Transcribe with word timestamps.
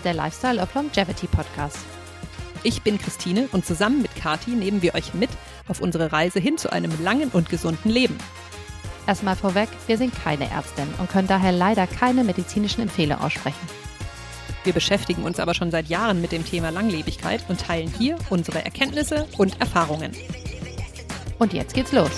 ist 0.00 0.06
der 0.06 0.14
Lifestyle 0.14 0.62
of 0.62 0.72
Longevity 0.74 1.26
Podcast. 1.26 1.76
Ich 2.62 2.80
bin 2.80 2.98
Christine 2.98 3.48
und 3.52 3.66
zusammen 3.66 4.00
mit 4.00 4.16
Kati 4.16 4.52
nehmen 4.52 4.80
wir 4.80 4.94
euch 4.94 5.12
mit 5.12 5.28
auf 5.68 5.82
unsere 5.82 6.10
Reise 6.10 6.40
hin 6.40 6.56
zu 6.56 6.72
einem 6.72 6.90
langen 7.02 7.28
und 7.28 7.50
gesunden 7.50 7.90
Leben. 7.90 8.16
Erstmal 9.06 9.36
vorweg, 9.36 9.68
wir 9.86 9.98
sind 9.98 10.14
keine 10.24 10.50
Ärztin 10.50 10.88
und 10.96 11.10
können 11.10 11.28
daher 11.28 11.52
leider 11.52 11.86
keine 11.86 12.24
medizinischen 12.24 12.80
Empfehlungen 12.80 13.22
aussprechen. 13.22 13.68
Wir 14.64 14.72
beschäftigen 14.72 15.22
uns 15.24 15.38
aber 15.38 15.52
schon 15.52 15.70
seit 15.70 15.90
Jahren 15.90 16.22
mit 16.22 16.32
dem 16.32 16.46
Thema 16.46 16.70
Langlebigkeit 16.70 17.44
und 17.48 17.60
teilen 17.60 17.92
hier 17.98 18.16
unsere 18.30 18.64
Erkenntnisse 18.64 19.28
und 19.36 19.60
Erfahrungen. 19.60 20.12
Und 21.38 21.52
jetzt 21.52 21.74
geht's 21.74 21.92
los. 21.92 22.12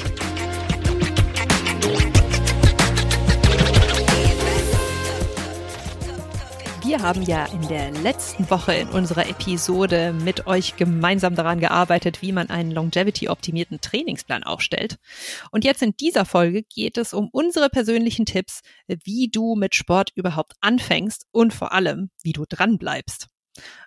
Wir 6.93 7.01
haben 7.01 7.23
ja 7.23 7.47
in 7.47 7.67
der 7.69 7.91
letzten 7.91 8.51
Woche 8.51 8.75
in 8.75 8.89
unserer 8.91 9.27
Episode 9.27 10.13
mit 10.13 10.47
euch 10.47 10.77
gemeinsam 10.77 11.35
daran 11.35 11.59
gearbeitet, 11.59 12.21
wie 12.21 12.33
man 12.33 12.51
einen 12.51 12.71
longevity-optimierten 12.71 13.81
Trainingsplan 13.81 14.43
aufstellt. 14.43 14.99
Und 15.53 15.65
jetzt 15.65 15.81
in 15.81 15.97
dieser 15.97 16.27
Folge 16.27 16.65
geht 16.65 16.99
es 16.99 17.15
um 17.15 17.31
unsere 17.33 17.71
persönlichen 17.71 18.27
Tipps, 18.27 18.61
wie 18.89 19.31
du 19.33 19.55
mit 19.55 19.75
Sport 19.75 20.11
überhaupt 20.17 20.53
anfängst 20.61 21.25
und 21.31 21.55
vor 21.55 21.73
allem, 21.73 22.11
wie 22.23 22.35
du 22.35 22.45
dran 22.47 22.77
bleibst. 22.77 23.29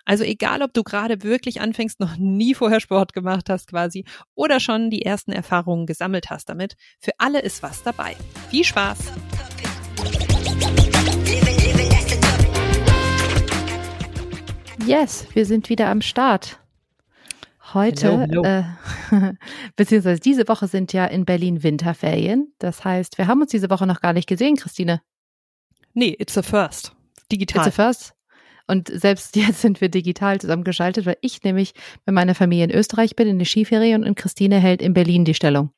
Also 0.04 0.24
egal, 0.24 0.62
ob 0.62 0.74
du 0.74 0.82
gerade 0.82 1.22
wirklich 1.22 1.60
anfängst, 1.60 2.00
noch 2.00 2.16
nie 2.16 2.54
vorher 2.54 2.80
Sport 2.80 3.12
gemacht 3.12 3.48
hast 3.48 3.68
quasi 3.68 4.04
oder 4.34 4.58
schon 4.58 4.90
die 4.90 5.02
ersten 5.02 5.30
Erfahrungen 5.30 5.86
gesammelt 5.86 6.28
hast 6.28 6.48
damit, 6.48 6.74
für 6.98 7.12
alle 7.18 7.38
ist 7.38 7.62
was 7.62 7.84
dabei. 7.84 8.16
Viel 8.50 8.64
Spaß! 8.64 8.98
Yes, 14.86 15.26
wir 15.34 15.46
sind 15.46 15.68
wieder 15.68 15.88
am 15.88 16.00
Start. 16.00 16.60
Heute, 17.74 18.12
Hello, 18.26 18.42
hello. 18.42 18.44
Äh, 18.44 19.32
beziehungsweise 19.76 20.20
diese 20.20 20.46
Woche 20.46 20.68
sind 20.68 20.92
ja 20.92 21.04
in 21.06 21.24
Berlin 21.24 21.64
Winterferien. 21.64 22.52
Das 22.60 22.84
heißt, 22.84 23.18
wir 23.18 23.26
haben 23.26 23.40
uns 23.40 23.50
diese 23.50 23.68
Woche 23.68 23.86
noch 23.86 24.00
gar 24.00 24.12
nicht 24.12 24.28
gesehen, 24.28 24.56
Christine. 24.56 25.02
Nee, 25.92 26.14
it's 26.20 26.38
a 26.38 26.42
first. 26.42 26.94
Digital. 27.32 27.66
It's 27.66 27.78
a 27.78 27.84
first. 27.84 28.14
Und 28.68 28.88
selbst 28.88 29.34
jetzt 29.36 29.60
sind 29.60 29.80
wir 29.80 29.88
digital 29.88 30.40
zusammengeschaltet, 30.40 31.04
weil 31.04 31.18
ich 31.20 31.42
nämlich 31.42 31.74
mit 32.04 32.14
meiner 32.14 32.36
Familie 32.36 32.64
in 32.66 32.70
Österreich 32.70 33.16
bin, 33.16 33.26
in 33.26 33.38
der 33.38 33.46
Skiferien 33.46 34.04
und 34.04 34.14
Christine 34.16 34.60
hält 34.60 34.80
in 34.82 34.94
Berlin 34.94 35.24
die 35.24 35.34
Stellung. 35.34 35.70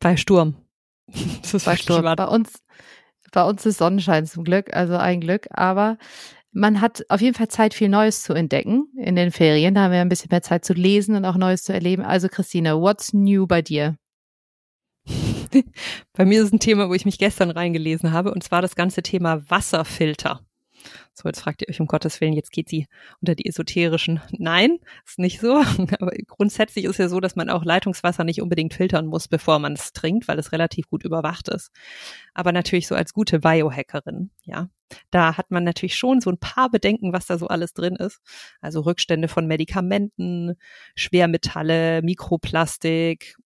Bei 0.00 0.16
Sturm. 0.16 0.56
Das 1.42 1.54
ist 1.54 1.64
Bei 1.66 1.76
Sturm. 1.76 2.02
wahr. 2.02 2.16
Bei 2.16 2.26
uns, 2.26 2.54
bei 3.30 3.44
uns 3.44 3.64
ist 3.64 3.78
Sonnenschein 3.78 4.26
zum 4.26 4.42
Glück, 4.42 4.74
also 4.74 4.96
ein 4.96 5.20
Glück. 5.20 5.46
Aber 5.50 5.98
man 6.52 6.80
hat 6.80 7.04
auf 7.08 7.20
jeden 7.20 7.34
Fall 7.34 7.48
Zeit, 7.48 7.74
viel 7.74 7.88
Neues 7.88 8.22
zu 8.22 8.34
entdecken 8.34 8.88
in 8.96 9.16
den 9.16 9.32
Ferien. 9.32 9.74
Da 9.74 9.84
haben 9.84 9.92
wir 9.92 10.00
ein 10.00 10.08
bisschen 10.08 10.28
mehr 10.30 10.42
Zeit 10.42 10.64
zu 10.64 10.74
lesen 10.74 11.14
und 11.14 11.24
auch 11.24 11.36
Neues 11.36 11.64
zu 11.64 11.72
erleben. 11.72 12.02
Also 12.02 12.28
Christine, 12.28 12.80
what's 12.80 13.12
new 13.12 13.46
bei 13.46 13.62
dir? 13.62 13.96
Bei 16.12 16.24
mir 16.24 16.42
ist 16.42 16.52
ein 16.52 16.60
Thema, 16.60 16.88
wo 16.88 16.94
ich 16.94 17.04
mich 17.04 17.18
gestern 17.18 17.50
reingelesen 17.50 18.12
habe, 18.12 18.32
und 18.32 18.42
zwar 18.42 18.62
das 18.62 18.76
ganze 18.76 19.02
Thema 19.02 19.42
Wasserfilter. 19.50 20.40
So, 21.14 21.28
jetzt 21.28 21.40
fragt 21.40 21.60
ihr 21.62 21.68
euch 21.68 21.80
um 21.80 21.86
Gottes 21.86 22.20
Willen, 22.20 22.32
jetzt 22.32 22.52
geht 22.52 22.70
sie 22.70 22.86
unter 23.20 23.34
die 23.34 23.46
esoterischen. 23.46 24.20
Nein, 24.30 24.78
ist 25.06 25.18
nicht 25.18 25.40
so. 25.40 25.56
Aber 26.00 26.12
grundsätzlich 26.26 26.86
ist 26.86 26.98
ja 26.98 27.08
so, 27.08 27.20
dass 27.20 27.36
man 27.36 27.50
auch 27.50 27.64
Leitungswasser 27.64 28.24
nicht 28.24 28.40
unbedingt 28.40 28.72
filtern 28.74 29.06
muss, 29.06 29.28
bevor 29.28 29.58
man 29.58 29.74
es 29.74 29.92
trinkt, 29.92 30.26
weil 30.26 30.38
es 30.38 30.52
relativ 30.52 30.88
gut 30.88 31.04
überwacht 31.04 31.48
ist. 31.48 31.70
Aber 32.32 32.52
natürlich 32.52 32.86
so 32.86 32.94
als 32.94 33.12
gute 33.12 33.40
Biohackerin, 33.40 34.30
ja. 34.44 34.68
Da 35.10 35.36
hat 35.36 35.50
man 35.50 35.64
natürlich 35.64 35.96
schon 35.96 36.20
so 36.20 36.30
ein 36.30 36.38
paar 36.38 36.70
Bedenken, 36.70 37.12
was 37.12 37.26
da 37.26 37.38
so 37.38 37.48
alles 37.48 37.72
drin 37.74 37.96
ist. 37.96 38.20
Also 38.60 38.80
Rückstände 38.80 39.28
von 39.28 39.46
Medikamenten, 39.46 40.54
Schwermetalle, 40.94 42.02
Mikroplastik 42.02 43.36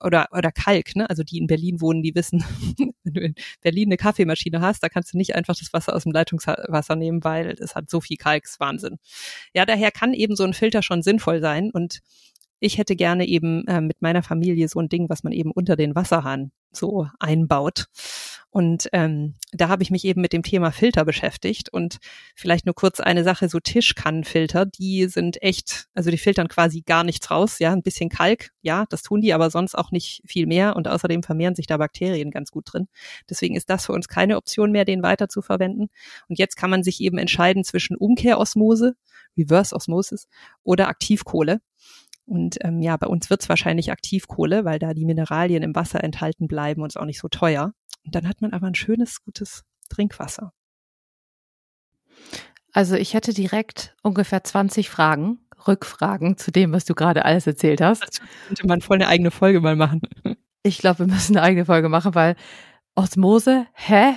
oder, 0.00 0.28
oder 0.32 0.52
Kalk, 0.52 0.96
ne? 0.96 1.08
Also 1.08 1.22
die 1.22 1.38
in 1.38 1.46
Berlin 1.46 1.80
wohnen, 1.80 2.02
die 2.02 2.14
wissen, 2.14 2.42
wenn 3.04 3.14
du 3.14 3.20
in 3.20 3.34
Berlin 3.60 3.88
eine 3.88 3.96
Kaffeemaschine 3.96 4.60
hast, 4.60 4.82
da 4.82 4.88
kannst 4.88 5.12
du 5.12 5.18
nicht 5.18 5.34
einfach 5.34 5.54
das 5.56 5.72
Wasser 5.72 5.94
aus 5.94 6.04
dem 6.04 6.12
Leitungswasser 6.12 6.96
nehmen, 6.96 7.13
weil 7.22 7.50
es 7.60 7.74
hat 7.74 7.90
so 7.90 8.00
viel 8.00 8.16
Kalk, 8.16 8.44
ist 8.44 8.58
Wahnsinn. 8.58 8.98
Ja, 9.52 9.66
daher 9.66 9.90
kann 9.90 10.14
eben 10.14 10.34
so 10.34 10.44
ein 10.44 10.54
Filter 10.54 10.82
schon 10.82 11.02
sinnvoll 11.02 11.40
sein 11.40 11.70
und 11.70 12.00
ich 12.60 12.78
hätte 12.78 12.96
gerne 12.96 13.26
eben 13.26 13.66
äh, 13.66 13.80
mit 13.80 14.00
meiner 14.00 14.22
Familie 14.22 14.68
so 14.68 14.80
ein 14.80 14.88
Ding, 14.88 15.08
was 15.10 15.22
man 15.22 15.32
eben 15.32 15.50
unter 15.52 15.76
den 15.76 15.94
Wasserhahn 15.94 16.50
so 16.76 17.08
einbaut. 17.18 17.86
Und 18.54 18.88
ähm, 18.92 19.34
da 19.52 19.68
habe 19.68 19.82
ich 19.82 19.90
mich 19.90 20.04
eben 20.04 20.20
mit 20.20 20.32
dem 20.32 20.44
Thema 20.44 20.70
Filter 20.70 21.04
beschäftigt 21.04 21.72
und 21.72 21.98
vielleicht 22.36 22.66
nur 22.66 22.74
kurz 22.76 23.00
eine 23.00 23.24
Sache, 23.24 23.48
so 23.48 23.58
Tischkannenfilter, 23.58 24.64
die 24.64 25.06
sind 25.06 25.42
echt, 25.42 25.86
also 25.92 26.08
die 26.12 26.18
filtern 26.18 26.46
quasi 26.46 26.82
gar 26.82 27.02
nichts 27.02 27.32
raus, 27.32 27.58
ja, 27.58 27.72
ein 27.72 27.82
bisschen 27.82 28.10
Kalk, 28.10 28.50
ja, 28.62 28.84
das 28.90 29.02
tun 29.02 29.22
die, 29.22 29.32
aber 29.34 29.50
sonst 29.50 29.74
auch 29.74 29.90
nicht 29.90 30.22
viel 30.24 30.46
mehr 30.46 30.76
und 30.76 30.86
außerdem 30.86 31.24
vermehren 31.24 31.56
sich 31.56 31.66
da 31.66 31.78
Bakterien 31.78 32.30
ganz 32.30 32.52
gut 32.52 32.72
drin. 32.72 32.86
Deswegen 33.28 33.56
ist 33.56 33.70
das 33.70 33.86
für 33.86 33.92
uns 33.92 34.06
keine 34.06 34.36
Option 34.36 34.70
mehr, 34.70 34.84
den 34.84 35.02
weiter 35.02 35.28
zu 35.28 35.42
verwenden. 35.42 35.88
Und 36.28 36.38
jetzt 36.38 36.54
kann 36.56 36.70
man 36.70 36.84
sich 36.84 37.00
eben 37.00 37.18
entscheiden 37.18 37.64
zwischen 37.64 37.96
Umkehrosmose, 37.96 38.94
Reverse 39.36 39.74
Osmosis 39.74 40.28
oder 40.62 40.86
Aktivkohle. 40.86 41.60
Und 42.26 42.56
ähm, 42.62 42.80
ja, 42.80 42.96
bei 42.96 43.06
uns 43.06 43.28
wird's 43.28 43.48
wahrscheinlich 43.48 43.92
Aktivkohle, 43.92 44.64
weil 44.64 44.78
da 44.78 44.94
die 44.94 45.04
Mineralien 45.04 45.62
im 45.62 45.74
Wasser 45.74 46.02
enthalten 46.02 46.48
bleiben 46.48 46.82
und 46.82 46.88
ist 46.88 46.96
auch 46.96 47.04
nicht 47.04 47.20
so 47.20 47.28
teuer. 47.28 47.74
Und 48.04 48.14
dann 48.14 48.28
hat 48.28 48.40
man 48.40 48.52
aber 48.52 48.66
ein 48.66 48.74
schönes, 48.74 49.22
gutes 49.22 49.64
Trinkwasser. 49.88 50.52
Also 52.72 52.96
ich 52.96 53.14
hätte 53.14 53.32
direkt 53.32 53.94
ungefähr 54.02 54.42
20 54.42 54.90
Fragen, 54.90 55.38
Rückfragen 55.66 56.36
zu 56.36 56.50
dem, 56.50 56.72
was 56.72 56.84
du 56.84 56.94
gerade 56.94 57.24
alles 57.24 57.46
erzählt 57.46 57.80
hast. 57.80 58.02
Das 58.02 58.20
könnte 58.48 58.66
man 58.66 58.80
voll 58.80 58.96
eine 58.96 59.08
eigene 59.08 59.30
Folge 59.30 59.60
mal 59.60 59.76
machen. 59.76 60.00
Ich 60.66 60.78
glaube, 60.78 61.00
wir 61.00 61.06
müssen 61.08 61.36
eine 61.36 61.44
eigene 61.44 61.66
Folge 61.66 61.90
machen, 61.90 62.14
weil 62.14 62.36
Osmose, 62.94 63.66
hä? 63.74 64.14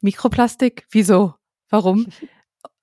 Mikroplastik, 0.00 0.84
wieso? 0.90 1.34
Warum? 1.68 2.08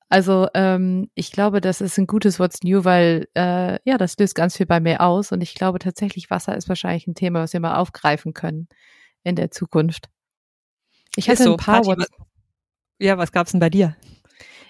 Also 0.09 0.47
ähm, 0.53 1.09
ich 1.15 1.31
glaube, 1.31 1.59
das 1.59 1.81
ist 1.81 1.97
ein 1.97 2.07
gutes 2.07 2.39
What's 2.39 2.63
New, 2.63 2.85
weil 2.85 3.27
äh, 3.35 3.77
ja, 3.83 3.97
das 3.97 4.17
löst 4.17 4.35
ganz 4.35 4.55
viel 4.55 4.65
bei 4.65 4.79
mir 4.79 5.01
aus 5.01 5.31
und 5.31 5.41
ich 5.41 5.53
glaube 5.53 5.79
tatsächlich, 5.79 6.29
Wasser 6.29 6.55
ist 6.55 6.69
wahrscheinlich 6.69 7.07
ein 7.07 7.15
Thema, 7.15 7.41
was 7.41 7.53
wir 7.53 7.59
mal 7.59 7.75
aufgreifen 7.75 8.33
können 8.33 8.67
in 9.23 9.35
der 9.35 9.51
Zukunft. 9.51 10.07
Ich 11.15 11.29
hatte 11.29 11.43
so, 11.43 11.51
ein 11.53 11.57
paar 11.57 11.77
Kathi, 11.81 11.87
What's 11.89 12.01
was- 12.11 12.27
Ja, 12.99 13.17
was 13.17 13.31
gab's 13.31 13.51
denn 13.51 13.59
bei 13.59 13.69
dir? 13.69 13.95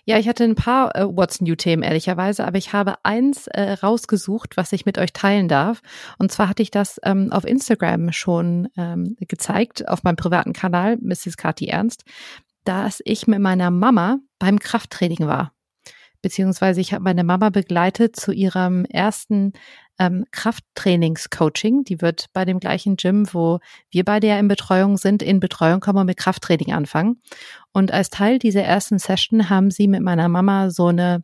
Ja, 0.05 0.17
ich 0.17 0.29
hatte 0.29 0.45
ein 0.45 0.55
paar 0.55 0.95
äh, 0.95 1.03
What's 1.05 1.41
New 1.41 1.55
Themen 1.55 1.83
ehrlicherweise, 1.83 2.45
aber 2.47 2.57
ich 2.57 2.71
habe 2.71 2.95
eins 3.03 3.47
äh, 3.47 3.73
rausgesucht, 3.73 4.55
was 4.55 4.71
ich 4.71 4.85
mit 4.85 4.97
euch 4.97 5.11
teilen 5.11 5.49
darf. 5.49 5.81
Und 6.17 6.31
zwar 6.31 6.47
hatte 6.47 6.63
ich 6.63 6.71
das 6.71 6.97
ähm, 7.03 7.29
auf 7.33 7.43
Instagram 7.43 8.13
schon 8.13 8.69
ähm, 8.77 9.17
gezeigt, 9.19 9.85
auf 9.89 10.03
meinem 10.03 10.15
privaten 10.15 10.53
Kanal, 10.53 10.95
Mrs. 11.01 11.35
Kati 11.35 11.67
Ernst, 11.67 12.05
dass 12.67 13.01
ich 13.05 13.27
mit 13.27 13.39
meiner 13.39 13.71
Mama 13.71 14.19
beim 14.39 14.59
Krafttraining 14.59 15.25
war. 15.25 15.53
Beziehungsweise 16.21 16.81
ich 16.81 16.93
habe 16.93 17.03
meine 17.03 17.23
Mama 17.23 17.49
begleitet 17.49 18.15
zu 18.17 18.33
ihrem 18.33 18.83
ersten 18.85 19.53
ähm, 19.99 20.25
Krafttrainingscoaching. 20.31 21.85
Die 21.85 22.01
wird 22.01 22.25
bei 22.33 22.43
dem 22.43 22.59
gleichen 22.59 22.97
Gym, 22.97 23.31
wo 23.31 23.59
wir 23.89 24.03
beide 24.03 24.27
ja 24.27 24.37
in 24.37 24.49
Betreuung 24.49 24.97
sind, 24.97 25.23
in 25.23 25.39
Betreuung 25.39 25.79
kommen 25.79 25.99
und 25.99 26.07
mit 26.07 26.17
Krafttraining 26.17 26.73
anfangen. 26.73 27.21
Und 27.71 27.93
als 27.93 28.09
Teil 28.09 28.39
dieser 28.39 28.63
ersten 28.63 28.99
Session 28.99 29.49
haben 29.49 29.71
sie 29.71 29.87
mit 29.87 30.01
meiner 30.01 30.27
Mama 30.27 30.69
so 30.69 30.87
eine 30.87 31.23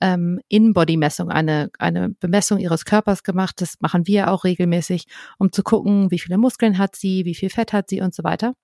ähm, 0.00 0.40
In-Body-Messung, 0.48 1.30
eine, 1.30 1.70
eine 1.78 2.08
Bemessung 2.08 2.58
ihres 2.58 2.84
Körpers 2.84 3.22
gemacht. 3.22 3.60
Das 3.60 3.74
machen 3.80 4.08
wir 4.08 4.32
auch 4.32 4.42
regelmäßig, 4.42 5.04
um 5.38 5.52
zu 5.52 5.62
gucken, 5.62 6.10
wie 6.10 6.18
viele 6.18 6.38
Muskeln 6.38 6.78
hat 6.78 6.96
sie, 6.96 7.24
wie 7.26 7.34
viel 7.36 7.50
Fett 7.50 7.72
hat 7.72 7.90
sie 7.90 8.00
und 8.00 8.14
so 8.14 8.24
weiter. 8.24 8.54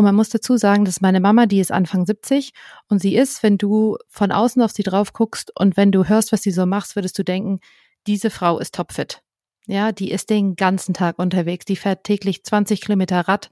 Und 0.00 0.06
man 0.06 0.14
muss 0.14 0.30
dazu 0.30 0.56
sagen, 0.56 0.86
dass 0.86 1.02
meine 1.02 1.20
Mama, 1.20 1.44
die 1.44 1.60
ist 1.60 1.70
Anfang 1.70 2.06
70 2.06 2.54
und 2.88 3.02
sie 3.02 3.16
ist, 3.16 3.42
wenn 3.42 3.58
du 3.58 3.98
von 4.08 4.32
außen 4.32 4.62
auf 4.62 4.70
sie 4.70 4.82
drauf 4.82 5.12
guckst 5.12 5.52
und 5.54 5.76
wenn 5.76 5.92
du 5.92 6.08
hörst, 6.08 6.32
was 6.32 6.40
sie 6.40 6.52
so 6.52 6.64
macht, 6.64 6.96
würdest 6.96 7.18
du 7.18 7.22
denken, 7.22 7.60
diese 8.06 8.30
Frau 8.30 8.58
ist 8.58 8.74
topfit. 8.74 9.20
Ja, 9.66 9.92
die 9.92 10.10
ist 10.10 10.30
den 10.30 10.56
ganzen 10.56 10.94
Tag 10.94 11.18
unterwegs. 11.18 11.66
Die 11.66 11.76
fährt 11.76 12.04
täglich 12.04 12.44
20 12.44 12.80
Kilometer 12.80 13.28
Rad. 13.28 13.50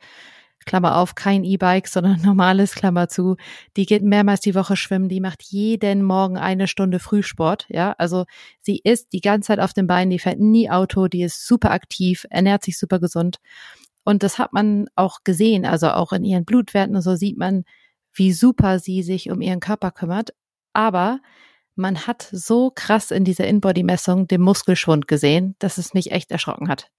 Klammer 0.65 0.97
auf, 0.97 1.15
kein 1.15 1.45
E-Bike, 1.45 1.87
sondern 1.87 2.19
normales, 2.23 2.75
Klammer 2.75 3.11
zu. 3.11 3.37
Die 3.77 3.85
geht 3.85 4.03
mehrmals 4.03 4.41
die 4.41 4.55
Woche 4.55 4.77
schwimmen. 4.77 5.11
Die 5.11 5.21
macht 5.21 5.43
jeden 5.43 6.03
Morgen 6.03 6.39
eine 6.39 6.67
Stunde 6.67 6.99
Frühsport. 6.99 7.67
Ja, 7.69 7.95
also 7.99 8.25
sie 8.63 8.81
ist 8.83 9.13
die 9.13 9.21
ganze 9.21 9.49
Zeit 9.49 9.61
auf 9.61 9.75
den 9.75 9.87
Beinen. 9.87 10.09
Die 10.09 10.19
fährt 10.19 10.41
nie 10.41 10.71
Auto. 10.71 11.09
Die 11.09 11.25
ist 11.25 11.47
super 11.47 11.73
aktiv, 11.73 12.25
ernährt 12.31 12.65
sich 12.65 12.79
super 12.79 13.01
gesund. 13.01 13.39
Und 14.09 14.23
das 14.23 14.39
hat 14.39 14.55
man 14.55 14.89
auch 14.97 15.19
gesehen. 15.23 15.67
Also 15.67 15.91
auch 15.91 16.15
in 16.15 16.25
ihren 16.25 16.47
Blutwerten 16.47 16.97
und 16.97 17.03
so 17.03 17.15
sieht 17.15 17.37
man, 17.37 17.65
wie 18.15 18.33
super 18.33 18.79
sie 18.79 19.03
sich 19.03 19.31
um 19.31 19.43
ihren 19.43 19.61
Körper 19.61 19.91
kümmert. 19.91 20.31
Aber 20.73 21.21
man 21.75 22.07
hat 22.07 22.27
so 22.33 22.73
krass 22.75 23.11
in 23.11 23.25
dieser 23.25 23.47
In-Body-Messung 23.47 24.27
den 24.27 24.41
Muskelschwund 24.41 25.09
gesehen, 25.09 25.57
dass 25.59 25.77
es 25.77 25.93
mich 25.93 26.11
echt 26.11 26.31
erschrocken 26.31 26.71
hat. 26.71 26.91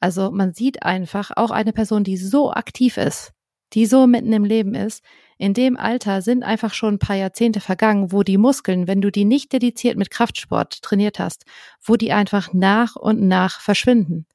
Also 0.00 0.32
man 0.32 0.52
sieht 0.52 0.82
einfach 0.82 1.30
auch 1.36 1.52
eine 1.52 1.72
Person, 1.72 2.02
die 2.02 2.16
so 2.16 2.50
aktiv 2.50 2.96
ist, 2.96 3.30
die 3.72 3.86
so 3.86 4.08
mitten 4.08 4.32
im 4.32 4.44
Leben 4.44 4.74
ist, 4.74 5.04
in 5.38 5.54
dem 5.54 5.76
Alter 5.76 6.22
sind 6.22 6.42
einfach 6.42 6.74
schon 6.74 6.94
ein 6.94 6.98
paar 6.98 7.14
Jahrzehnte 7.14 7.60
vergangen, 7.60 8.10
wo 8.10 8.24
die 8.24 8.36
Muskeln, 8.36 8.88
wenn 8.88 9.00
du 9.00 9.12
die 9.12 9.24
nicht 9.24 9.52
dediziert 9.52 9.96
mit 9.96 10.10
Kraftsport 10.10 10.82
trainiert 10.82 11.20
hast, 11.20 11.44
wo 11.80 11.94
die 11.94 12.10
einfach 12.10 12.52
nach 12.52 12.96
und 12.96 13.22
nach 13.28 13.60
verschwinden. 13.60 14.26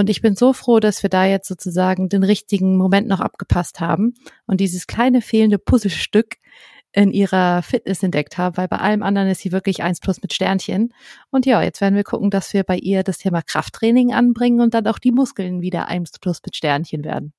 Und 0.00 0.08
ich 0.08 0.22
bin 0.22 0.34
so 0.34 0.54
froh, 0.54 0.80
dass 0.80 1.02
wir 1.02 1.10
da 1.10 1.26
jetzt 1.26 1.46
sozusagen 1.46 2.08
den 2.08 2.22
richtigen 2.22 2.78
Moment 2.78 3.06
noch 3.06 3.20
abgepasst 3.20 3.80
haben 3.80 4.14
und 4.46 4.58
dieses 4.58 4.86
kleine 4.86 5.20
fehlende 5.20 5.58
Puzzlestück 5.58 6.36
in 6.92 7.12
ihrer 7.12 7.60
Fitness 7.60 8.02
entdeckt 8.02 8.38
haben, 8.38 8.56
weil 8.56 8.66
bei 8.66 8.78
allem 8.78 9.02
anderen 9.02 9.28
ist 9.28 9.42
sie 9.42 9.52
wirklich 9.52 9.82
eins 9.82 10.00
plus 10.00 10.22
mit 10.22 10.32
Sternchen. 10.32 10.94
Und 11.28 11.44
ja, 11.44 11.62
jetzt 11.62 11.82
werden 11.82 11.96
wir 11.96 12.04
gucken, 12.04 12.30
dass 12.30 12.54
wir 12.54 12.64
bei 12.64 12.78
ihr 12.78 13.02
das 13.02 13.18
Thema 13.18 13.42
Krafttraining 13.42 14.14
anbringen 14.14 14.62
und 14.62 14.72
dann 14.72 14.86
auch 14.86 14.98
die 14.98 15.12
Muskeln 15.12 15.60
wieder 15.60 15.88
eins 15.88 16.18
plus 16.18 16.40
mit 16.46 16.56
Sternchen 16.56 17.04
werden. 17.04 17.34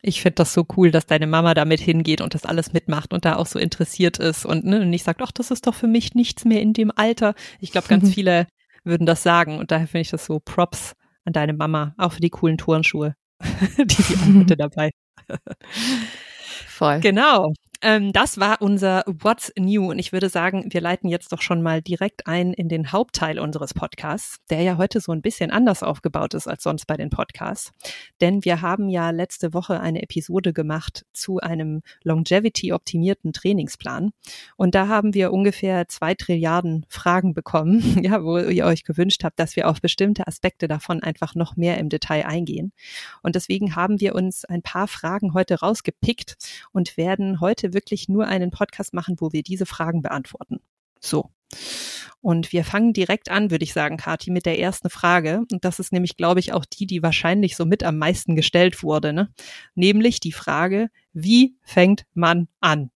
Ich 0.00 0.22
finde 0.22 0.36
das 0.36 0.54
so 0.54 0.64
cool, 0.76 0.92
dass 0.92 1.06
deine 1.06 1.26
Mama 1.26 1.54
damit 1.54 1.80
hingeht 1.80 2.20
und 2.20 2.34
das 2.34 2.46
alles 2.46 2.72
mitmacht 2.72 3.12
und 3.12 3.24
da 3.24 3.34
auch 3.34 3.46
so 3.46 3.58
interessiert 3.58 4.20
ist 4.20 4.46
und, 4.46 4.64
ne, 4.64 4.86
nicht 4.86 5.02
sagt, 5.02 5.20
ach, 5.22 5.32
das 5.32 5.50
ist 5.50 5.66
doch 5.66 5.74
für 5.74 5.88
mich 5.88 6.14
nichts 6.14 6.44
mehr 6.44 6.62
in 6.62 6.72
dem 6.72 6.92
Alter. 6.94 7.34
Ich 7.58 7.72
glaube, 7.72 7.88
ganz 7.88 8.08
viele 8.14 8.46
würden 8.84 9.06
das 9.06 9.24
sagen 9.24 9.58
und 9.58 9.72
daher 9.72 9.88
finde 9.88 10.02
ich 10.02 10.10
das 10.10 10.24
so 10.24 10.38
Props 10.38 10.94
an 11.28 11.32
deine 11.32 11.52
Mama, 11.52 11.94
auch 11.96 12.12
für 12.12 12.20
die 12.20 12.30
coolen 12.30 12.58
Turnschuhe, 12.58 13.14
die 13.78 14.02
sie 14.02 14.16
anbiete 14.16 14.56
dabei. 14.56 14.90
Voll. 16.66 17.00
Genau. 17.00 17.52
Ähm, 17.80 18.12
das 18.12 18.40
war 18.40 18.60
unser 18.60 19.04
What's 19.06 19.52
New 19.56 19.90
und 19.90 20.00
ich 20.00 20.12
würde 20.12 20.28
sagen, 20.28 20.66
wir 20.70 20.80
leiten 20.80 21.08
jetzt 21.08 21.30
doch 21.30 21.40
schon 21.40 21.62
mal 21.62 21.80
direkt 21.80 22.26
ein 22.26 22.52
in 22.52 22.68
den 22.68 22.90
Hauptteil 22.90 23.38
unseres 23.38 23.72
Podcasts, 23.72 24.38
der 24.50 24.62
ja 24.62 24.78
heute 24.78 25.00
so 25.00 25.12
ein 25.12 25.22
bisschen 25.22 25.52
anders 25.52 25.84
aufgebaut 25.84 26.34
ist 26.34 26.48
als 26.48 26.64
sonst 26.64 26.86
bei 26.86 26.96
den 26.96 27.08
Podcasts. 27.08 27.72
Denn 28.20 28.44
wir 28.44 28.62
haben 28.62 28.88
ja 28.88 29.10
letzte 29.10 29.54
Woche 29.54 29.78
eine 29.78 30.02
Episode 30.02 30.52
gemacht 30.52 31.06
zu 31.12 31.38
einem 31.38 31.82
Longevity-optimierten 32.02 33.32
Trainingsplan 33.32 34.10
und 34.56 34.74
da 34.74 34.88
haben 34.88 35.14
wir 35.14 35.32
ungefähr 35.32 35.86
zwei 35.86 36.14
Trilliarden 36.14 36.84
Fragen 36.88 37.32
bekommen, 37.32 37.80
ja, 38.02 38.24
wo 38.24 38.38
ihr 38.38 38.66
euch 38.66 38.82
gewünscht 38.82 39.22
habt, 39.22 39.38
dass 39.38 39.54
wir 39.54 39.68
auf 39.68 39.80
bestimmte 39.80 40.26
Aspekte 40.26 40.66
davon 40.66 41.00
einfach 41.00 41.36
noch 41.36 41.54
mehr 41.54 41.78
im 41.78 41.90
Detail 41.90 42.26
eingehen. 42.26 42.72
Und 43.22 43.36
deswegen 43.36 43.76
haben 43.76 44.00
wir 44.00 44.16
uns 44.16 44.44
ein 44.44 44.62
paar 44.62 44.88
Fragen 44.88 45.32
heute 45.32 45.60
rausgepickt 45.60 46.36
und 46.72 46.96
werden 46.96 47.40
heute 47.40 47.67
wirklich 47.74 48.08
nur 48.08 48.26
einen 48.26 48.50
Podcast 48.50 48.94
machen, 48.94 49.16
wo 49.18 49.32
wir 49.32 49.42
diese 49.42 49.66
Fragen 49.66 50.02
beantworten. 50.02 50.60
So. 51.00 51.30
Und 52.20 52.52
wir 52.52 52.64
fangen 52.64 52.92
direkt 52.92 53.30
an, 53.30 53.50
würde 53.50 53.64
ich 53.64 53.72
sagen, 53.72 53.96
Kati, 53.96 54.30
mit 54.30 54.44
der 54.44 54.58
ersten 54.58 54.90
Frage. 54.90 55.44
Und 55.52 55.64
das 55.64 55.78
ist 55.78 55.92
nämlich, 55.92 56.16
glaube 56.16 56.40
ich, 56.40 56.52
auch 56.52 56.64
die, 56.64 56.86
die 56.86 57.02
wahrscheinlich 57.02 57.56
so 57.56 57.64
mit 57.64 57.84
am 57.84 57.96
meisten 57.96 58.34
gestellt 58.34 58.82
wurde. 58.82 59.12
Ne? 59.12 59.32
Nämlich 59.74 60.18
die 60.20 60.32
Frage, 60.32 60.90
wie 61.12 61.56
fängt 61.62 62.06
man 62.14 62.48
an? 62.60 62.90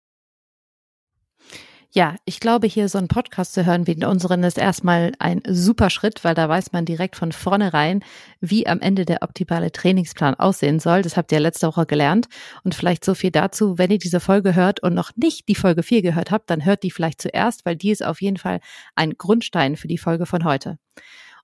Ja, 1.94 2.16
ich 2.24 2.40
glaube, 2.40 2.68
hier 2.68 2.88
so 2.88 2.98
einen 2.98 3.10
Podcast 3.10 3.52
zu 3.52 3.66
hören 3.66 3.86
wie 3.86 4.06
unseren 4.06 4.44
ist 4.44 4.58
erstmal 4.58 5.12
ein 5.20 5.42
super 5.46 5.90
Schritt, 5.90 6.24
weil 6.24 6.34
da 6.34 6.48
weiß 6.48 6.72
man 6.72 6.86
direkt 6.86 7.18
von 7.18 7.34
vornherein, 7.34 8.02
wie 8.40 8.66
am 8.66 8.80
Ende 8.80 9.04
der 9.04 9.24
optimale 9.24 9.74
Trainingsplan 9.74 10.36
aussehen 10.36 10.80
soll. 10.80 11.02
Das 11.02 11.18
habt 11.18 11.34
ihr 11.34 11.42
letzte 11.42 11.68
Woche 11.68 11.86
gelernt. 11.86 12.30
Und 12.64 12.76
vielleicht 12.76 13.04
so 13.04 13.14
viel 13.14 13.30
dazu, 13.30 13.78
wenn 13.78 13.92
ihr 13.92 13.98
diese 13.98 14.22
Folge 14.22 14.56
hört 14.56 14.82
und 14.82 14.94
noch 14.94 15.12
nicht 15.18 15.50
die 15.50 15.56
Folge 15.56 15.84
4 15.84 16.02
gehört 16.02 16.32
habt, 16.32 16.50
dann 16.50 16.64
hört 16.64 16.84
die 16.84 16.92
vielleicht 16.92 17.22
zuerst, 17.22 17.66
weil 17.66 17.76
die 17.76 17.92
ist 17.92 18.06
auf 18.06 18.22
jeden 18.22 18.38
Fall 18.38 18.62
ein 18.96 19.16
Grundstein 19.18 19.76
für 19.76 19.90
die 19.90 19.98
Folge 19.98 20.26
von 20.26 20.46
heute. 20.46 20.78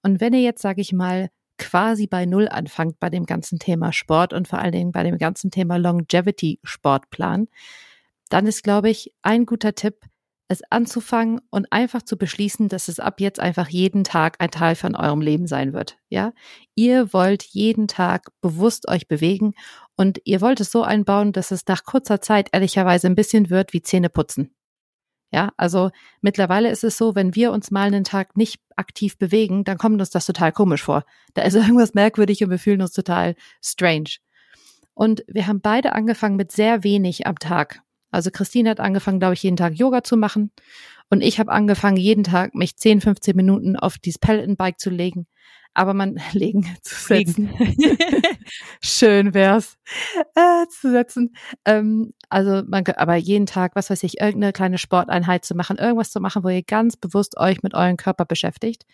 Und 0.01 0.21
wenn 0.21 0.31
ihr 0.31 0.44
jetzt, 0.44 0.61
sage 0.61 0.79
ich 0.79 0.94
mal, 0.94 1.29
quasi 1.57 2.07
bei 2.07 2.25
Null 2.25 2.47
anfangt 2.47 3.01
bei 3.01 3.09
dem 3.09 3.25
ganzen 3.25 3.59
Thema 3.59 3.91
Sport 3.91 4.31
und 4.31 4.47
vor 4.47 4.59
allen 4.59 4.71
Dingen 4.71 4.94
bei 4.94 5.03
dem 5.03 5.17
ganzen 5.17 5.51
Thema 5.51 5.75
Longevity 5.75 6.61
Sportplan, 6.63 7.47
dann 8.29 8.47
ist, 8.47 8.63
glaube 8.63 8.89
ich, 8.89 9.11
ein 9.23 9.45
guter 9.45 9.75
Tipp, 9.75 10.05
es 10.47 10.61
anzufangen 10.69 11.41
und 11.49 11.71
einfach 11.71 12.01
zu 12.01 12.17
beschließen, 12.17 12.69
dass 12.69 12.88
es 12.88 12.99
ab 12.99 13.19
jetzt 13.19 13.39
einfach 13.39 13.67
jeden 13.67 14.03
Tag 14.03 14.38
ein 14.39 14.51
Teil 14.51 14.75
von 14.75 14.95
eurem 14.95 15.21
Leben 15.21 15.47
sein 15.47 15.73
wird. 15.73 15.97
Ja, 16.09 16.33
ihr 16.75 17.11
wollt 17.13 17.44
jeden 17.44 17.88
Tag 17.88 18.31
bewusst 18.41 18.88
euch 18.88 19.07
bewegen 19.07 19.53
und 19.95 20.21
ihr 20.23 20.41
wollt 20.41 20.59
es 20.59 20.71
so 20.71 20.83
einbauen, 20.83 21.33
dass 21.33 21.51
es 21.51 21.67
nach 21.67 21.83
kurzer 21.83 22.21
Zeit 22.21 22.49
ehrlicherweise 22.53 23.07
ein 23.07 23.15
bisschen 23.15 23.49
wird 23.49 23.73
wie 23.73 23.81
Zähne 23.81 24.09
putzen. 24.09 24.53
Ja, 25.31 25.51
also 25.57 25.91
mittlerweile 26.21 26.69
ist 26.71 26.85
es 26.85 26.97
so, 26.97 27.13
wenn 27.13 27.35
wir 27.35 27.51
uns 27.51 27.69
mal 27.69 27.88
einen 27.88 28.05
Tag 28.05 28.38
nicht 28.38 28.61
aktiv 28.77 29.17
bewegen, 29.17 29.65
dann 29.65 29.77
kommt 29.77 29.99
uns 29.99 30.09
das 30.09 30.25
total 30.25 30.53
komisch 30.53 30.83
vor. 30.83 31.03
Da 31.33 31.41
ist 31.41 31.55
irgendwas 31.55 31.94
merkwürdig 31.94 32.44
und 32.44 32.49
wir 32.49 32.59
fühlen 32.59 32.81
uns 32.81 32.94
total 32.94 33.35
strange. 33.61 34.17
Und 34.94 35.23
wir 35.27 35.45
haben 35.45 35.61
beide 35.61 35.94
angefangen 35.94 36.38
mit 36.38 36.51
sehr 36.51 36.83
wenig 36.83 37.27
am 37.27 37.38
Tag. 37.38 37.81
Also 38.18 38.31
Christine 38.31 38.72
hat 38.72 38.80
angefangen, 38.80 39.19
glaube 39.19 39.36
ich, 39.36 39.44
jeden 39.44 39.58
Tag 39.58 39.75
Yoga 39.75 40.04
zu 40.04 40.18
machen. 40.18 40.52
Und 41.12 41.22
ich 41.22 41.40
habe 41.40 41.52
angefangen, 41.52 41.98
jeden 41.98 42.24
Tag 42.24 42.56
mich 42.56 42.75
10, 42.75 43.00
15 43.00 43.36
Minuten 43.36 43.75
auf 43.75 44.00
dieses 44.00 44.18
Peloton-Bike 44.18 44.80
zu 44.80 44.90
legen. 44.90 45.28
Aber 45.75 45.94
man 45.94 46.19
legen 46.31 46.66
zu 46.81 46.96
setzen. 46.96 47.52
Schön 48.81 49.36
wär's 49.36 49.78
äh, 50.34 50.66
zu 50.68 50.90
setzen. 50.90 51.36
Ähm, 51.64 52.16
also 52.28 52.64
man 52.68 52.84
aber 52.96 53.18
jeden 53.18 53.46
Tag, 53.46 53.75
was 53.75 53.92
weiß 53.92 54.02
ich, 54.02 54.19
irgendeine 54.19 54.52
kleine 54.52 54.80
Sporteinheit 54.80 55.46
zu 55.46 55.54
machen, 55.54 55.78
irgendwas 55.78 56.10
zu 56.10 56.19
machen, 56.19 56.44
wo 56.44 56.50
ihr 56.50 56.64
ganz 56.64 56.98
bewusst 56.98 57.38
euch 57.38 57.62
mit 57.62 57.75
eurem 57.75 57.98
Körper 57.98 58.25
beschäftigt. 58.25 58.88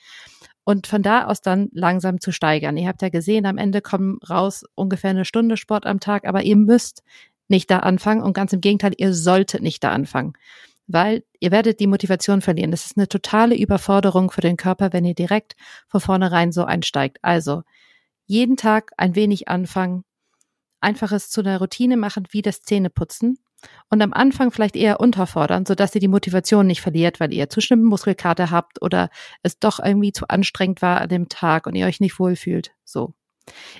Und 0.65 0.85
von 0.85 1.01
da 1.01 1.27
aus 1.27 1.39
dann 1.39 1.69
langsam 1.71 2.19
zu 2.19 2.33
steigern. 2.33 2.75
Ihr 2.75 2.89
habt 2.89 3.01
ja 3.01 3.09
gesehen, 3.09 3.45
am 3.45 3.57
Ende 3.57 3.81
kommen 3.81 4.19
raus 4.29 4.65
ungefähr 4.75 5.11
eine 5.11 5.23
Stunde 5.23 5.55
Sport 5.55 5.85
am 5.85 6.01
Tag, 6.01 6.27
aber 6.27 6.43
ihr 6.43 6.57
müsst 6.57 7.03
nicht 7.47 7.69
da 7.69 7.79
anfangen 7.79 8.21
und 8.21 8.33
ganz 8.33 8.53
im 8.53 8.61
Gegenteil, 8.61 8.93
ihr 8.97 9.13
solltet 9.13 9.61
nicht 9.61 9.83
da 9.83 9.91
anfangen, 9.91 10.33
weil 10.87 11.23
ihr 11.39 11.51
werdet 11.51 11.79
die 11.79 11.87
Motivation 11.87 12.41
verlieren. 12.41 12.71
Das 12.71 12.85
ist 12.85 12.97
eine 12.97 13.07
totale 13.07 13.55
Überforderung 13.55 14.31
für 14.31 14.41
den 14.41 14.57
Körper, 14.57 14.93
wenn 14.93 15.05
ihr 15.05 15.15
direkt 15.15 15.55
von 15.87 16.01
vornherein 16.01 16.51
so 16.51 16.63
einsteigt. 16.65 17.19
Also 17.21 17.63
jeden 18.25 18.57
Tag 18.57 18.91
ein 18.97 19.15
wenig 19.15 19.47
anfangen, 19.47 20.03
einfaches 20.81 21.29
zu 21.29 21.41
einer 21.41 21.59
Routine 21.59 21.97
machen, 21.97 22.27
wie 22.31 22.41
das 22.41 22.61
Zähneputzen 22.61 23.37
und 23.89 24.01
am 24.01 24.13
Anfang 24.13 24.51
vielleicht 24.51 24.75
eher 24.75 24.99
unterfordern, 24.99 25.65
sodass 25.65 25.95
ihr 25.95 26.01
die 26.01 26.07
Motivation 26.07 26.67
nicht 26.67 26.81
verliert, 26.81 27.19
weil 27.19 27.33
ihr 27.33 27.49
zu 27.49 27.61
schlimme 27.61 27.83
Muskelkater 27.83 28.51
habt 28.51 28.81
oder 28.81 29.09
es 29.41 29.59
doch 29.59 29.79
irgendwie 29.79 30.11
zu 30.11 30.27
anstrengend 30.27 30.81
war 30.81 31.01
an 31.01 31.09
dem 31.09 31.29
Tag 31.29 31.67
und 31.67 31.75
ihr 31.75 31.85
euch 31.85 31.99
nicht 31.99 32.19
wohlfühlt. 32.19 32.71
So. 32.83 33.13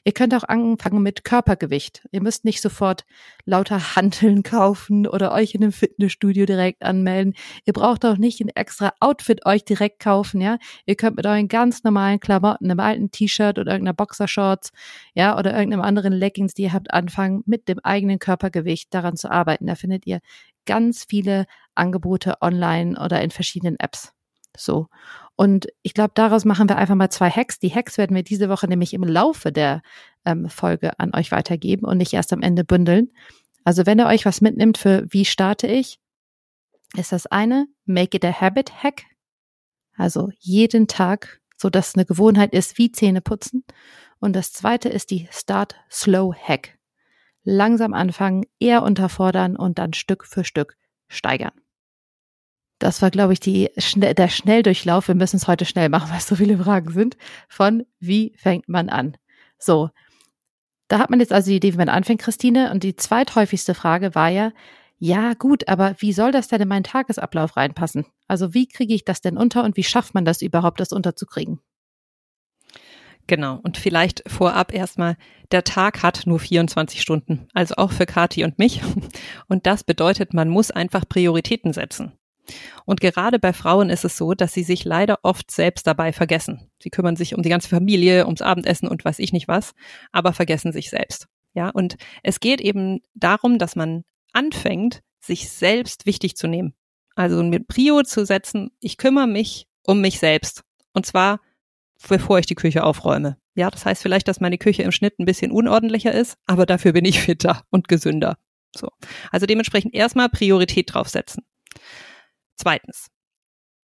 Ihr 0.03 0.11
könnt 0.11 0.33
auch 0.33 0.43
anfangen 0.43 1.01
mit 1.01 1.23
Körpergewicht. 1.23 2.05
Ihr 2.11 2.21
müsst 2.21 2.43
nicht 2.45 2.61
sofort 2.61 3.05
lauter 3.45 3.79
Hanteln 3.95 4.43
kaufen 4.43 5.07
oder 5.07 5.31
euch 5.31 5.55
in 5.55 5.63
einem 5.63 5.71
Fitnessstudio 5.71 6.45
direkt 6.45 6.83
anmelden. 6.83 7.33
Ihr 7.65 7.73
braucht 7.73 8.05
auch 8.05 8.17
nicht 8.17 8.41
ein 8.41 8.49
extra 8.49 8.93
Outfit 8.99 9.45
euch 9.45 9.63
direkt 9.63 9.99
kaufen, 9.99 10.41
ja. 10.41 10.57
Ihr 10.85 10.95
könnt 10.95 11.15
mit 11.15 11.25
euren 11.25 11.47
ganz 11.47 11.83
normalen 11.83 12.19
Klamotten, 12.19 12.69
einem 12.69 12.79
alten 12.79 13.11
T-Shirt 13.11 13.57
oder 13.57 13.71
irgendeiner 13.71 13.95
Boxershorts, 13.95 14.71
ja, 15.13 15.37
oder 15.37 15.53
irgendeinem 15.53 15.81
anderen 15.83 16.13
Leggings, 16.13 16.53
die 16.53 16.63
ihr 16.63 16.73
habt, 16.73 16.93
anfangen, 16.93 17.43
mit 17.45 17.67
dem 17.67 17.79
eigenen 17.79 18.19
Körpergewicht 18.19 18.93
daran 18.93 19.15
zu 19.15 19.31
arbeiten. 19.31 19.67
Da 19.67 19.75
findet 19.75 20.05
ihr 20.05 20.19
ganz 20.65 21.05
viele 21.07 21.45
Angebote 21.75 22.35
online 22.41 22.99
oder 22.99 23.21
in 23.21 23.31
verschiedenen 23.31 23.77
Apps. 23.79 24.13
So. 24.55 24.87
Und 25.35 25.67
ich 25.81 25.93
glaube, 25.93 26.11
daraus 26.13 26.45
machen 26.45 26.69
wir 26.69 26.77
einfach 26.77 26.95
mal 26.95 27.09
zwei 27.09 27.29
Hacks. 27.29 27.59
Die 27.59 27.73
Hacks 27.73 27.97
werden 27.97 28.15
wir 28.15 28.23
diese 28.23 28.49
Woche 28.49 28.67
nämlich 28.67 28.93
im 28.93 29.03
Laufe 29.03 29.51
der 29.51 29.81
ähm, 30.25 30.47
Folge 30.49 30.99
an 30.99 31.13
euch 31.15 31.31
weitergeben 31.31 31.85
und 31.85 31.97
nicht 31.97 32.13
erst 32.13 32.33
am 32.33 32.41
Ende 32.41 32.63
bündeln. 32.63 33.11
Also 33.63 33.85
wenn 33.85 33.99
ihr 33.99 34.07
euch 34.07 34.25
was 34.25 34.41
mitnimmt 34.41 34.77
für 34.77 35.05
wie 35.09 35.25
starte 35.25 35.67
ich, 35.67 35.99
ist 36.95 37.11
das 37.11 37.25
eine, 37.25 37.67
make 37.85 38.17
it 38.17 38.25
a 38.25 38.41
habit 38.41 38.83
hack. 38.83 39.03
Also 39.95 40.29
jeden 40.39 40.87
Tag, 40.87 41.41
so 41.57 41.69
dass 41.69 41.95
eine 41.95 42.05
Gewohnheit 42.05 42.53
ist, 42.53 42.77
wie 42.77 42.91
Zähne 42.91 43.21
putzen. 43.21 43.63
Und 44.19 44.35
das 44.35 44.51
zweite 44.51 44.89
ist 44.89 45.11
die 45.11 45.27
Start 45.31 45.75
Slow 45.89 46.35
Hack. 46.35 46.77
Langsam 47.43 47.93
anfangen, 47.93 48.45
eher 48.59 48.83
unterfordern 48.83 49.55
und 49.55 49.79
dann 49.79 49.93
Stück 49.93 50.25
für 50.25 50.43
Stück 50.43 50.77
steigern. 51.07 51.51
Das 52.79 53.01
war, 53.01 53.11
glaube 53.11 53.33
ich, 53.33 53.39
die, 53.39 53.69
der 53.75 54.27
Schnelldurchlauf. 54.29 55.07
Wir 55.07 55.15
müssen 55.15 55.37
es 55.37 55.47
heute 55.47 55.65
schnell 55.65 55.89
machen, 55.89 56.09
weil 56.09 56.17
es 56.17 56.27
so 56.27 56.35
viele 56.35 56.57
Fragen 56.57 56.91
sind. 56.91 57.17
Von 57.47 57.85
wie 57.99 58.33
fängt 58.37 58.67
man 58.67 58.89
an? 58.89 59.17
So. 59.57 59.89
Da 60.89 60.99
hat 60.99 61.09
man 61.09 61.19
jetzt 61.19 61.31
also 61.31 61.49
die 61.49 61.55
Idee, 61.55 61.73
wie 61.73 61.77
man 61.77 61.89
anfängt, 61.89 62.21
Christine. 62.21 62.71
Und 62.71 62.83
die 62.83 62.95
zweithäufigste 62.95 63.73
Frage 63.73 64.15
war 64.15 64.29
ja, 64.29 64.51
ja, 64.99 65.33
gut, 65.33 65.67
aber 65.67 65.95
wie 65.99 66.13
soll 66.13 66.31
das 66.31 66.47
denn 66.47 66.61
in 66.61 66.67
meinen 66.67 66.83
Tagesablauf 66.83 67.57
reinpassen? 67.57 68.05
Also 68.27 68.53
wie 68.53 68.67
kriege 68.67 68.93
ich 68.93 69.03
das 69.03 69.21
denn 69.21 69.37
unter 69.37 69.63
und 69.63 69.75
wie 69.75 69.83
schafft 69.83 70.13
man 70.13 70.23
das 70.23 70.41
überhaupt, 70.41 70.79
das 70.79 70.91
unterzukriegen? 70.91 71.59
Genau. 73.27 73.59
Und 73.63 73.77
vielleicht 73.77 74.23
vorab 74.27 74.73
erstmal, 74.73 75.17
der 75.51 75.63
Tag 75.63 76.03
hat 76.03 76.25
nur 76.25 76.39
24 76.39 77.01
Stunden, 77.01 77.47
also 77.53 77.75
auch 77.75 77.91
für 77.91 78.05
Kati 78.05 78.43
und 78.43 78.59
mich. 78.59 78.81
Und 79.47 79.65
das 79.65 79.83
bedeutet, 79.83 80.33
man 80.33 80.49
muss 80.49 80.71
einfach 80.71 81.07
Prioritäten 81.07 81.73
setzen. 81.73 82.13
Und 82.85 82.99
gerade 83.01 83.39
bei 83.39 83.53
Frauen 83.53 83.89
ist 83.89 84.03
es 84.05 84.17
so, 84.17 84.33
dass 84.33 84.53
sie 84.53 84.63
sich 84.63 84.83
leider 84.83 85.19
oft 85.23 85.49
selbst 85.49 85.87
dabei 85.87 86.11
vergessen. 86.11 86.69
Sie 86.81 86.89
kümmern 86.89 87.15
sich 87.15 87.35
um 87.35 87.41
die 87.41 87.49
ganze 87.49 87.69
Familie, 87.69 88.25
ums 88.25 88.41
Abendessen 88.41 88.87
und 88.87 89.05
weiß 89.05 89.19
ich 89.19 89.33
nicht 89.33 89.47
was, 89.47 89.73
aber 90.11 90.33
vergessen 90.33 90.71
sich 90.71 90.89
selbst. 90.89 91.27
Ja, 91.53 91.69
und 91.69 91.97
es 92.23 92.39
geht 92.39 92.61
eben 92.61 93.01
darum, 93.13 93.59
dass 93.59 93.75
man 93.75 94.03
anfängt, 94.33 95.01
sich 95.19 95.49
selbst 95.49 96.05
wichtig 96.05 96.35
zu 96.35 96.47
nehmen. 96.47 96.73
Also 97.15 97.43
mit 97.43 97.67
Prio 97.67 98.01
zu 98.03 98.25
setzen, 98.25 98.71
ich 98.79 98.97
kümmere 98.97 99.27
mich 99.27 99.67
um 99.85 100.01
mich 100.01 100.19
selbst. 100.19 100.63
Und 100.93 101.05
zwar, 101.05 101.39
bevor 102.07 102.39
ich 102.39 102.45
die 102.45 102.55
Küche 102.55 102.83
aufräume. 102.83 103.37
Ja, 103.55 103.69
das 103.69 103.85
heißt 103.85 104.01
vielleicht, 104.01 104.27
dass 104.27 104.39
meine 104.39 104.57
Küche 104.57 104.81
im 104.81 104.91
Schnitt 104.91 105.19
ein 105.19 105.25
bisschen 105.25 105.51
unordentlicher 105.51 106.11
ist, 106.11 106.37
aber 106.47 106.65
dafür 106.65 106.93
bin 106.93 107.05
ich 107.05 107.19
fitter 107.21 107.63
und 107.69 107.87
gesünder. 107.87 108.37
So. 108.75 108.89
Also 109.31 109.45
dementsprechend 109.45 109.93
erstmal 109.93 110.29
Priorität 110.29 110.93
draufsetzen. 110.93 111.43
Zweitens. 112.63 113.07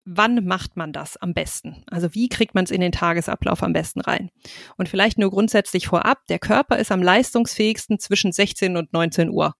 Wann 0.06 0.46
macht 0.46 0.78
man 0.78 0.94
das 0.94 1.18
am 1.18 1.34
besten? 1.34 1.84
Also 1.88 2.16
wie 2.16 2.30
kriegt 2.30 2.56
man 2.56 2.64
es 2.64 2.72
in 2.72 2.80
den 2.80 2.94
Tagesablauf 2.94 3.62
am 3.64 3.74
besten 3.74 4.00
rein? 4.00 4.32
Und 4.78 4.88
vielleicht 4.88 5.18
nur 5.18 5.30
grundsätzlich 5.30 5.88
vorab, 5.88 6.26
der 6.28 6.40
Körper 6.40 6.78
ist 6.80 6.92
am 6.92 7.04
leistungsfähigsten 7.04 8.00
zwischen 8.00 8.32
16 8.32 8.78
und 8.78 8.94
19 8.94 9.30
Uhr. 9.30 9.54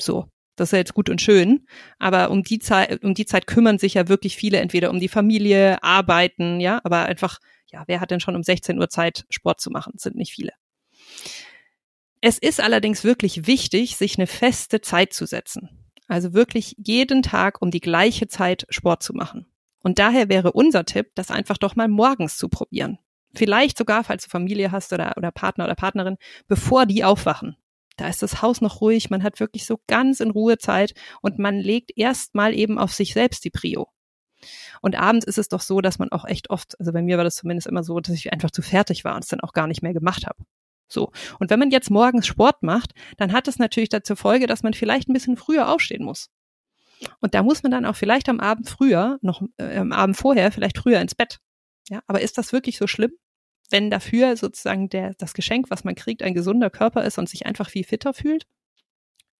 So. 0.00 0.26
Das 0.56 0.70
ist 0.70 0.72
ja 0.72 0.78
jetzt 0.78 0.94
gut 0.94 1.08
und 1.08 1.22
schön, 1.22 1.66
aber 2.00 2.32
um 2.32 2.42
die 2.42 2.58
Zeit, 2.58 3.04
um 3.04 3.14
die 3.14 3.26
Zeit 3.26 3.46
kümmern 3.46 3.78
sich 3.78 3.94
ja 3.94 4.08
wirklich 4.08 4.34
viele 4.34 4.58
entweder 4.58 4.90
um 4.90 4.98
die 4.98 5.06
Familie, 5.06 5.80
arbeiten, 5.84 6.58
ja, 6.58 6.80
aber 6.82 7.04
einfach, 7.04 7.38
ja, 7.70 7.84
wer 7.86 8.00
hat 8.00 8.10
denn 8.10 8.18
schon 8.18 8.34
um 8.34 8.42
16 8.42 8.76
Uhr 8.76 8.88
Zeit, 8.88 9.24
Sport 9.30 9.60
zu 9.60 9.70
machen? 9.70 9.92
Das 9.94 10.02
sind 10.02 10.16
nicht 10.16 10.32
viele. 10.32 10.50
Es 12.20 12.38
ist 12.38 12.60
allerdings 12.60 13.04
wirklich 13.04 13.46
wichtig, 13.46 13.96
sich 13.96 14.18
eine 14.18 14.26
feste 14.26 14.80
Zeit 14.80 15.12
zu 15.12 15.26
setzen. 15.26 15.87
Also 16.08 16.32
wirklich 16.32 16.74
jeden 16.78 17.22
Tag 17.22 17.62
um 17.62 17.70
die 17.70 17.80
gleiche 17.80 18.26
Zeit 18.26 18.66
Sport 18.70 19.02
zu 19.02 19.12
machen. 19.12 19.46
Und 19.80 19.98
daher 19.98 20.28
wäre 20.28 20.52
unser 20.52 20.84
Tipp, 20.84 21.12
das 21.14 21.30
einfach 21.30 21.58
doch 21.58 21.76
mal 21.76 21.88
morgens 21.88 22.36
zu 22.36 22.48
probieren. 22.48 22.98
Vielleicht 23.34 23.78
sogar, 23.78 24.04
falls 24.04 24.24
du 24.24 24.30
Familie 24.30 24.72
hast 24.72 24.92
oder, 24.92 25.14
oder 25.16 25.30
Partner 25.30 25.64
oder 25.64 25.74
Partnerin, 25.74 26.16
bevor 26.48 26.86
die 26.86 27.04
aufwachen. 27.04 27.56
Da 27.96 28.08
ist 28.08 28.22
das 28.22 28.42
Haus 28.42 28.60
noch 28.60 28.80
ruhig, 28.80 29.10
man 29.10 29.22
hat 29.22 29.40
wirklich 29.40 29.66
so 29.66 29.80
ganz 29.86 30.20
in 30.20 30.30
Ruhe 30.30 30.58
Zeit 30.58 30.94
und 31.20 31.38
man 31.38 31.56
legt 31.56 31.96
erstmal 31.96 32.54
eben 32.54 32.78
auf 32.78 32.92
sich 32.92 33.12
selbst 33.12 33.44
die 33.44 33.50
Prio. 33.50 33.88
Und 34.80 34.96
abends 34.96 35.26
ist 35.26 35.38
es 35.38 35.48
doch 35.48 35.60
so, 35.60 35.80
dass 35.80 35.98
man 35.98 36.12
auch 36.12 36.24
echt 36.24 36.48
oft, 36.50 36.78
also 36.78 36.92
bei 36.92 37.02
mir 37.02 37.16
war 37.16 37.24
das 37.24 37.34
zumindest 37.34 37.66
immer 37.66 37.82
so, 37.82 37.98
dass 37.98 38.14
ich 38.14 38.32
einfach 38.32 38.52
zu 38.52 38.62
fertig 38.62 39.04
war 39.04 39.16
und 39.16 39.24
es 39.24 39.28
dann 39.28 39.40
auch 39.40 39.52
gar 39.52 39.66
nicht 39.66 39.82
mehr 39.82 39.92
gemacht 39.92 40.26
habe. 40.26 40.44
So. 40.88 41.12
Und 41.38 41.50
wenn 41.50 41.58
man 41.58 41.70
jetzt 41.70 41.90
morgens 41.90 42.26
Sport 42.26 42.62
macht, 42.62 42.92
dann 43.16 43.32
hat 43.32 43.48
es 43.48 43.58
natürlich 43.58 43.90
dazu 43.90 44.16
Folge, 44.16 44.46
dass 44.46 44.62
man 44.62 44.74
vielleicht 44.74 45.08
ein 45.08 45.12
bisschen 45.12 45.36
früher 45.36 45.68
aufstehen 45.68 46.04
muss. 46.04 46.30
Und 47.20 47.34
da 47.34 47.42
muss 47.42 47.62
man 47.62 47.70
dann 47.70 47.84
auch 47.84 47.96
vielleicht 47.96 48.28
am 48.28 48.40
Abend 48.40 48.68
früher, 48.68 49.18
noch 49.22 49.42
äh, 49.58 49.76
am 49.76 49.92
Abend 49.92 50.16
vorher, 50.16 50.50
vielleicht 50.50 50.78
früher 50.78 51.00
ins 51.00 51.14
Bett. 51.14 51.38
Ja, 51.88 52.00
aber 52.06 52.20
ist 52.20 52.38
das 52.38 52.52
wirklich 52.52 52.76
so 52.76 52.86
schlimm? 52.86 53.12
wenn 53.70 53.90
dafür 53.90 54.36
sozusagen 54.36 54.88
der, 54.88 55.14
das 55.14 55.34
Geschenk, 55.34 55.70
was 55.70 55.84
man 55.84 55.94
kriegt, 55.94 56.22
ein 56.22 56.34
gesunder 56.34 56.70
Körper 56.70 57.04
ist 57.04 57.18
und 57.18 57.28
sich 57.28 57.46
einfach 57.46 57.68
viel 57.70 57.84
fitter 57.84 58.14
fühlt? 58.14 58.46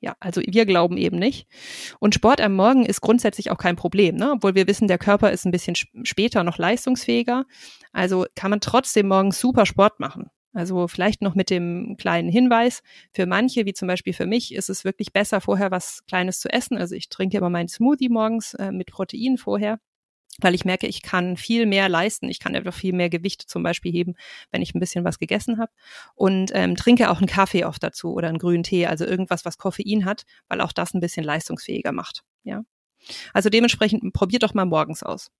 Ja, 0.00 0.14
also 0.20 0.40
wir 0.46 0.64
glauben 0.64 0.96
eben 0.96 1.18
nicht. 1.18 1.48
Und 1.98 2.14
Sport 2.14 2.40
am 2.40 2.54
Morgen 2.54 2.86
ist 2.86 3.00
grundsätzlich 3.00 3.50
auch 3.50 3.58
kein 3.58 3.74
Problem, 3.74 4.14
ne? 4.14 4.32
obwohl 4.32 4.54
wir 4.54 4.68
wissen, 4.68 4.86
der 4.86 4.98
Körper 4.98 5.32
ist 5.32 5.44
ein 5.44 5.50
bisschen 5.50 5.74
später 6.04 6.44
noch 6.44 6.56
leistungsfähiger. 6.56 7.46
Also 7.92 8.26
kann 8.36 8.50
man 8.50 8.60
trotzdem 8.60 9.08
morgens 9.08 9.40
super 9.40 9.66
Sport 9.66 9.98
machen. 9.98 10.30
Also 10.58 10.88
vielleicht 10.88 11.22
noch 11.22 11.34
mit 11.34 11.50
dem 11.50 11.96
kleinen 11.98 12.30
Hinweis, 12.30 12.82
für 13.12 13.26
manche, 13.26 13.64
wie 13.64 13.72
zum 13.72 13.88
Beispiel 13.88 14.12
für 14.12 14.26
mich, 14.26 14.54
ist 14.54 14.68
es 14.68 14.84
wirklich 14.84 15.12
besser, 15.12 15.40
vorher 15.40 15.70
was 15.70 16.04
Kleines 16.06 16.40
zu 16.40 16.48
essen. 16.48 16.76
Also 16.76 16.94
ich 16.94 17.08
trinke 17.08 17.38
immer 17.38 17.50
meinen 17.50 17.68
Smoothie 17.68 18.08
morgens 18.08 18.54
äh, 18.54 18.72
mit 18.72 18.90
Protein 18.90 19.38
vorher 19.38 19.78
weil 20.40 20.54
ich 20.54 20.64
merke, 20.64 20.86
ich 20.86 21.02
kann 21.02 21.36
viel 21.36 21.66
mehr 21.66 21.88
leisten. 21.88 22.28
Ich 22.28 22.38
kann 22.38 22.54
einfach 22.54 22.74
viel 22.74 22.92
mehr 22.92 23.10
Gewichte 23.10 23.46
zum 23.46 23.62
Beispiel 23.62 23.92
heben, 23.92 24.14
wenn 24.50 24.62
ich 24.62 24.74
ein 24.74 24.80
bisschen 24.80 25.04
was 25.04 25.18
gegessen 25.18 25.58
habe. 25.58 25.72
Und 26.14 26.52
ähm, 26.54 26.76
trinke 26.76 27.10
auch 27.10 27.18
einen 27.18 27.26
Kaffee 27.26 27.64
oft 27.64 27.82
dazu 27.82 28.12
oder 28.12 28.28
einen 28.28 28.38
grünen 28.38 28.62
Tee, 28.62 28.86
also 28.86 29.04
irgendwas, 29.04 29.44
was 29.44 29.58
Koffein 29.58 30.04
hat, 30.04 30.24
weil 30.48 30.60
auch 30.60 30.72
das 30.72 30.94
ein 30.94 31.00
bisschen 31.00 31.24
leistungsfähiger 31.24 31.92
macht. 31.92 32.22
Ja. 32.44 32.62
Also 33.32 33.50
dementsprechend 33.50 34.12
probiert 34.12 34.42
doch 34.42 34.54
mal 34.54 34.64
morgens 34.64 35.02
aus. 35.02 35.30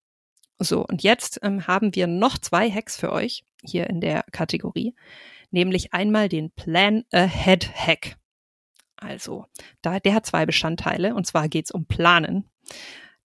So, 0.59 0.85
und 0.85 1.03
jetzt 1.03 1.41
ähm, 1.43 1.67
haben 1.67 1.95
wir 1.95 2.07
noch 2.07 2.39
zwei 2.39 2.71
Hacks 2.71 2.97
für 2.97 3.13
euch 3.13 3.45
hier 3.63 3.89
in 3.89 4.01
der 4.01 4.25
Kategorie, 4.33 4.95
nämlich 5.51 5.93
einmal 5.93 6.29
den 6.29 6.51
Plan 6.51 7.05
Ahead 7.13 7.73
Hack. 7.75 8.17
Also, 8.97 9.47
da, 9.83 10.01
der 10.01 10.15
hat 10.15 10.27
zwei 10.27 10.47
Bestandteile, 10.47 11.15
und 11.15 11.27
zwar 11.27 11.49
geht's 11.49 11.71
um 11.71 11.87
Planen. 11.87 12.51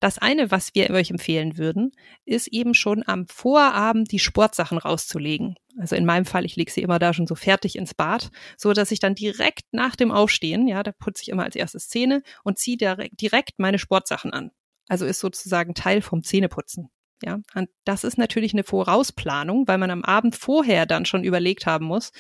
Das 0.03 0.19
eine, 0.19 0.51
was 0.51 0.75
wir 0.75 0.91
euch 0.91 1.11
empfehlen 1.11 1.59
würden, 1.59 1.93
ist 2.25 2.49
eben 2.49 2.75
schon 2.75 3.05
am 3.07 3.29
Vorabend 3.29 4.11
die 4.11 4.19
Sportsachen 4.19 4.77
rauszulegen. 4.79 5.55
Also 5.79 5.95
in 5.95 6.05
meinem 6.05 6.25
Fall, 6.25 6.45
ich 6.45 6.57
lege 6.57 6.73
sie 6.73 6.83
immer 6.83 6.99
da 6.99 7.15
schon 7.15 7.29
so 7.29 7.37
fertig 7.37 7.77
ins 7.77 7.95
Bad, 7.95 8.31
so 8.57 8.73
dass 8.73 8.91
ich 8.91 8.99
dann 8.99 9.15
direkt 9.15 9.63
nach 9.71 9.95
dem 9.95 10.11
Aufstehen, 10.11 10.67
ja, 10.67 10.83
da 10.83 10.91
putze 10.91 11.23
ich 11.23 11.29
immer 11.29 11.45
als 11.45 11.55
erstes 11.55 11.89
Zähne 11.89 12.23
und 12.43 12.59
ziehe 12.59 12.77
direkt 12.77 13.59
meine 13.61 13.79
Sportsachen 13.79 14.33
an. 14.33 14.51
Also 14.89 15.07
ist 15.07 15.21
sozusagen 15.21 15.73
Teil 15.75 16.03
vom 16.03 16.25
Zähneputzen. 16.25 16.91
Ja, 17.25 17.39
und 17.55 17.69
das 17.85 18.05
ist 18.05 18.19
natürlich 18.19 18.53
eine 18.53 18.65
Vorausplanung, 18.65 19.69
weil 19.69 19.79
man 19.79 19.91
am 19.91 20.05
Abend 20.05 20.35
vorher 20.35 20.87
dann 20.87 21.05
schon 21.05 21.25
überlegt 21.25 21.67
haben 21.67 21.87
muss, 21.87 22.13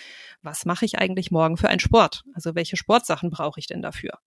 was 0.42 0.64
mache 0.64 0.84
ich 0.84 0.98
eigentlich 0.98 1.30
morgen 1.30 1.56
für 1.56 1.68
einen 1.68 1.80
Sport? 1.80 2.22
Also 2.34 2.54
welche 2.54 2.76
Sportsachen 2.76 3.30
brauche 3.30 3.58
ich 3.58 3.66
denn 3.66 3.82
dafür? 3.82 4.18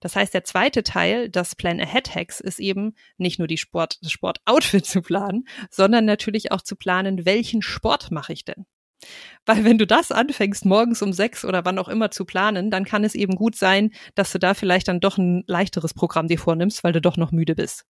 Das 0.00 0.14
heißt, 0.14 0.32
der 0.32 0.44
zweite 0.44 0.84
Teil 0.84 1.28
des 1.28 1.56
Plan 1.56 1.80
Ahead 1.80 2.14
Hacks 2.14 2.40
ist 2.40 2.60
eben 2.60 2.94
nicht 3.16 3.38
nur 3.38 3.48
die 3.48 3.58
Sport, 3.58 3.98
das 4.02 4.12
Sportoutfit 4.12 4.86
zu 4.86 5.02
planen, 5.02 5.48
sondern 5.70 6.04
natürlich 6.04 6.52
auch 6.52 6.62
zu 6.62 6.76
planen, 6.76 7.26
welchen 7.26 7.62
Sport 7.62 8.10
mache 8.10 8.32
ich 8.32 8.44
denn? 8.44 8.64
Weil 9.44 9.64
wenn 9.64 9.78
du 9.78 9.86
das 9.86 10.10
anfängst, 10.10 10.64
morgens 10.64 11.02
um 11.02 11.12
sechs 11.12 11.44
oder 11.44 11.64
wann 11.64 11.78
auch 11.78 11.88
immer 11.88 12.10
zu 12.10 12.24
planen, 12.24 12.70
dann 12.70 12.84
kann 12.84 13.04
es 13.04 13.14
eben 13.14 13.36
gut 13.36 13.56
sein, 13.56 13.90
dass 14.14 14.32
du 14.32 14.38
da 14.38 14.54
vielleicht 14.54 14.88
dann 14.88 15.00
doch 15.00 15.18
ein 15.18 15.44
leichteres 15.46 15.94
Programm 15.94 16.28
dir 16.28 16.38
vornimmst, 16.38 16.82
weil 16.82 16.92
du 16.92 17.00
doch 17.00 17.16
noch 17.16 17.32
müde 17.32 17.54
bist. 17.54 17.84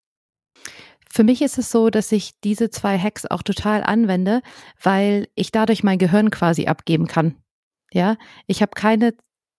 Für 1.11 1.23
mich 1.23 1.41
ist 1.41 1.57
es 1.57 1.71
so, 1.71 1.89
dass 1.89 2.11
ich 2.11 2.39
diese 2.43 2.69
zwei 2.69 2.97
Hacks 2.97 3.25
auch 3.25 3.43
total 3.43 3.83
anwende, 3.83 4.41
weil 4.81 5.27
ich 5.35 5.51
dadurch 5.51 5.83
mein 5.83 5.97
Gehirn 5.97 6.31
quasi 6.31 6.67
abgeben 6.67 7.07
kann. 7.07 7.35
Ja, 7.91 8.17
ich 8.47 8.61
habe 8.61 8.71
keine 8.75 9.13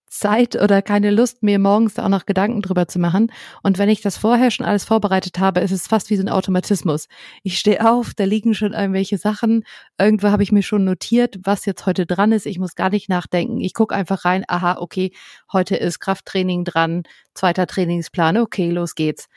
Zeit 0.09 0.55
oder 0.55 0.81
keine 0.81 1.11
Lust, 1.11 1.43
mir 1.43 1.59
morgens 1.59 1.99
auch 1.99 2.09
noch 2.09 2.25
Gedanken 2.25 2.61
drüber 2.61 2.87
zu 2.87 2.99
machen. 2.99 3.31
Und 3.63 3.77
wenn 3.77 3.89
ich 3.89 4.01
das 4.01 4.17
vorher 4.17 4.51
schon 4.51 4.65
alles 4.65 4.83
vorbereitet 4.83 5.39
habe, 5.39 5.59
ist 5.59 5.71
es 5.71 5.87
fast 5.87 6.09
wie 6.09 6.15
so 6.15 6.23
ein 6.23 6.29
Automatismus. 6.29 7.07
Ich 7.43 7.59
stehe 7.59 7.87
auf, 7.87 8.13
da 8.15 8.23
liegen 8.23 8.53
schon 8.53 8.73
irgendwelche 8.73 9.17
Sachen. 9.17 9.63
Irgendwo 9.99 10.29
habe 10.29 10.43
ich 10.43 10.51
mir 10.51 10.63
schon 10.63 10.83
notiert, 10.83 11.37
was 11.43 11.65
jetzt 11.65 11.85
heute 11.85 12.05
dran 12.05 12.31
ist. 12.31 12.45
Ich 12.45 12.59
muss 12.59 12.75
gar 12.75 12.89
nicht 12.89 13.09
nachdenken. 13.09 13.61
Ich 13.61 13.73
gucke 13.73 13.95
einfach 13.95 14.25
rein, 14.25 14.43
aha, 14.47 14.77
okay, 14.79 15.11
heute 15.53 15.75
ist 15.75 15.99
Krafttraining 15.99 16.65
dran, 16.65 17.03
zweiter 17.33 17.67
Trainingsplan, 17.67 18.37
okay, 18.37 18.71
los 18.71 18.95
geht's. 18.95 19.27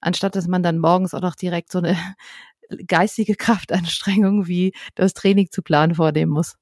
Anstatt 0.00 0.36
dass 0.36 0.46
man 0.46 0.62
dann 0.62 0.78
morgens 0.78 1.14
auch 1.14 1.22
noch 1.22 1.34
direkt 1.34 1.72
so 1.72 1.78
eine 1.78 1.96
geistige 2.86 3.34
Kraftanstrengung 3.34 4.46
wie 4.46 4.72
das 4.94 5.14
Training 5.14 5.48
zu 5.50 5.62
planen 5.62 5.94
vornehmen 5.94 6.32
muss. 6.32 6.56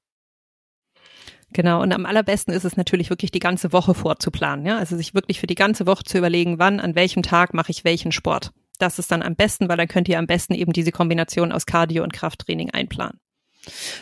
Genau, 1.53 1.81
und 1.81 1.93
am 1.93 2.05
allerbesten 2.05 2.53
ist 2.53 2.65
es 2.65 2.75
natürlich 2.75 3.09
wirklich 3.09 3.31
die 3.31 3.39
ganze 3.39 3.71
Woche 3.71 3.93
vorzuplanen, 3.93 4.65
ja, 4.65 4.77
also 4.77 4.97
sich 4.97 5.13
wirklich 5.13 5.39
für 5.39 5.47
die 5.47 5.55
ganze 5.55 5.85
Woche 5.85 6.03
zu 6.03 6.17
überlegen, 6.17 6.59
wann, 6.59 6.81
an 6.81 6.95
welchem 6.95 7.23
Tag 7.23 7.53
mache 7.53 7.71
ich 7.71 7.85
welchen 7.85 8.11
Sport. 8.11 8.51
Das 8.77 8.99
ist 8.99 9.09
dann 9.09 9.21
am 9.21 9.35
besten, 9.35 9.69
weil 9.69 9.77
dann 9.77 9.87
könnt 9.87 10.09
ihr 10.09 10.19
am 10.19 10.27
besten 10.27 10.53
eben 10.53 10.73
diese 10.73 10.91
Kombination 10.91 11.53
aus 11.53 11.65
Cardio 11.65 12.03
und 12.03 12.11
Krafttraining 12.11 12.71
einplanen. 12.71 13.21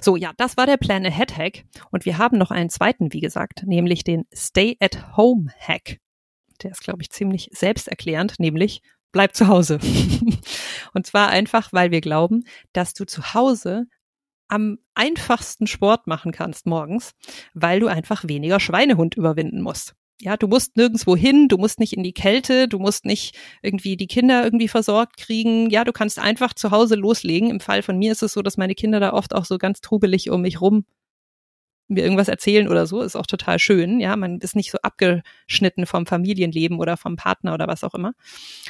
So, 0.01 0.15
ja, 0.15 0.31
das 0.37 0.57
war 0.57 0.65
der 0.65 0.77
Plan 0.77 1.05
Ahead 1.05 1.37
Hack 1.37 1.63
und 1.91 2.05
wir 2.05 2.17
haben 2.17 2.37
noch 2.37 2.51
einen 2.51 2.69
zweiten, 2.69 3.13
wie 3.13 3.21
gesagt, 3.21 3.63
nämlich 3.65 4.03
den 4.03 4.25
Stay 4.33 4.75
at 4.79 5.15
Home 5.15 5.51
Hack. 5.59 5.99
Der 6.63 6.71
ist, 6.71 6.81
glaube 6.81 7.01
ich, 7.01 7.11
ziemlich 7.11 7.49
selbsterklärend, 7.53 8.39
nämlich 8.39 8.81
bleib 9.13 9.33
zu 9.33 9.47
Hause. 9.47 9.79
und 10.93 11.05
zwar 11.05 11.29
einfach, 11.29 11.71
weil 11.71 11.91
wir 11.91 12.01
glauben, 12.01 12.43
dass 12.73 12.93
du 12.93 13.05
zu 13.05 13.33
Hause 13.33 13.85
am 14.49 14.77
einfachsten 14.93 15.67
Sport 15.67 16.05
machen 16.05 16.33
kannst 16.33 16.65
morgens, 16.65 17.13
weil 17.53 17.79
du 17.79 17.87
einfach 17.87 18.27
weniger 18.27 18.59
Schweinehund 18.59 19.15
überwinden 19.15 19.61
musst. 19.61 19.95
Ja, 20.19 20.37
du 20.37 20.47
musst 20.47 20.77
nirgendwo 20.77 21.15
hin, 21.15 21.47
du 21.47 21.57
musst 21.57 21.79
nicht 21.79 21.93
in 21.93 22.03
die 22.03 22.13
Kälte, 22.13 22.67
du 22.67 22.79
musst 22.79 23.05
nicht 23.05 23.35
irgendwie 23.61 23.97
die 23.97 24.07
Kinder 24.07 24.43
irgendwie 24.43 24.67
versorgt 24.67 25.17
kriegen. 25.17 25.69
Ja, 25.69 25.83
du 25.83 25.91
kannst 25.91 26.19
einfach 26.19 26.53
zu 26.53 26.71
Hause 26.71 26.95
loslegen. 26.95 27.49
Im 27.49 27.59
Fall 27.59 27.81
von 27.81 27.97
mir 27.97 28.11
ist 28.11 28.23
es 28.23 28.33
so, 28.33 28.41
dass 28.41 28.57
meine 28.57 28.75
Kinder 28.75 28.99
da 28.99 29.13
oft 29.13 29.33
auch 29.33 29.45
so 29.45 29.57
ganz 29.57 29.81
trubelig 29.81 30.29
um 30.29 30.41
mich 30.41 30.61
rum 30.61 30.85
mir 31.87 32.03
irgendwas 32.03 32.27
erzählen 32.27 32.67
oder 32.67 32.87
so, 32.87 33.01
ist 33.01 33.15
auch 33.15 33.25
total 33.25 33.59
schön. 33.59 33.99
Ja, 33.99 34.15
man 34.15 34.39
ist 34.39 34.55
nicht 34.55 34.71
so 34.71 34.77
abgeschnitten 34.81 35.85
vom 35.85 36.05
Familienleben 36.05 36.79
oder 36.79 36.97
vom 36.97 37.15
Partner 37.15 37.53
oder 37.53 37.67
was 37.67 37.83
auch 37.83 37.93
immer. 37.93 38.13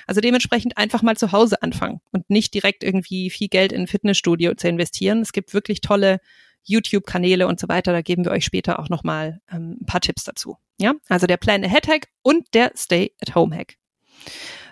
Also 0.08 0.22
dementsprechend 0.22 0.78
einfach 0.78 1.02
mal 1.02 1.16
zu 1.16 1.32
Hause 1.32 1.62
anfangen 1.62 2.02
und 2.12 2.30
nicht 2.30 2.54
direkt 2.54 2.84
irgendwie 2.84 3.30
viel 3.30 3.48
Geld 3.48 3.72
in 3.72 3.82
ein 3.82 3.88
Fitnessstudio 3.88 4.56
zu 4.56 4.68
investieren. 4.68 5.22
Es 5.22 5.32
gibt 5.32 5.54
wirklich 5.54 5.82
tolle 5.82 6.20
YouTube-Kanäle 6.64 7.48
und 7.48 7.60
so 7.60 7.68
weiter. 7.68 7.92
Da 7.92 8.02
geben 8.02 8.26
wir 8.26 8.32
euch 8.32 8.46
später 8.46 8.80
auch 8.80 8.90
nochmal 8.90 9.42
ähm, 9.52 9.78
ein 9.82 9.86
paar 9.86 10.02
Tipps 10.02 10.24
dazu. 10.24 10.58
Ja, 10.80 10.94
also 11.10 11.28
der 11.28 11.38
Plan 11.38 11.64
Ahead 11.64 11.88
Hack 11.88 12.08
und 12.22 12.54
der 12.54 12.72
Stay 12.76 13.14
at 13.22 13.36
Home 13.36 13.56
Hack. 13.56 13.78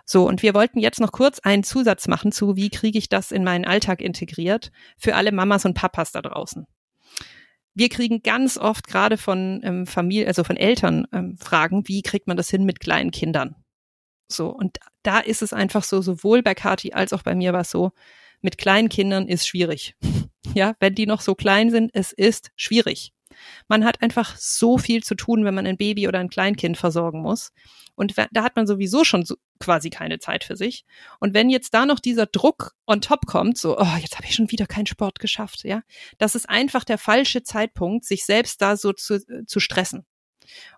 So, 0.06 0.28
und 0.28 0.42
wir 0.42 0.54
wollten 0.54 0.80
jetzt 0.80 1.00
noch 1.00 1.12
kurz 1.12 1.40
einen 1.40 1.64
Zusatz 1.64 2.08
machen 2.08 2.32
zu, 2.32 2.56
wie 2.56 2.70
kriege 2.70 2.98
ich 2.98 3.08
das 3.08 3.32
in 3.32 3.44
meinen 3.44 3.66
Alltag 3.66 4.02
integriert 4.02 4.72
für 4.98 5.16
alle 5.16 5.32
Mamas 5.32 5.66
und 5.66 5.74
Papas 5.74 6.12
da 6.12 6.22
draußen. 6.22 6.66
Wir 7.74 7.90
kriegen 7.90 8.22
ganz 8.22 8.58
oft 8.58 8.88
gerade 8.88 9.18
von 9.18 9.62
ähm, 9.64 9.88
Familie, 9.88 10.28
also 10.28 10.44
von 10.44 10.58
Eltern 10.58 11.08
ähm, 11.14 11.38
Fragen, 11.38 11.88
wie 11.88 12.02
kriegt 12.02 12.28
man 12.28 12.38
das 12.38 12.50
hin 12.50 12.66
mit 12.66 12.80
kleinen 12.80 13.12
Kindern? 13.12 13.56
So, 14.28 14.50
und 14.50 14.78
da 15.04 15.20
ist 15.20 15.42
es 15.42 15.54
einfach 15.54 15.84
so, 15.84 16.02
sowohl 16.02 16.42
bei 16.42 16.54
Kati 16.54 16.94
als 16.94 17.14
auch 17.14 17.24
bei 17.24 17.36
mir 17.36 17.54
war 17.54 17.62
es 17.62 17.72
so, 17.72 17.92
mit 18.42 18.58
kleinen 18.58 18.90
Kindern 18.90 19.28
ist 19.28 19.48
schwierig. 19.48 19.96
Ja, 20.56 20.74
wenn 20.80 20.96
die 20.96 21.06
noch 21.06 21.22
so 21.22 21.34
klein 21.34 21.70
sind, 21.70 21.92
es 21.94 22.12
ist 22.12 22.52
schwierig. 22.58 23.14
Man 23.68 23.86
hat 23.86 24.02
einfach 24.02 24.36
so 24.38 24.78
viel 24.78 25.04
zu 25.04 25.16
tun, 25.16 25.46
wenn 25.46 25.54
man 25.54 25.68
ein 25.68 25.78
Baby 25.78 26.08
oder 26.08 26.20
ein 26.20 26.30
Kleinkind 26.30 26.78
versorgen 26.78 27.22
muss. 27.22 27.52
Und 27.96 28.16
da 28.18 28.44
hat 28.44 28.56
man 28.56 28.68
sowieso 28.68 29.04
schon 29.04 29.26
so 29.26 29.36
quasi 29.60 29.90
keine 29.90 30.20
Zeit 30.20 30.44
für 30.44 30.56
sich. 30.56 30.86
Und 31.20 31.34
wenn 31.34 31.50
jetzt 31.50 31.74
da 31.74 31.86
noch 31.86 32.00
dieser 32.00 32.26
Druck 32.26 32.74
on 32.88 33.02
top 33.02 33.26
kommt, 33.26 33.58
so, 33.58 33.78
oh, 33.78 33.98
jetzt 34.00 34.18
habe 34.18 34.26
ich 34.26 34.36
schon 34.36 34.52
wieder 34.52 34.66
keinen 34.66 34.88
Sport 34.88 35.20
geschafft, 35.20 35.64
ja, 35.64 35.82
das 36.18 36.36
ist 36.36 36.50
einfach 36.50 36.84
der 36.84 36.98
falsche 36.98 37.44
Zeitpunkt, 37.44 38.06
sich 38.06 38.26
selbst 38.26 38.62
da 38.62 38.78
so 38.78 38.94
zu, 38.94 39.20
zu 39.46 39.60
stressen. 39.60 40.06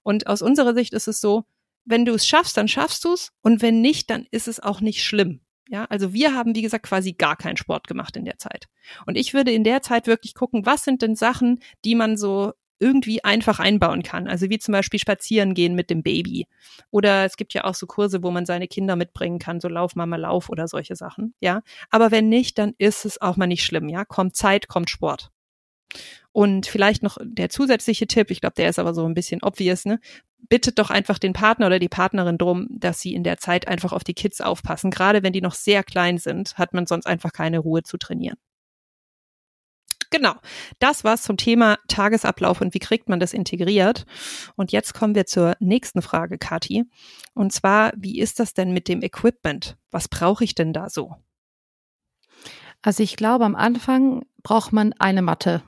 Und 0.04 0.28
aus 0.28 0.42
unserer 0.42 0.74
Sicht 0.74 0.94
ist 0.94 1.08
es 1.08 1.22
so, 1.22 1.46
wenn 1.86 2.06
du 2.06 2.14
es 2.14 2.28
schaffst, 2.28 2.58
dann 2.58 2.68
schaffst 2.68 3.04
du 3.04 3.14
es. 3.14 3.32
Und 3.42 3.62
wenn 3.62 3.82
nicht, 3.82 4.10
dann 4.10 4.26
ist 4.32 4.48
es 4.48 4.60
auch 4.60 4.82
nicht 4.82 5.04
schlimm. 5.04 5.42
Ja, 5.70 5.86
also 5.86 6.14
wir 6.14 6.34
haben, 6.36 6.56
wie 6.56 6.62
gesagt, 6.62 6.86
quasi 6.86 7.14
gar 7.14 7.38
keinen 7.38 7.58
Sport 7.58 7.88
gemacht 7.88 8.18
in 8.18 8.26
der 8.26 8.38
Zeit. 8.38 8.68
Und 9.06 9.16
ich 9.16 9.34
würde 9.34 9.52
in 9.52 9.64
der 9.64 9.82
Zeit 9.82 10.08
wirklich 10.08 10.36
gucken, 10.36 10.66
was 10.66 10.84
sind 10.84 11.02
denn 11.02 11.16
Sachen, 11.16 11.60
die 11.86 11.96
man 11.96 12.18
so 12.18 12.54
irgendwie 12.80 13.24
einfach 13.24 13.60
einbauen 13.60 14.04
kann. 14.04 14.28
Also 14.28 14.50
wie 14.50 14.60
zum 14.60 14.74
Beispiel 14.74 15.00
spazieren 15.00 15.54
gehen 15.54 15.74
mit 15.74 15.90
dem 15.90 16.04
Baby. 16.04 16.48
Oder 16.92 17.24
es 17.24 17.38
gibt 17.38 17.54
ja 17.54 17.64
auch 17.64 17.76
so 17.76 17.88
Kurse, 17.88 18.24
wo 18.24 18.32
man 18.32 18.46
seine 18.46 18.68
Kinder 18.68 18.98
mitbringen 18.98 19.40
kann, 19.40 19.62
so 19.62 19.70
Lauf, 19.70 19.96
Mama, 19.96 20.18
Lauf 20.18 20.50
oder 20.50 20.68
solche 20.68 20.98
Sachen. 20.98 21.34
Ja. 21.40 21.62
Aber 21.90 22.12
wenn 22.12 22.28
nicht, 22.28 22.58
dann 22.58 22.74
ist 22.78 23.06
es 23.06 23.22
auch 23.22 23.38
mal 23.38 23.48
nicht 23.48 23.64
schlimm. 23.64 23.88
Ja. 23.88 24.04
Kommt 24.04 24.36
Zeit, 24.36 24.68
kommt 24.68 24.90
Sport. 24.90 25.32
Und 26.34 26.66
vielleicht 26.66 27.04
noch 27.04 27.18
der 27.22 27.50
zusätzliche 27.50 28.08
Tipp, 28.08 28.32
ich 28.32 28.42
glaube, 28.42 28.56
der 28.56 28.68
ist 28.68 28.80
aber 28.80 28.94
so 28.94 29.06
ein 29.06 29.14
bisschen 29.14 29.44
obvious, 29.44 29.86
ne? 29.86 30.00
Bittet 30.50 30.80
doch 30.80 30.90
einfach 30.90 31.20
den 31.20 31.34
Partner 31.34 31.68
oder 31.68 31.80
die 31.80 31.90
Partnerin 31.90 32.38
drum, 32.38 32.68
dass 32.70 33.00
sie 33.00 33.14
in 33.14 33.24
der 33.24 33.38
Zeit 33.38 33.68
einfach 33.68 33.94
auf 33.94 34.04
die 34.04 34.14
Kids 34.14 34.42
aufpassen. 34.42 34.92
Gerade 34.92 35.24
wenn 35.24 35.34
die 35.34 35.42
noch 35.42 35.56
sehr 35.56 35.84
klein 35.84 36.18
sind, 36.18 36.58
hat 36.58 36.74
man 36.74 36.86
sonst 36.86 37.08
einfach 37.08 37.32
keine 37.32 37.60
Ruhe 37.60 37.84
zu 37.84 37.98
trainieren. 37.98 38.38
Genau, 40.14 40.36
das 40.78 41.04
war's 41.04 41.24
zum 41.24 41.38
Thema 41.38 41.80
Tagesablauf 41.88 42.62
und 42.62 42.76
wie 42.76 42.80
kriegt 42.80 43.10
man 43.10 43.20
das 43.20 43.34
integriert. 43.34 44.06
Und 44.56 44.72
jetzt 44.72 44.94
kommen 44.94 45.16
wir 45.16 45.26
zur 45.26 45.56
nächsten 45.60 46.04
Frage, 46.04 46.38
Kati. 46.38 46.84
Und 47.34 47.52
zwar, 47.52 47.94
wie 47.98 48.20
ist 48.20 48.40
das 48.40 48.54
denn 48.54 48.74
mit 48.74 48.88
dem 48.88 49.02
Equipment? 49.02 49.76
Was 49.90 50.08
brauche 50.08 50.44
ich 50.44 50.54
denn 50.54 50.72
da 50.72 50.92
so? 50.92 51.16
Also 52.84 53.02
ich 53.02 53.16
glaube, 53.16 53.46
am 53.46 53.56
Anfang 53.56 54.24
braucht 54.44 54.72
man 54.72 54.94
eine 55.00 55.24
Matte, 55.24 55.64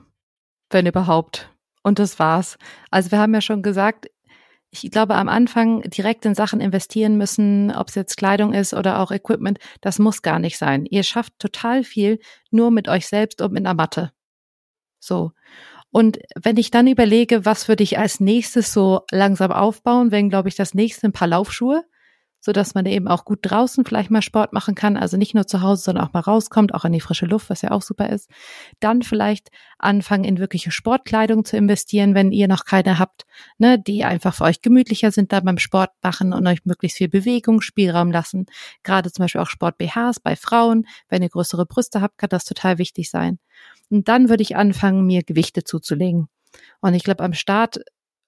wenn 0.70 0.86
überhaupt. 0.86 1.50
Und 1.82 1.98
das 1.98 2.20
war's. 2.20 2.56
Also 2.92 3.10
wir 3.10 3.18
haben 3.18 3.34
ja 3.34 3.40
schon 3.40 3.62
gesagt, 3.62 4.06
ich 4.84 4.90
glaube, 4.90 5.14
am 5.14 5.28
Anfang 5.28 5.82
direkt 5.82 6.24
in 6.24 6.34
Sachen 6.34 6.60
investieren 6.60 7.16
müssen, 7.16 7.70
ob 7.74 7.88
es 7.88 7.94
jetzt 7.94 8.16
Kleidung 8.16 8.52
ist 8.52 8.74
oder 8.74 9.00
auch 9.00 9.10
Equipment, 9.10 9.58
das 9.80 9.98
muss 9.98 10.22
gar 10.22 10.38
nicht 10.38 10.58
sein. 10.58 10.86
Ihr 10.86 11.02
schafft 11.02 11.38
total 11.38 11.84
viel 11.84 12.18
nur 12.50 12.70
mit 12.70 12.88
euch 12.88 13.06
selbst 13.06 13.42
und 13.42 13.52
mit 13.52 13.64
einer 13.66 13.74
Matte. 13.74 14.12
So. 14.98 15.32
Und 15.90 16.18
wenn 16.34 16.56
ich 16.56 16.70
dann 16.70 16.86
überlege, 16.86 17.44
was 17.44 17.68
würde 17.68 17.82
ich 17.82 17.98
als 17.98 18.20
nächstes 18.20 18.72
so 18.72 19.02
langsam 19.10 19.52
aufbauen, 19.52 20.10
wenn, 20.10 20.28
glaube 20.28 20.48
ich, 20.48 20.54
das 20.54 20.74
nächste 20.74 21.08
ein 21.08 21.12
paar 21.12 21.28
Laufschuhe, 21.28 21.84
so 22.46 22.52
dass 22.52 22.76
man 22.76 22.86
eben 22.86 23.08
auch 23.08 23.24
gut 23.24 23.40
draußen 23.42 23.84
vielleicht 23.84 24.08
mal 24.12 24.22
Sport 24.22 24.52
machen 24.52 24.76
kann, 24.76 24.96
also 24.96 25.16
nicht 25.16 25.34
nur 25.34 25.48
zu 25.48 25.62
Hause, 25.62 25.82
sondern 25.82 26.06
auch 26.06 26.12
mal 26.12 26.20
rauskommt, 26.20 26.72
auch 26.74 26.84
in 26.84 26.92
die 26.92 27.00
frische 27.00 27.26
Luft, 27.26 27.50
was 27.50 27.60
ja 27.62 27.72
auch 27.72 27.82
super 27.82 28.08
ist. 28.08 28.30
Dann 28.78 29.02
vielleicht 29.02 29.48
anfangen, 29.78 30.22
in 30.22 30.38
wirkliche 30.38 30.70
Sportkleidung 30.70 31.44
zu 31.44 31.56
investieren, 31.56 32.14
wenn 32.14 32.30
ihr 32.30 32.46
noch 32.46 32.64
keine 32.64 33.00
habt, 33.00 33.26
ne, 33.58 33.80
die 33.80 34.04
einfach 34.04 34.32
für 34.32 34.44
euch 34.44 34.62
gemütlicher 34.62 35.10
sind, 35.10 35.32
da 35.32 35.40
beim 35.40 35.58
Sport 35.58 35.90
machen 36.04 36.32
und 36.32 36.46
euch 36.46 36.64
möglichst 36.64 36.98
viel 36.98 37.08
Bewegung, 37.08 37.60
Spielraum 37.62 38.12
lassen. 38.12 38.46
Gerade 38.84 39.10
zum 39.10 39.24
Beispiel 39.24 39.40
auch 39.40 39.50
Sport-BHs 39.50 40.20
bei 40.20 40.36
Frauen. 40.36 40.86
Wenn 41.08 41.22
ihr 41.22 41.30
größere 41.30 41.66
Brüste 41.66 42.00
habt, 42.00 42.16
kann 42.16 42.28
das 42.28 42.44
total 42.44 42.78
wichtig 42.78 43.10
sein. 43.10 43.40
Und 43.90 44.06
dann 44.06 44.28
würde 44.28 44.44
ich 44.44 44.54
anfangen, 44.54 45.04
mir 45.04 45.24
Gewichte 45.24 45.64
zuzulegen. 45.64 46.28
Und 46.80 46.94
ich 46.94 47.02
glaube, 47.02 47.24
am 47.24 47.32
Start 47.32 47.80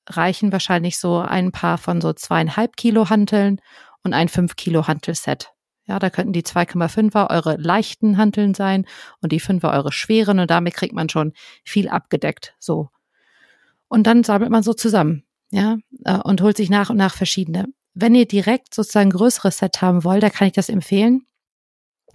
reichen 0.09 0.53
wahrscheinlich 0.53 0.99
so 0.99 1.19
ein 1.19 1.53
paar 1.53 1.79
von 1.79 2.01
so 2.01 2.13
zweieinhalb 2.13 2.77
Kilo 2.77 3.11
Hanteln 3.11 3.61
und 4.09 4.15
ein 4.15 4.29
fünf 4.29 4.57
Kilo 4.57 4.87
Hantelset. 4.87 5.53
Ja, 5.87 5.99
da 5.99 6.11
könnten 6.11 6.33
die 6.33 6.43
2,5er 6.43 7.31
eure 7.31 7.57
leichten 7.57 8.19
Hanteln 8.19 8.53
sein 8.53 8.85
und 9.23 9.33
die 9.33 9.41
5er 9.41 9.73
eure 9.73 9.91
schweren 9.91 10.39
und 10.39 10.51
damit 10.51 10.75
kriegt 10.75 10.93
man 10.95 11.09
schon 11.09 11.33
viel 11.65 11.89
abgedeckt, 11.89 12.55
so. 12.59 12.91
Und 13.89 14.07
dann 14.07 14.23
sammelt 14.23 14.51
man 14.51 14.63
so 14.63 14.75
zusammen, 14.75 15.25
ja, 15.51 15.79
äh, 16.05 16.19
und 16.19 16.43
holt 16.43 16.59
sich 16.59 16.69
nach 16.69 16.91
und 16.91 16.99
nach 16.99 17.15
verschiedene. 17.15 17.67
Wenn 17.95 18.15
ihr 18.15 18.27
direkt 18.27 18.75
sozusagen 18.75 19.11
größeres 19.11 19.59
Set 19.59 19.81
haben 19.81 20.05
wollt, 20.05 20.23
da 20.23 20.29
kann 20.29 20.47
ich 20.47 20.53
das 20.53 20.69
empfehlen. 20.69 21.27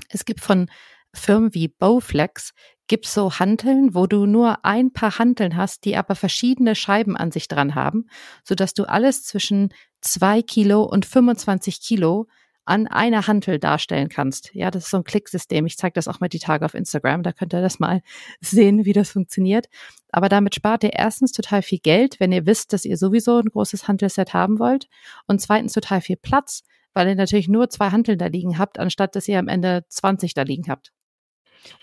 Es 0.10 0.25
gibt 0.25 0.41
von 0.41 0.69
Firmen 1.13 1.53
wie 1.53 1.67
Bowflex 1.67 2.53
gibt's 2.87 3.13
so 3.13 3.31
Hanteln, 3.39 3.93
wo 3.93 4.07
du 4.07 4.25
nur 4.25 4.65
ein 4.65 4.91
paar 4.91 5.17
Hanteln 5.19 5.55
hast, 5.55 5.85
die 5.85 5.95
aber 5.95 6.15
verschiedene 6.15 6.75
Scheiben 6.75 7.15
an 7.15 7.31
sich 7.31 7.47
dran 7.47 7.75
haben, 7.75 8.07
so 8.43 8.55
dass 8.55 8.73
du 8.73 8.83
alles 8.83 9.23
zwischen 9.23 9.73
zwei 10.01 10.41
Kilo 10.41 10.83
und 10.83 11.05
25 11.05 11.81
Kilo 11.81 12.27
an 12.65 12.87
einer 12.87 13.27
Hantel 13.27 13.59
darstellen 13.59 14.07
kannst. 14.07 14.53
Ja, 14.53 14.71
das 14.71 14.85
ist 14.85 14.91
so 14.91 14.97
ein 14.97 15.03
Klicksystem. 15.03 15.65
Ich 15.65 15.77
zeige 15.77 15.93
das 15.93 16.07
auch 16.07 16.19
mal 16.21 16.29
die 16.29 16.39
Tage 16.39 16.63
auf 16.63 16.73
Instagram. 16.73 17.23
Da 17.23 17.33
könnt 17.33 17.53
ihr 17.53 17.61
das 17.61 17.79
mal 17.79 18.01
sehen, 18.41 18.85
wie 18.85 18.93
das 18.93 19.11
funktioniert. 19.11 19.67
Aber 20.11 20.29
damit 20.29 20.55
spart 20.55 20.83
ihr 20.83 20.93
erstens 20.93 21.31
total 21.33 21.61
viel 21.61 21.79
Geld, 21.79 22.19
wenn 22.19 22.31
ihr 22.31 22.45
wisst, 22.45 22.71
dass 22.71 22.85
ihr 22.85 22.97
sowieso 22.97 23.37
ein 23.37 23.49
großes 23.49 23.87
Hantelset 23.87 24.33
haben 24.33 24.59
wollt. 24.59 24.87
Und 25.27 25.41
zweitens 25.41 25.73
total 25.73 26.01
viel 26.01 26.17
Platz, 26.17 26.63
weil 26.93 27.09
ihr 27.09 27.15
natürlich 27.15 27.49
nur 27.49 27.69
zwei 27.69 27.89
Hanteln 27.89 28.17
da 28.17 28.27
liegen 28.27 28.57
habt, 28.57 28.79
anstatt 28.79 29.15
dass 29.15 29.27
ihr 29.27 29.39
am 29.39 29.49
Ende 29.49 29.85
20 29.89 30.33
da 30.33 30.43
liegen 30.43 30.69
habt. 30.69 30.93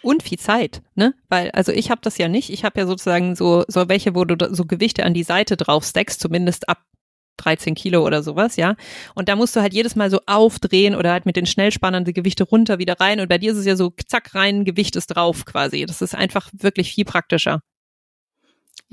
Und 0.03 0.23
viel 0.23 0.38
Zeit, 0.38 0.83
ne? 0.95 1.14
Weil, 1.29 1.51
also 1.53 1.73
ich 1.73 1.90
habe 1.90 2.01
das 2.03 2.19
ja 2.19 2.29
nicht. 2.29 2.51
Ich 2.51 2.64
habe 2.64 2.81
ja 2.81 2.87
sozusagen 2.87 3.35
so, 3.37 3.64
so 3.69 3.88
welche, 3.88 4.14
wo 4.14 4.25
du 4.25 4.55
so 4.55 4.64
Gewichte 4.64 5.05
an 5.05 5.14
die 5.14 5.23
Seite 5.23 5.57
drauf 5.57 5.85
stackst, 5.85 6.21
zumindest 6.21 6.69
ab 6.69 6.85
13 7.38 7.75
Kilo 7.75 8.05
oder 8.07 8.23
sowas, 8.23 8.57
ja. 8.57 8.77
Und 9.14 9.29
da 9.29 9.37
musst 9.37 9.57
du 9.57 9.61
halt 9.61 9.73
jedes 9.73 9.97
Mal 9.97 10.11
so 10.11 10.21
aufdrehen 10.27 10.95
oder 10.95 11.12
halt 11.12 11.27
mit 11.27 11.37
den 11.37 11.47
Schnellspannern 11.47 12.05
die 12.05 12.12
Gewichte 12.12 12.45
runter 12.45 12.79
wieder 12.79 13.01
rein. 13.01 13.21
Und 13.21 13.29
bei 13.29 13.38
dir 13.38 13.53
ist 13.53 13.59
es 13.59 13.66
ja 13.66 13.77
so, 13.77 13.93
zack, 14.07 14.35
rein, 14.35 14.64
Gewicht 14.64 14.97
ist 14.97 15.09
drauf 15.09 15.45
quasi. 15.45 15.87
Das 15.87 16.03
ist 16.03 16.14
einfach 16.14 16.51
wirklich 16.53 16.93
viel 16.93 17.05
praktischer. 17.05 17.61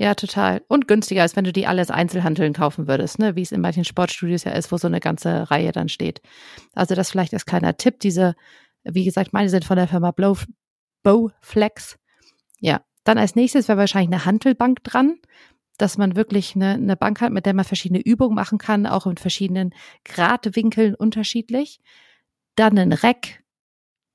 Ja, 0.00 0.14
total. 0.14 0.62
Und 0.68 0.86
günstiger, 0.86 1.22
als 1.22 1.34
wenn 1.34 1.44
du 1.44 1.52
die 1.52 1.66
alles 1.66 1.90
Einzelhandeln 1.90 2.52
kaufen 2.52 2.86
würdest, 2.86 3.18
ne? 3.18 3.34
wie 3.34 3.42
es 3.42 3.50
in 3.50 3.60
manchen 3.60 3.84
Sportstudios 3.84 4.44
ja 4.44 4.52
ist, 4.52 4.70
wo 4.70 4.76
so 4.76 4.86
eine 4.86 5.00
ganze 5.00 5.50
Reihe 5.50 5.72
dann 5.72 5.88
steht. 5.88 6.22
Also 6.72 6.94
das 6.94 7.10
vielleicht 7.10 7.34
als 7.34 7.46
kleiner 7.46 7.76
Tipp. 7.76 7.98
Diese, 7.98 8.36
wie 8.84 9.04
gesagt, 9.04 9.32
meine 9.32 9.48
sind 9.48 9.64
von 9.64 9.76
der 9.76 9.88
Firma 9.88 10.12
Blow, 10.12 10.38
Bowflex. 11.08 11.98
Ja, 12.60 12.82
dann 13.04 13.16
als 13.16 13.34
nächstes 13.34 13.66
wäre 13.66 13.78
wahrscheinlich 13.78 14.14
eine 14.14 14.26
Hantelbank 14.26 14.84
dran, 14.84 15.16
dass 15.78 15.96
man 15.96 16.16
wirklich 16.16 16.54
eine, 16.54 16.72
eine 16.74 16.96
Bank 16.96 17.22
hat, 17.22 17.32
mit 17.32 17.46
der 17.46 17.54
man 17.54 17.64
verschiedene 17.64 18.02
Übungen 18.02 18.34
machen 18.34 18.58
kann, 18.58 18.86
auch 18.86 19.06
in 19.06 19.16
verschiedenen 19.16 19.72
Gradwinkeln 20.04 20.94
unterschiedlich. 20.94 21.80
Dann 22.56 22.76
ein 22.76 22.92
Reck, 22.92 23.42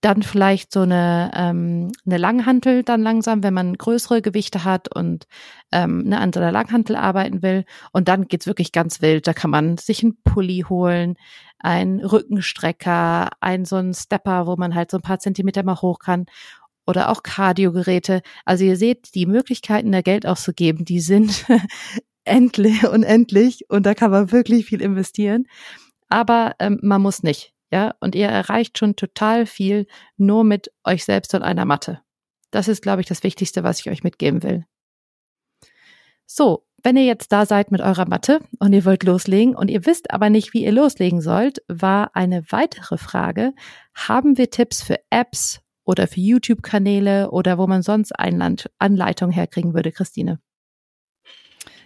dann 0.01 0.21
vielleicht 0.21 0.71
so 0.71 0.81
eine, 0.81 1.31
ähm, 1.33 1.91
eine 2.05 2.17
Langhantel 2.17 2.83
dann 2.83 3.01
langsam, 3.01 3.41
wenn 3.41 3.55
man 3.55 3.73
größere 3.73 4.21
Gewichte 4.21 4.63
hat 4.63 4.93
und 4.95 5.25
ähm, 5.71 6.03
ne, 6.03 6.19
an 6.19 6.31
Langhantel 6.31 6.95
arbeiten 6.95 7.41
will. 7.41 7.65
Und 7.91 8.07
dann 8.07 8.27
geht's 8.27 8.45
wirklich 8.45 8.71
ganz 8.71 9.01
wild. 9.01 9.25
Da 9.25 9.33
kann 9.33 9.49
man 9.49 9.77
sich 9.79 10.03
einen 10.03 10.21
Pulli 10.23 10.65
holen, 10.69 11.15
einen 11.57 12.05
Rückenstrecker, 12.05 13.29
einen 13.39 13.65
so 13.65 13.77
einen 13.77 13.95
Stepper, 13.95 14.45
wo 14.45 14.57
man 14.57 14.75
halt 14.75 14.91
so 14.91 14.97
ein 14.97 15.01
paar 15.01 15.17
Zentimeter 15.17 15.63
mal 15.63 15.81
hoch 15.81 15.97
kann 15.97 16.25
oder 16.85 17.09
auch 17.09 17.23
Kardiogeräte. 17.23 18.21
Also 18.45 18.63
ihr 18.65 18.75
seht, 18.75 19.15
die 19.15 19.25
Möglichkeiten, 19.25 19.91
da 19.91 20.01
Geld 20.01 20.25
auszugeben, 20.25 20.85
die 20.85 20.99
sind 20.99 21.45
endlich, 22.25 22.87
unendlich 22.87 23.69
und 23.69 23.85
da 23.85 23.93
kann 23.93 24.11
man 24.11 24.31
wirklich 24.31 24.65
viel 24.65 24.81
investieren. 24.81 25.45
Aber 26.09 26.55
ähm, 26.59 26.79
man 26.81 27.01
muss 27.01 27.23
nicht, 27.23 27.53
ja. 27.71 27.95
Und 27.99 28.15
ihr 28.15 28.27
erreicht 28.27 28.77
schon 28.77 28.95
total 28.95 29.45
viel 29.45 29.87
nur 30.17 30.43
mit 30.43 30.71
euch 30.83 31.05
selbst 31.05 31.33
und 31.33 31.41
einer 31.41 31.65
Matte. 31.65 32.01
Das 32.51 32.67
ist, 32.67 32.83
glaube 32.83 33.01
ich, 33.01 33.07
das 33.07 33.23
Wichtigste, 33.23 33.63
was 33.63 33.79
ich 33.79 33.89
euch 33.89 34.03
mitgeben 34.03 34.43
will. 34.43 34.65
So, 36.25 36.65
wenn 36.83 36.97
ihr 36.97 37.05
jetzt 37.05 37.31
da 37.31 37.45
seid 37.45 37.71
mit 37.71 37.81
eurer 37.81 38.07
Matte 38.07 38.41
und 38.59 38.73
ihr 38.73 38.85
wollt 38.85 39.03
loslegen 39.03 39.55
und 39.55 39.69
ihr 39.69 39.85
wisst 39.85 40.11
aber 40.11 40.29
nicht, 40.29 40.53
wie 40.53 40.63
ihr 40.63 40.71
loslegen 40.71 41.21
sollt, 41.21 41.63
war 41.67 42.11
eine 42.13 42.43
weitere 42.51 42.97
Frage. 42.97 43.53
Haben 43.95 44.37
wir 44.37 44.49
Tipps 44.49 44.83
für 44.83 44.99
Apps 45.09 45.62
oder 45.85 46.07
für 46.07 46.21
YouTube-Kanäle 46.21 47.31
oder 47.31 47.57
wo 47.57 47.67
man 47.67 47.81
sonst 47.81 48.11
Einland 48.17 48.69
Anleitung 48.79 49.31
herkriegen 49.31 49.73
würde, 49.73 49.91
Christine? 49.91 50.39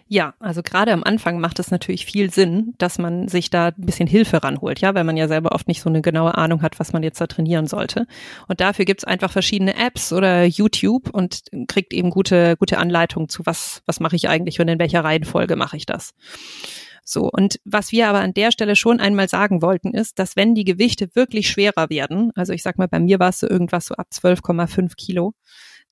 Ja, 0.09 0.35
also 0.39 0.63
gerade 0.63 0.93
am 0.93 1.03
Anfang 1.03 1.39
macht 1.41 1.59
es 1.59 1.69
natürlich 1.69 2.05
viel 2.05 2.31
Sinn, 2.31 2.73
dass 2.77 2.97
man 2.97 3.27
sich 3.27 3.49
da 3.49 3.67
ein 3.67 3.73
bisschen 3.85 4.07
Hilfe 4.07 4.41
ranholt, 4.41 4.79
ja, 4.79 4.95
weil 4.95 5.03
man 5.03 5.17
ja 5.17 5.27
selber 5.27 5.51
oft 5.51 5.67
nicht 5.67 5.81
so 5.81 5.89
eine 5.89 6.01
genaue 6.01 6.37
Ahnung 6.37 6.61
hat, 6.61 6.79
was 6.79 6.93
man 6.93 7.03
jetzt 7.03 7.19
da 7.19 7.27
trainieren 7.27 7.67
sollte. 7.67 8.07
Und 8.47 8.61
dafür 8.61 8.85
gibt's 8.85 9.03
einfach 9.03 9.31
verschiedene 9.31 9.75
Apps 9.75 10.13
oder 10.13 10.45
YouTube 10.45 11.09
und 11.09 11.41
kriegt 11.67 11.93
eben 11.93 12.09
gute, 12.09 12.55
gute 12.55 12.77
Anleitungen 12.77 13.27
zu, 13.27 13.45
was, 13.45 13.83
was 13.85 13.99
mache 13.99 14.15
ich 14.15 14.29
eigentlich 14.29 14.61
und 14.61 14.69
in 14.69 14.79
welcher 14.79 15.03
Reihenfolge 15.03 15.57
mache 15.57 15.75
ich 15.75 15.85
das. 15.85 16.13
So, 17.09 17.29
und 17.31 17.61
was 17.63 17.93
wir 17.93 18.09
aber 18.09 18.19
an 18.19 18.33
der 18.33 18.51
Stelle 18.51 18.75
schon 18.75 18.99
einmal 18.99 19.29
sagen 19.29 19.61
wollten, 19.61 19.93
ist, 19.93 20.19
dass 20.19 20.35
wenn 20.35 20.55
die 20.55 20.65
Gewichte 20.65 21.15
wirklich 21.15 21.49
schwerer 21.49 21.89
werden, 21.89 22.31
also 22.35 22.51
ich 22.51 22.61
sag 22.61 22.77
mal, 22.77 22.89
bei 22.89 22.99
mir 22.99 23.17
war 23.17 23.29
es 23.29 23.39
so 23.39 23.49
irgendwas 23.49 23.85
so 23.85 23.95
ab 23.95 24.07
12,5 24.13 24.93
Kilo, 24.97 25.33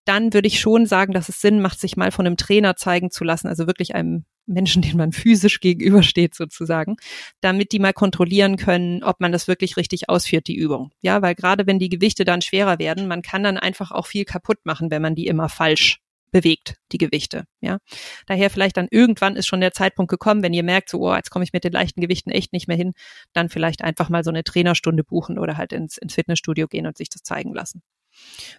dann 0.04 0.34
würde 0.34 0.50
ich 0.50 0.60
schon 0.60 0.86
sagen, 0.86 1.14
dass 1.14 1.30
es 1.30 1.40
Sinn 1.40 1.62
macht, 1.62 1.80
sich 1.80 1.96
mal 1.96 2.12
von 2.12 2.28
einem 2.28 2.36
Trainer 2.36 2.76
zeigen 2.76 3.12
zu 3.12 3.24
lassen, 3.24 3.48
also 3.48 3.66
wirklich 3.66 3.96
einem 3.96 4.26
Menschen, 4.46 4.82
den 4.82 4.98
man 4.98 5.14
physisch 5.14 5.62
gegenübersteht 5.62 6.36
sozusagen, 6.36 6.98
damit 7.40 7.72
die 7.72 7.80
mal 7.80 7.94
kontrollieren 7.94 8.58
können, 8.58 9.02
ob 9.02 9.22
man 9.22 9.32
das 9.32 9.48
wirklich 9.48 9.78
richtig 9.78 10.10
ausführt, 10.10 10.48
die 10.48 10.58
Übung. 10.58 10.92
Ja, 11.00 11.22
weil 11.22 11.34
gerade 11.34 11.66
wenn 11.66 11.80
die 11.80 11.90
Gewichte 11.90 12.26
dann 12.26 12.42
schwerer 12.42 12.78
werden, 12.78 13.08
man 13.08 13.22
kann 13.22 13.42
dann 13.42 13.58
einfach 13.58 13.92
auch 13.92 14.08
viel 14.08 14.26
kaputt 14.26 14.58
machen, 14.66 14.92
wenn 14.92 15.02
man 15.02 15.16
die 15.16 15.28
immer 15.28 15.48
falsch 15.48 16.02
bewegt, 16.36 16.76
die 16.92 16.98
Gewichte. 16.98 17.46
Ja, 17.62 17.78
daher 18.26 18.50
vielleicht 18.50 18.76
dann 18.76 18.90
irgendwann 18.92 19.38
ist 19.38 19.48
schon 19.48 19.62
der 19.62 19.72
Zeitpunkt 19.72 20.10
gekommen, 20.10 20.44
wenn 20.44 20.52
ihr 20.52 20.64
merkt, 20.64 20.90
so, 20.90 21.00
oh, 21.00 21.16
jetzt 21.16 21.30
komme 21.30 21.46
ich 21.46 21.54
mit 21.54 21.64
den 21.64 21.72
leichten 21.72 22.02
Gewichten 22.02 22.30
echt 22.30 22.52
nicht 22.52 22.68
mehr 22.68 22.76
hin, 22.76 22.92
dann 23.32 23.48
vielleicht 23.48 23.82
einfach 23.82 24.10
mal 24.10 24.22
so 24.22 24.32
eine 24.32 24.44
Trainerstunde 24.44 25.06
buchen 25.06 25.40
oder 25.40 25.56
halt 25.56 25.72
ins, 25.72 25.98
ins 25.98 26.16
Fitnessstudio 26.16 26.68
gehen 26.68 26.88
und 26.88 26.98
sich 26.98 27.08
das 27.08 27.24
zeigen 27.24 27.54
lassen. 27.54 27.84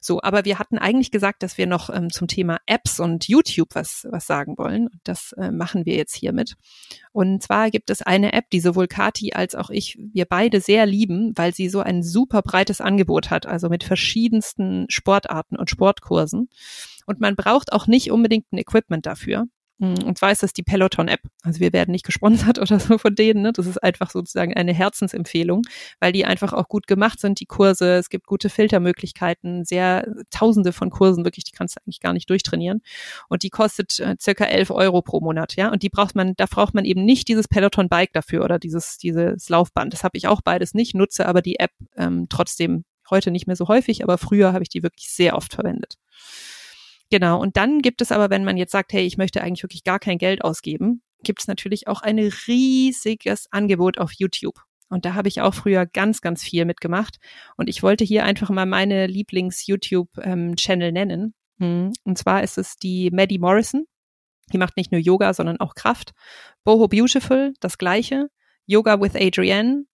So, 0.00 0.22
aber 0.22 0.44
wir 0.44 0.58
hatten 0.58 0.78
eigentlich 0.78 1.10
gesagt, 1.10 1.42
dass 1.42 1.58
wir 1.58 1.66
noch 1.66 1.90
ähm, 1.90 2.10
zum 2.10 2.28
Thema 2.28 2.58
Apps 2.66 2.98
und 2.98 3.28
YouTube 3.28 3.74
was, 3.74 4.06
was 4.10 4.26
sagen 4.26 4.56
wollen. 4.56 4.88
Das 5.04 5.32
äh, 5.32 5.50
machen 5.50 5.84
wir 5.84 5.96
jetzt 5.96 6.14
hiermit. 6.14 6.54
Und 7.12 7.42
zwar 7.42 7.70
gibt 7.70 7.90
es 7.90 8.02
eine 8.02 8.32
App, 8.32 8.50
die 8.50 8.60
sowohl 8.60 8.86
Kati 8.86 9.32
als 9.32 9.54
auch 9.54 9.70
ich, 9.70 9.98
wir 9.98 10.24
beide 10.24 10.60
sehr 10.60 10.86
lieben, 10.86 11.32
weil 11.36 11.54
sie 11.54 11.68
so 11.68 11.80
ein 11.80 12.02
super 12.02 12.42
breites 12.42 12.80
Angebot 12.80 13.30
hat, 13.30 13.46
also 13.46 13.68
mit 13.68 13.84
verschiedensten 13.84 14.86
Sportarten 14.88 15.56
und 15.56 15.70
Sportkursen. 15.70 16.48
Und 17.06 17.20
man 17.20 17.36
braucht 17.36 17.72
auch 17.72 17.86
nicht 17.86 18.10
unbedingt 18.10 18.52
ein 18.52 18.58
Equipment 18.58 19.06
dafür. 19.06 19.46
Mm, 19.78 19.94
und 20.06 20.16
zwar 20.16 20.32
ist 20.32 20.42
das 20.42 20.52
die 20.54 20.62
Peloton-App. 20.62 21.20
Also 21.42 21.60
wir 21.60 21.72
werden 21.72 21.92
nicht 21.92 22.04
gesponsert 22.04 22.58
oder 22.60 22.80
so 22.80 22.98
von 22.98 23.14
denen. 23.14 23.42
Ne? 23.42 23.52
Das 23.52 23.66
ist 23.66 23.82
einfach 23.82 24.10
sozusagen 24.10 24.54
eine 24.54 24.72
Herzensempfehlung, 24.72 25.62
weil 26.00 26.12
die 26.12 26.24
einfach 26.24 26.52
auch 26.52 26.68
gut 26.68 26.86
gemacht 26.86 27.20
sind, 27.20 27.40
die 27.40 27.46
Kurse. 27.46 27.96
Es 27.96 28.08
gibt 28.08 28.26
gute 28.26 28.48
Filtermöglichkeiten, 28.48 29.64
sehr 29.64 30.06
tausende 30.30 30.72
von 30.72 30.90
Kursen, 30.90 31.24
wirklich, 31.24 31.44
die 31.44 31.52
kannst 31.52 31.76
du 31.76 31.80
eigentlich 31.82 32.00
gar 32.00 32.12
nicht 32.12 32.30
durchtrainieren. 32.30 32.80
Und 33.28 33.42
die 33.42 33.50
kostet 33.50 34.00
äh, 34.00 34.16
circa 34.20 34.44
11 34.44 34.70
Euro 34.70 35.02
pro 35.02 35.20
Monat, 35.20 35.56
ja. 35.56 35.70
Und 35.70 35.82
die 35.82 35.90
braucht 35.90 36.14
man, 36.14 36.34
da 36.36 36.46
braucht 36.46 36.74
man 36.74 36.84
eben 36.84 37.04
nicht 37.04 37.28
dieses 37.28 37.48
Peloton-Bike 37.48 38.12
dafür 38.12 38.44
oder 38.44 38.58
dieses, 38.58 38.96
dieses 38.98 39.48
Laufband. 39.48 39.92
Das 39.92 40.04
habe 40.04 40.16
ich 40.16 40.26
auch 40.26 40.40
beides 40.42 40.74
nicht, 40.74 40.94
nutze 40.94 41.26
aber 41.26 41.42
die 41.42 41.58
App 41.58 41.72
ähm, 41.96 42.26
trotzdem 42.28 42.84
heute 43.10 43.30
nicht 43.30 43.46
mehr 43.46 43.56
so 43.56 43.68
häufig, 43.68 44.02
aber 44.02 44.18
früher 44.18 44.52
habe 44.52 44.62
ich 44.62 44.68
die 44.68 44.82
wirklich 44.82 45.10
sehr 45.10 45.36
oft 45.36 45.54
verwendet. 45.54 45.96
Genau. 47.10 47.40
Und 47.40 47.56
dann 47.56 47.82
gibt 47.82 48.02
es 48.02 48.12
aber, 48.12 48.30
wenn 48.30 48.44
man 48.44 48.56
jetzt 48.56 48.72
sagt, 48.72 48.92
hey, 48.92 49.04
ich 49.04 49.16
möchte 49.16 49.42
eigentlich 49.42 49.62
wirklich 49.62 49.84
gar 49.84 49.98
kein 49.98 50.18
Geld 50.18 50.42
ausgeben, 50.42 51.02
gibt 51.22 51.40
es 51.40 51.48
natürlich 51.48 51.88
auch 51.88 52.02
ein 52.02 52.18
riesiges 52.18 53.46
Angebot 53.50 53.98
auf 53.98 54.12
YouTube. 54.12 54.60
Und 54.88 55.04
da 55.04 55.14
habe 55.14 55.28
ich 55.28 55.40
auch 55.40 55.54
früher 55.54 55.86
ganz, 55.86 56.20
ganz 56.20 56.42
viel 56.42 56.64
mitgemacht. 56.64 57.16
Und 57.56 57.68
ich 57.68 57.82
wollte 57.82 58.04
hier 58.04 58.24
einfach 58.24 58.50
mal 58.50 58.66
meine 58.66 59.06
Lieblings-YouTube-Channel 59.06 60.92
nennen. 60.92 61.34
Hm. 61.58 61.92
Und 62.04 62.18
zwar 62.18 62.42
ist 62.42 62.58
es 62.58 62.76
die 62.76 63.10
Maddie 63.10 63.38
Morrison. 63.38 63.86
Die 64.52 64.58
macht 64.58 64.76
nicht 64.76 64.92
nur 64.92 65.00
Yoga, 65.00 65.34
sondern 65.34 65.58
auch 65.58 65.74
Kraft. 65.74 66.12
Boho 66.62 66.86
Beautiful, 66.86 67.52
das 67.60 67.78
gleiche. 67.78 68.28
Yoga 68.66 69.00
with 69.00 69.16
Adrienne. 69.16 69.86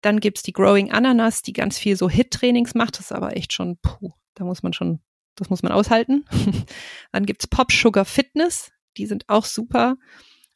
Dann 0.00 0.20
gibt's 0.20 0.42
die 0.42 0.52
Growing 0.52 0.90
Ananas, 0.90 1.42
die 1.42 1.52
ganz 1.52 1.78
viel 1.78 1.96
so 1.96 2.10
Hit-Trainings 2.10 2.74
macht. 2.74 2.98
Das 2.98 3.06
ist 3.06 3.12
aber 3.12 3.36
echt 3.36 3.52
schon, 3.52 3.78
puh, 3.80 4.10
da 4.34 4.44
muss 4.44 4.62
man 4.62 4.72
schon 4.72 5.00
das 5.36 5.50
muss 5.50 5.62
man 5.62 5.72
aushalten. 5.72 6.24
Dann 7.12 7.26
gibt's 7.26 7.46
Pop 7.46 7.72
Sugar 7.72 8.04
Fitness, 8.04 8.72
die 8.96 9.06
sind 9.06 9.28
auch 9.28 9.44
super. 9.44 9.96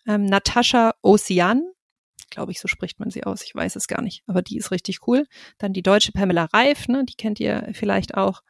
Ähm, 0.06 0.24
Natascha 0.24 0.94
Ocean, 1.02 1.62
glaube 2.30 2.52
ich, 2.52 2.60
so 2.60 2.68
spricht 2.68 3.00
man 3.00 3.10
sie 3.10 3.24
aus, 3.24 3.42
ich 3.42 3.54
weiß 3.54 3.76
es 3.76 3.88
gar 3.88 4.02
nicht, 4.02 4.22
aber 4.26 4.42
die 4.42 4.56
ist 4.56 4.70
richtig 4.70 5.06
cool. 5.06 5.26
Dann 5.58 5.72
die 5.72 5.82
deutsche 5.82 6.12
Pamela 6.12 6.44
Reif, 6.52 6.88
ne, 6.88 7.04
die 7.04 7.14
kennt 7.16 7.40
ihr 7.40 7.68
vielleicht 7.72 8.14
auch. 8.14 8.42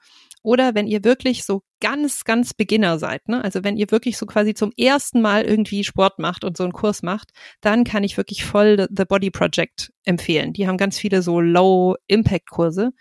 Oder 0.43 0.75
wenn 0.75 0.87
ihr 0.87 1.05
wirklich 1.05 1.45
so 1.45 1.63
ganz, 1.81 2.25
ganz 2.25 2.55
Beginner 2.55 2.99
seid, 2.99 3.29
ne? 3.29 3.43
also 3.43 3.65
wenn 3.65 3.77
ihr 3.77 3.91
wirklich 3.91 4.17
so 4.17 4.25
quasi 4.25 4.55
zum 4.55 4.73
ersten 4.77 5.21
Mal 5.21 5.43
irgendwie 5.43 5.83
Sport 5.83 6.19
macht 6.21 6.45
und 6.45 6.57
so 6.57 6.63
einen 6.63 6.73
Kurs 6.73 7.03
macht, 7.03 7.33
dann 7.61 7.85
kann 7.85 8.05
ich 8.05 8.17
wirklich 8.17 8.45
voll 8.45 8.87
The 8.89 9.05
Body 9.05 9.31
Project 9.31 9.93
empfehlen. 10.05 10.53
Die 10.53 10.69
haben 10.69 10.77
ganz 10.77 10.97
viele 10.97 11.23
so 11.23 11.41
Low-Impact-Kurse 11.41 12.93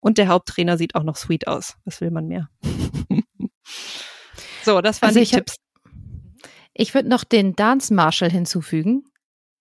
und 0.00 0.18
der 0.18 0.28
Haupttrainer 0.28 0.78
sieht 0.78 0.94
auch 0.94 1.02
noch 1.02 1.16
sweet 1.16 1.46
aus. 1.46 1.76
Was 1.84 2.00
will 2.00 2.10
man 2.10 2.26
mehr? 2.26 2.48
so, 4.64 4.80
das 4.80 5.02
waren 5.02 5.08
also 5.08 5.20
die 5.20 5.26
Tipps. 5.26 5.52
Hab, 5.52 5.58
ich 6.74 6.94
würde 6.94 7.08
noch 7.08 7.24
den 7.24 7.54
Dance 7.56 7.92
Marshall 7.92 8.30
hinzufügen. 8.30 9.04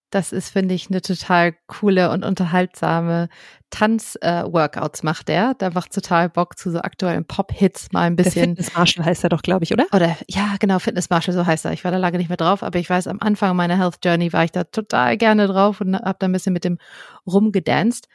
Das 0.10 0.32
ist, 0.32 0.52
finde 0.52 0.74
ich, 0.74 0.90
eine 0.90 1.02
total 1.02 1.54
coole 1.68 2.12
und 2.12 2.24
unterhaltsame 2.24 3.28
Tanz-Workouts 3.72 5.02
äh, 5.02 5.06
macht 5.06 5.28
der. 5.28 5.54
Da 5.56 5.72
macht 5.72 5.92
total 5.92 6.30
Bock 6.30 6.58
zu 6.58 6.72
so 6.72 6.80
aktuellen 6.80 7.26
Pop-Hits 7.26 7.92
mal 7.92 8.04
ein 8.04 8.16
bisschen. 8.16 8.56
Der 8.56 8.64
Fitness 8.64 8.78
Marshall 8.78 9.06
heißt 9.06 9.24
er 9.26 9.30
doch, 9.30 9.42
glaube 9.42 9.66
ich, 9.66 9.74
oder? 9.74 9.86
Oder 9.92 10.16
ja, 10.30 10.56
genau, 10.60 10.80
Fitness 10.80 11.10
Marshall, 11.10 11.34
so 11.34 11.46
heißt 11.46 11.66
er. 11.66 11.74
Ich 11.74 11.84
war 11.84 11.92
da 11.92 11.98
lange 11.98 12.20
nicht 12.20 12.30
mehr 12.30 12.38
drauf, 12.38 12.64
aber 12.64 12.80
ich 12.80 12.90
weiß, 12.90 13.08
am 13.08 13.20
Anfang 13.20 13.54
meiner 13.58 13.78
Health 13.78 13.98
Journey 14.02 14.32
war 14.32 14.46
ich 14.46 14.52
da 14.52 14.64
total 14.64 15.18
gerne 15.18 15.48
drauf 15.48 15.82
und 15.82 15.94
habe 15.96 16.16
da 16.20 16.28
ein 16.28 16.32
bisschen 16.32 16.54
mit 16.54 16.64
dem 16.64 16.78
rumgedanced. 17.26 18.08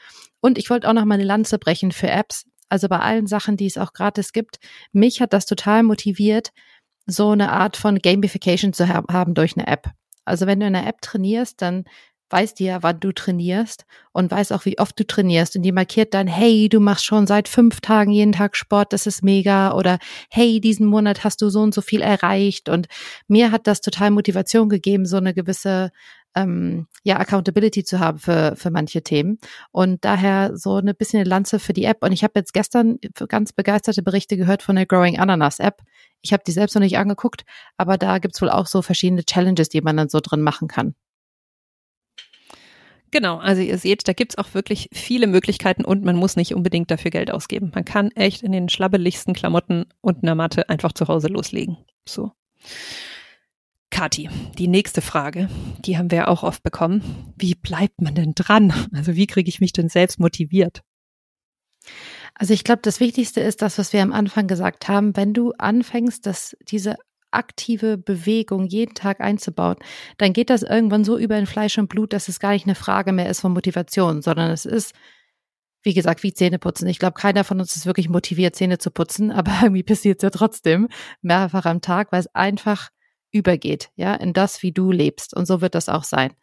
Und 0.43 0.59
ich 0.59 0.69
wollte 0.69 0.89
auch 0.89 0.93
noch 0.93 1.07
mal 1.07 1.15
eine 1.15 1.25
Lanze 1.25 1.59
brechen 1.59 1.93
für 1.93 2.11
Apps. 2.11 2.45
Also 2.69 2.89
bei 2.89 2.99
allen 2.99 3.27
Sachen, 3.27 3.57
die 3.57 3.67
es 3.67 3.79
auch 3.79 3.93
gratis 3.93 4.33
gibt. 4.33 4.59
Mich 4.93 5.23
hat 5.23 5.33
das 5.33 5.47
total 5.47 5.83
motiviert, 5.83 6.53
so 7.07 7.31
eine 7.31 7.53
Art 7.53 7.77
von 7.77 7.99
Gamification 7.99 8.73
zu 8.73 8.89
haben 8.89 9.35
durch 9.35 9.57
eine 9.57 9.67
App. 9.67 9.91
Also 10.25 10.47
wenn 10.47 10.61
du 10.61 10.67
in 10.67 10.75
einer 10.75 10.87
App 10.87 11.01
trainierst, 11.01 11.63
dann 11.63 11.85
weißt 12.33 12.59
die 12.59 12.65
ja, 12.65 12.83
wann 12.83 12.99
du 12.99 13.13
trainierst 13.13 13.85
und 14.13 14.31
weiß 14.31 14.53
auch, 14.53 14.65
wie 14.65 14.79
oft 14.79 14.99
du 14.99 15.07
trainierst. 15.07 15.55
Und 15.55 15.63
die 15.63 15.73
markiert 15.73 16.15
dann, 16.15 16.27
hey, 16.27 16.69
du 16.69 16.81
machst 16.81 17.05
schon 17.05 17.27
seit 17.27 17.47
fünf 17.47 17.81
Tagen 17.81 18.11
jeden 18.11 18.33
Tag 18.33 18.57
Sport, 18.57 18.93
das 18.93 19.07
ist 19.07 19.23
mega. 19.23 19.75
Oder 19.75 19.99
hey, 20.31 20.61
diesen 20.61 20.87
Monat 20.87 21.25
hast 21.25 21.43
du 21.43 21.51
so 21.51 21.61
und 21.61 21.75
so 21.75 21.83
viel 21.83 22.01
erreicht. 22.01 22.69
Und 22.69 22.89
mir 23.29 23.53
hat 23.53 23.67
das 23.67 23.83
total 23.83 24.11
Motivation 24.11 24.69
gegeben, 24.71 25.05
so 25.05 25.19
eine 25.19 25.35
gewisse 25.35 25.91
ähm, 26.35 26.87
ja, 27.03 27.19
Accountability 27.19 27.85
zu 27.85 28.01
haben 28.01 28.19
für, 28.19 28.55
für 28.57 28.71
manche 28.71 29.03
Themen. 29.03 29.39
Und 29.71 30.05
daher 30.05 30.57
so 30.57 30.77
eine 30.77 30.95
bisschen 30.95 31.21
eine 31.21 31.29
Lanze 31.29 31.59
für 31.59 31.73
die 31.73 31.85
App. 31.85 32.03
Und 32.03 32.13
ich 32.13 32.25
habe 32.25 32.35
jetzt 32.37 32.53
gestern 32.53 32.99
ganz 33.29 33.53
begeisterte 33.53 34.03
Berichte 34.03 34.37
gehört 34.37 34.63
von 34.63 34.77
der 34.77 34.87
Growing 34.87 35.19
Ananas 35.19 35.59
App. 35.59 35.83
Ich 36.21 36.33
habe 36.33 36.43
die 36.47 36.53
selbst 36.53 36.75
noch 36.75 36.83
nicht 36.83 36.99
angeguckt, 36.99 37.45
aber 37.77 37.99
da 37.99 38.19
gibt's 38.19 38.41
wohl 38.41 38.51
auch 38.51 38.67
so 38.67 38.83
verschiedene 38.83 39.25
Challenges, 39.25 39.69
die 39.69 39.81
man 39.81 39.97
dann 39.97 40.09
so 40.09 40.21
drin 40.21 40.43
machen 40.43 40.69
kann. 40.69 40.95
Genau, 43.11 43.37
also 43.37 43.61
ihr 43.61 43.77
seht, 43.77 44.09
da 44.09 44.15
gibt's 44.15 44.39
auch 44.39 44.55
wirklich 44.55 44.89
viele 44.91 45.27
Möglichkeiten 45.27 45.85
und 45.85 46.03
man 46.03 46.17
muss 46.17 46.35
nicht 46.35 46.55
unbedingt 46.55 46.91
dafür 46.91 47.11
Geld 47.11 47.31
ausgeben. 47.31 47.71
Man 47.75 47.85
kann 47.85 48.11
echt 48.13 48.43
in 48.43 48.53
den 48.53 48.71
schlabbeligsten 48.71 49.35
Klamotten 49.35 49.85
und 50.01 50.23
einer 50.23 50.35
Matte 50.35 50.71
einfach 50.71 50.93
zu 50.93 51.09
Hause 51.09 51.29
loslegen. 51.29 51.77
So. 52.09 52.33
Kati, 53.93 54.31
die 54.59 54.69
nächste 54.69 55.03
Frage, 55.03 55.49
die 55.85 55.99
haben 55.99 56.11
wir 56.11 56.29
auch 56.29 56.43
oft 56.43 56.63
bekommen. 56.63 57.35
Wie 57.37 57.55
bleibt 57.55 58.01
man 58.01 58.15
denn 58.15 58.33
dran? 58.35 58.73
Also 58.95 59.15
wie 59.15 59.27
kriege 59.27 59.51
ich 59.51 59.61
mich 59.61 59.73
denn 59.73 59.91
selbst 59.91 60.19
motiviert? 60.19 60.83
Also 62.35 62.55
ich 62.55 62.65
glaube, 62.65 62.81
das 62.83 63.01
Wichtigste 63.01 63.43
ist 63.43 63.61
das, 63.61 63.79
was 63.79 63.93
wir 63.93 64.03
am 64.03 64.13
Anfang 64.13 64.47
gesagt 64.47 64.89
haben. 64.89 65.15
Wenn 65.15 65.35
du 65.35 65.53
anfängst, 65.59 66.27
dass 66.27 66.57
diese 66.67 66.97
aktive 67.31 67.99
Bewegung 67.99 68.67
jeden 68.67 68.95
Tag 68.95 69.21
einzubauen, 69.21 69.77
dann 70.17 70.33
geht 70.33 70.49
das 70.49 70.63
irgendwann 70.63 71.05
so 71.05 71.19
über 71.19 71.37
in 71.37 71.47
Fleisch 71.47 71.77
und 71.77 71.89
Blut, 71.89 72.15
dass 72.15 72.29
es 72.29 72.41
gar 72.41 72.53
nicht 72.53 72.67
eine 72.67 72.75
Frage 72.75 73.13
mehr 73.13 73.29
ist 73.29 73.41
von 73.41 73.53
Motivation, 73.53 74.23
sondern 74.23 74.51
es 74.51 74.65
ist, 74.65 74.95
wie 75.83 75.95
gesagt, 75.95 76.23
wie 76.23 76.33
Zähne 76.33 76.59
putzen. 76.59 76.89
Ich 76.89 76.99
glaube, 76.99 77.21
keiner 77.21 77.45
von 77.45 77.61
uns 77.61 77.77
ist 77.77 77.85
wirklich 77.85 78.09
motiviert, 78.09 78.57
Zähne 78.57 78.79
zu 78.79 78.91
putzen, 78.91 79.31
aber 79.31 79.53
irgendwie 79.63 79.83
passiert 79.83 80.19
es 80.19 80.23
ja 80.23 80.31
trotzdem 80.31 80.89
mehrfach 81.21 81.67
am 81.67 81.83
Tag, 81.83 82.11
weil 82.11 82.21
es 82.21 82.35
einfach 82.35 82.89
übergeht, 83.33 83.91
ja, 83.97 84.15
in 84.15 84.33
das, 84.33 84.63
wie 84.63 84.73
du 84.73 84.93
lebst. 84.93 85.35
Und 85.35 85.47
so 85.47 85.61
wird 85.61 85.75
das 85.75 85.89
auch 85.89 86.05
sein. 86.05 86.35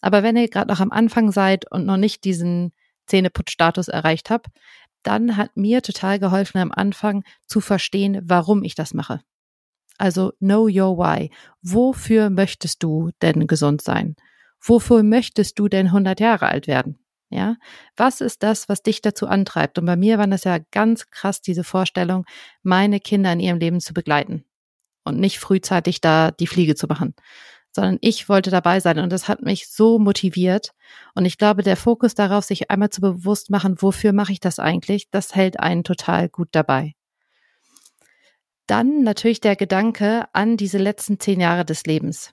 Aber 0.00 0.22
wenn 0.22 0.36
ihr 0.36 0.48
gerade 0.48 0.70
noch 0.70 0.80
am 0.80 0.92
Anfang 0.92 1.32
seid 1.32 1.70
und 1.70 1.86
noch 1.86 1.96
nicht 1.96 2.24
diesen 2.24 2.72
Zähneputzstatus 3.06 3.88
erreicht 3.88 4.30
habt, 4.30 4.48
dann 5.02 5.36
hat 5.36 5.56
mir 5.56 5.82
total 5.82 6.18
geholfen 6.18 6.58
am 6.58 6.72
Anfang 6.72 7.24
zu 7.46 7.60
verstehen, 7.60 8.20
warum 8.24 8.62
ich 8.62 8.74
das 8.74 8.94
mache. 8.94 9.20
Also 9.98 10.32
know 10.40 10.64
your 10.64 10.98
why. 10.98 11.30
Wofür 11.62 12.30
möchtest 12.30 12.82
du 12.82 13.10
denn 13.22 13.46
gesund 13.46 13.82
sein? 13.82 14.16
Wofür 14.60 15.02
möchtest 15.02 15.58
du 15.58 15.68
denn 15.68 15.86
100 15.86 16.20
Jahre 16.20 16.48
alt 16.48 16.66
werden? 16.66 16.98
Ja, 17.30 17.56
was 17.96 18.20
ist 18.20 18.42
das, 18.42 18.68
was 18.68 18.82
dich 18.82 19.02
dazu 19.02 19.26
antreibt? 19.26 19.78
Und 19.78 19.86
bei 19.86 19.96
mir 19.96 20.18
war 20.18 20.26
das 20.26 20.44
ja 20.44 20.58
ganz 20.70 21.10
krass, 21.10 21.40
diese 21.40 21.64
Vorstellung, 21.64 22.24
meine 22.62 23.00
Kinder 23.00 23.32
in 23.32 23.40
ihrem 23.40 23.58
Leben 23.58 23.80
zu 23.80 23.92
begleiten 23.92 24.44
und 25.04 25.20
nicht 25.20 25.38
frühzeitig 25.38 26.00
da 26.00 26.30
die 26.30 26.46
Fliege 26.46 26.74
zu 26.74 26.86
machen. 26.86 27.14
sondern 27.74 27.98
ich 28.00 28.28
wollte 28.28 28.50
dabei 28.50 28.78
sein 28.80 29.00
und 29.00 29.10
das 29.12 29.26
hat 29.28 29.42
mich 29.42 29.68
so 29.68 29.98
motiviert. 29.98 30.70
Und 31.14 31.24
ich 31.24 31.38
glaube, 31.38 31.62
der 31.62 31.76
Fokus 31.76 32.14
darauf, 32.14 32.44
sich 32.44 32.70
einmal 32.70 32.90
zu 32.90 33.00
bewusst 33.00 33.50
machen, 33.50 33.82
wofür 33.82 34.12
mache 34.12 34.32
ich 34.32 34.40
das 34.40 34.60
eigentlich, 34.60 35.10
das 35.10 35.34
hält 35.34 35.58
einen 35.58 35.82
total 35.82 36.28
gut 36.28 36.48
dabei. 36.52 36.94
Dann 38.66 39.02
natürlich 39.02 39.40
der 39.40 39.56
Gedanke 39.56 40.26
an 40.32 40.56
diese 40.56 40.78
letzten 40.78 41.18
zehn 41.18 41.40
Jahre 41.40 41.64
des 41.64 41.84
Lebens. 41.84 42.30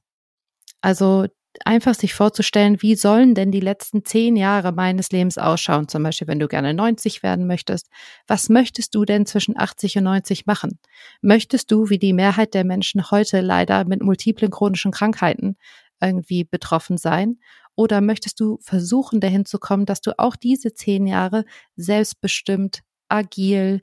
Also 0.81 1.25
einfach 1.65 1.95
sich 1.95 2.13
vorzustellen, 2.13 2.81
wie 2.81 2.95
sollen 2.95 3.35
denn 3.35 3.51
die 3.51 3.59
letzten 3.59 4.05
zehn 4.05 4.35
Jahre 4.35 4.71
meines 4.71 5.11
Lebens 5.11 5.37
ausschauen? 5.37 5.87
Zum 5.87 6.03
Beispiel, 6.03 6.27
wenn 6.27 6.39
du 6.39 6.47
gerne 6.47 6.73
90 6.73 7.23
werden 7.23 7.47
möchtest. 7.47 7.89
Was 8.27 8.49
möchtest 8.49 8.95
du 8.95 9.05
denn 9.05 9.25
zwischen 9.25 9.57
80 9.57 9.97
und 9.97 10.05
90 10.05 10.45
machen? 10.45 10.79
Möchtest 11.21 11.71
du, 11.71 11.89
wie 11.89 11.99
die 11.99 12.13
Mehrheit 12.13 12.53
der 12.53 12.63
Menschen 12.63 13.11
heute 13.11 13.41
leider 13.41 13.85
mit 13.85 14.01
multiplen 14.01 14.51
chronischen 14.51 14.91
Krankheiten 14.91 15.57
irgendwie 16.01 16.43
betroffen 16.43 16.97
sein? 16.97 17.37
Oder 17.75 18.01
möchtest 18.01 18.39
du 18.39 18.57
versuchen, 18.61 19.21
dahin 19.21 19.45
zu 19.45 19.59
kommen, 19.59 19.85
dass 19.85 20.01
du 20.01 20.17
auch 20.19 20.35
diese 20.35 20.73
zehn 20.73 21.07
Jahre 21.07 21.45
selbstbestimmt, 21.75 22.81
agil 23.07 23.81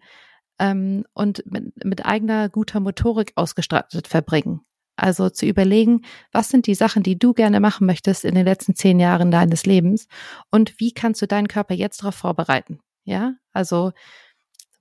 ähm, 0.58 1.04
und 1.14 1.44
mit, 1.46 1.84
mit 1.84 2.04
eigener 2.04 2.48
guter 2.48 2.80
Motorik 2.80 3.32
ausgestattet 3.36 4.08
verbringen? 4.08 4.60
Also 4.98 5.30
zu 5.30 5.46
überlegen, 5.46 6.02
was 6.32 6.48
sind 6.48 6.66
die 6.66 6.74
Sachen, 6.74 7.04
die 7.04 7.18
du 7.18 7.32
gerne 7.32 7.60
machen 7.60 7.86
möchtest 7.86 8.24
in 8.24 8.34
den 8.34 8.44
letzten 8.44 8.74
zehn 8.74 8.98
Jahren 8.98 9.30
deines 9.30 9.64
Lebens 9.64 10.08
und 10.50 10.80
wie 10.80 10.92
kannst 10.92 11.22
du 11.22 11.28
deinen 11.28 11.46
Körper 11.46 11.74
jetzt 11.74 12.02
darauf 12.02 12.16
vorbereiten? 12.16 12.80
Ja, 13.04 13.34
also 13.52 13.92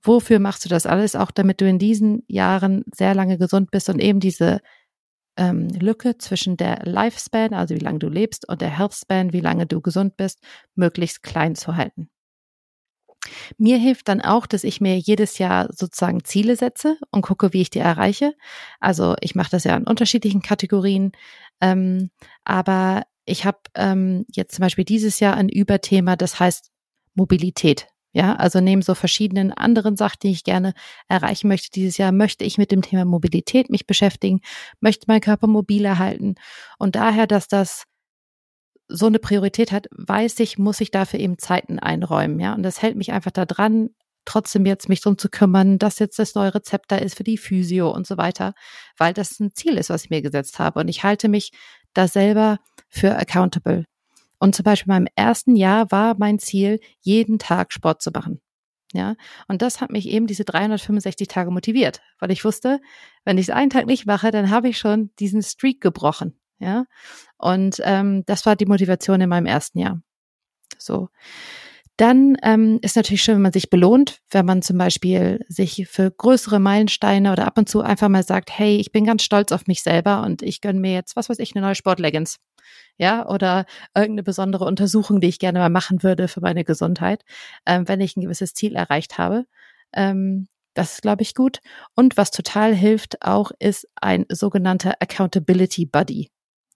wofür 0.02 0.40
machst 0.40 0.64
du 0.64 0.68
das 0.68 0.86
alles? 0.86 1.14
Auch 1.14 1.30
damit 1.30 1.60
du 1.60 1.68
in 1.68 1.78
diesen 1.78 2.24
Jahren 2.26 2.84
sehr 2.92 3.14
lange 3.14 3.38
gesund 3.38 3.70
bist 3.70 3.88
und 3.88 4.00
eben 4.00 4.18
diese 4.18 4.60
ähm, 5.36 5.68
Lücke 5.68 6.18
zwischen 6.18 6.56
der 6.56 6.80
Lifespan, 6.84 7.54
also 7.54 7.76
wie 7.76 7.80
lange 7.80 8.00
du 8.00 8.08
lebst, 8.08 8.48
und 8.48 8.60
der 8.60 8.76
Healthspan, 8.76 9.32
wie 9.32 9.40
lange 9.40 9.66
du 9.66 9.80
gesund 9.80 10.16
bist, 10.16 10.42
möglichst 10.74 11.22
klein 11.22 11.54
zu 11.54 11.76
halten. 11.76 12.10
Mir 13.58 13.78
hilft 13.78 14.08
dann 14.08 14.20
auch, 14.20 14.46
dass 14.46 14.64
ich 14.64 14.80
mir 14.80 14.98
jedes 14.98 15.38
Jahr 15.38 15.68
sozusagen 15.72 16.24
Ziele 16.24 16.56
setze 16.56 16.96
und 17.10 17.22
gucke, 17.22 17.52
wie 17.52 17.62
ich 17.62 17.70
die 17.70 17.78
erreiche. 17.78 18.34
Also 18.80 19.16
ich 19.20 19.34
mache 19.34 19.50
das 19.50 19.64
ja 19.64 19.76
in 19.76 19.84
unterschiedlichen 19.84 20.42
Kategorien, 20.42 21.12
ähm, 21.60 22.10
aber 22.44 23.02
ich 23.24 23.44
habe 23.44 23.58
ähm, 23.74 24.24
jetzt 24.32 24.54
zum 24.54 24.62
Beispiel 24.62 24.84
dieses 24.84 25.20
Jahr 25.20 25.36
ein 25.36 25.48
Überthema, 25.48 26.16
das 26.16 26.40
heißt 26.40 26.70
Mobilität. 27.14 27.88
Ja, 28.14 28.34
also 28.36 28.60
neben 28.60 28.80
so 28.80 28.94
verschiedenen 28.94 29.52
anderen 29.52 29.96
Sachen, 29.96 30.20
die 30.22 30.30
ich 30.30 30.42
gerne 30.42 30.72
erreichen 31.08 31.46
möchte 31.48 31.70
dieses 31.70 31.98
Jahr, 31.98 32.10
möchte 32.10 32.44
ich 32.44 32.56
mit 32.56 32.72
dem 32.72 32.80
Thema 32.80 33.04
Mobilität 33.04 33.68
mich 33.68 33.86
beschäftigen, 33.86 34.40
möchte 34.80 35.04
meinen 35.08 35.20
Körper 35.20 35.46
mobiler 35.46 35.98
halten 35.98 36.36
und 36.78 36.96
daher, 36.96 37.26
dass 37.26 37.48
das 37.48 37.84
so 38.88 39.06
eine 39.06 39.18
Priorität 39.18 39.70
hat, 39.72 39.86
weiß 39.92 40.40
ich, 40.40 40.58
muss 40.58 40.80
ich 40.80 40.90
dafür 40.90 41.20
eben 41.20 41.38
Zeiten 41.38 41.78
einräumen, 41.78 42.40
ja. 42.40 42.54
Und 42.54 42.62
das 42.62 42.82
hält 42.82 42.96
mich 42.96 43.12
einfach 43.12 43.30
da 43.30 43.44
dran, 43.44 43.90
trotzdem 44.24 44.66
jetzt 44.66 44.88
mich 44.88 45.00
drum 45.00 45.16
zu 45.16 45.28
kümmern, 45.28 45.78
dass 45.78 45.98
jetzt 45.98 46.18
das 46.18 46.34
neue 46.34 46.54
Rezept 46.54 46.92
da 46.92 46.96
ist 46.96 47.16
für 47.16 47.24
die 47.24 47.38
Physio 47.38 47.90
und 47.90 48.06
so 48.06 48.16
weiter, 48.16 48.52
weil 48.98 49.14
das 49.14 49.40
ein 49.40 49.54
Ziel 49.54 49.78
ist, 49.78 49.90
was 49.90 50.04
ich 50.04 50.10
mir 50.10 50.22
gesetzt 50.22 50.58
habe. 50.58 50.80
Und 50.80 50.88
ich 50.88 51.02
halte 51.02 51.28
mich 51.28 51.50
da 51.94 52.08
selber 52.08 52.58
für 52.88 53.16
accountable. 53.16 53.84
Und 54.38 54.54
zum 54.54 54.64
Beispiel 54.64 54.92
in 54.92 55.02
meinem 55.02 55.12
ersten 55.16 55.56
Jahr 55.56 55.90
war 55.90 56.16
mein 56.18 56.38
Ziel, 56.38 56.78
jeden 57.00 57.38
Tag 57.38 57.72
Sport 57.72 58.02
zu 58.02 58.10
machen. 58.10 58.40
Ja, 58.94 59.16
und 59.48 59.60
das 59.60 59.80
hat 59.80 59.90
mich 59.90 60.08
eben 60.08 60.26
diese 60.26 60.44
365 60.44 61.28
Tage 61.28 61.50
motiviert, 61.50 62.00
weil 62.20 62.30
ich 62.30 62.44
wusste, 62.44 62.80
wenn 63.24 63.36
ich 63.36 63.48
es 63.48 63.54
einen 63.54 63.70
Tag 63.70 63.86
nicht 63.86 64.06
mache, 64.06 64.30
dann 64.30 64.48
habe 64.50 64.68
ich 64.68 64.78
schon 64.78 65.10
diesen 65.18 65.42
Streak 65.42 65.82
gebrochen. 65.82 66.38
Ja, 66.58 66.86
und 67.36 67.80
ähm, 67.84 68.24
das 68.26 68.46
war 68.46 68.56
die 68.56 68.66
Motivation 68.66 69.20
in 69.20 69.28
meinem 69.28 69.46
ersten 69.46 69.78
Jahr. 69.78 70.00
So. 70.78 71.08
Dann 71.98 72.36
ähm, 72.44 72.78
ist 72.80 72.94
natürlich 72.94 73.22
schön, 73.22 73.34
wenn 73.34 73.42
man 73.42 73.52
sich 73.52 73.70
belohnt, 73.70 74.20
wenn 74.30 74.46
man 74.46 74.62
zum 74.62 74.78
Beispiel 74.78 75.44
sich 75.48 75.88
für 75.90 76.12
größere 76.12 76.60
Meilensteine 76.60 77.32
oder 77.32 77.44
ab 77.44 77.58
und 77.58 77.68
zu 77.68 77.80
einfach 77.80 78.08
mal 78.08 78.22
sagt, 78.22 78.56
hey, 78.56 78.76
ich 78.76 78.92
bin 78.92 79.04
ganz 79.04 79.24
stolz 79.24 79.50
auf 79.50 79.66
mich 79.66 79.82
selber 79.82 80.22
und 80.22 80.42
ich 80.42 80.60
gönne 80.60 80.78
mir 80.78 80.92
jetzt, 80.92 81.16
was 81.16 81.28
weiß 81.28 81.40
ich, 81.40 81.56
eine 81.56 81.66
neue 81.66 81.74
Sportleggings. 81.74 82.38
Ja, 82.98 83.28
oder 83.28 83.66
irgendeine 83.96 84.22
besondere 84.22 84.64
Untersuchung, 84.64 85.20
die 85.20 85.26
ich 85.26 85.40
gerne 85.40 85.58
mal 85.58 85.70
machen 85.70 86.04
würde 86.04 86.28
für 86.28 86.40
meine 86.40 86.62
Gesundheit, 86.62 87.24
ähm, 87.66 87.88
wenn 87.88 88.00
ich 88.00 88.16
ein 88.16 88.20
gewisses 88.20 88.54
Ziel 88.54 88.76
erreicht 88.76 89.18
habe. 89.18 89.46
Ähm, 89.92 90.46
das 90.74 90.94
ist, 90.94 91.02
glaube 91.02 91.22
ich, 91.22 91.34
gut. 91.34 91.58
Und 91.96 92.16
was 92.16 92.30
total 92.30 92.74
hilft 92.76 93.22
auch, 93.22 93.50
ist 93.58 93.88
ein 93.96 94.24
sogenannter 94.28 94.94
Accountability 95.00 95.86
Buddy. 95.86 96.30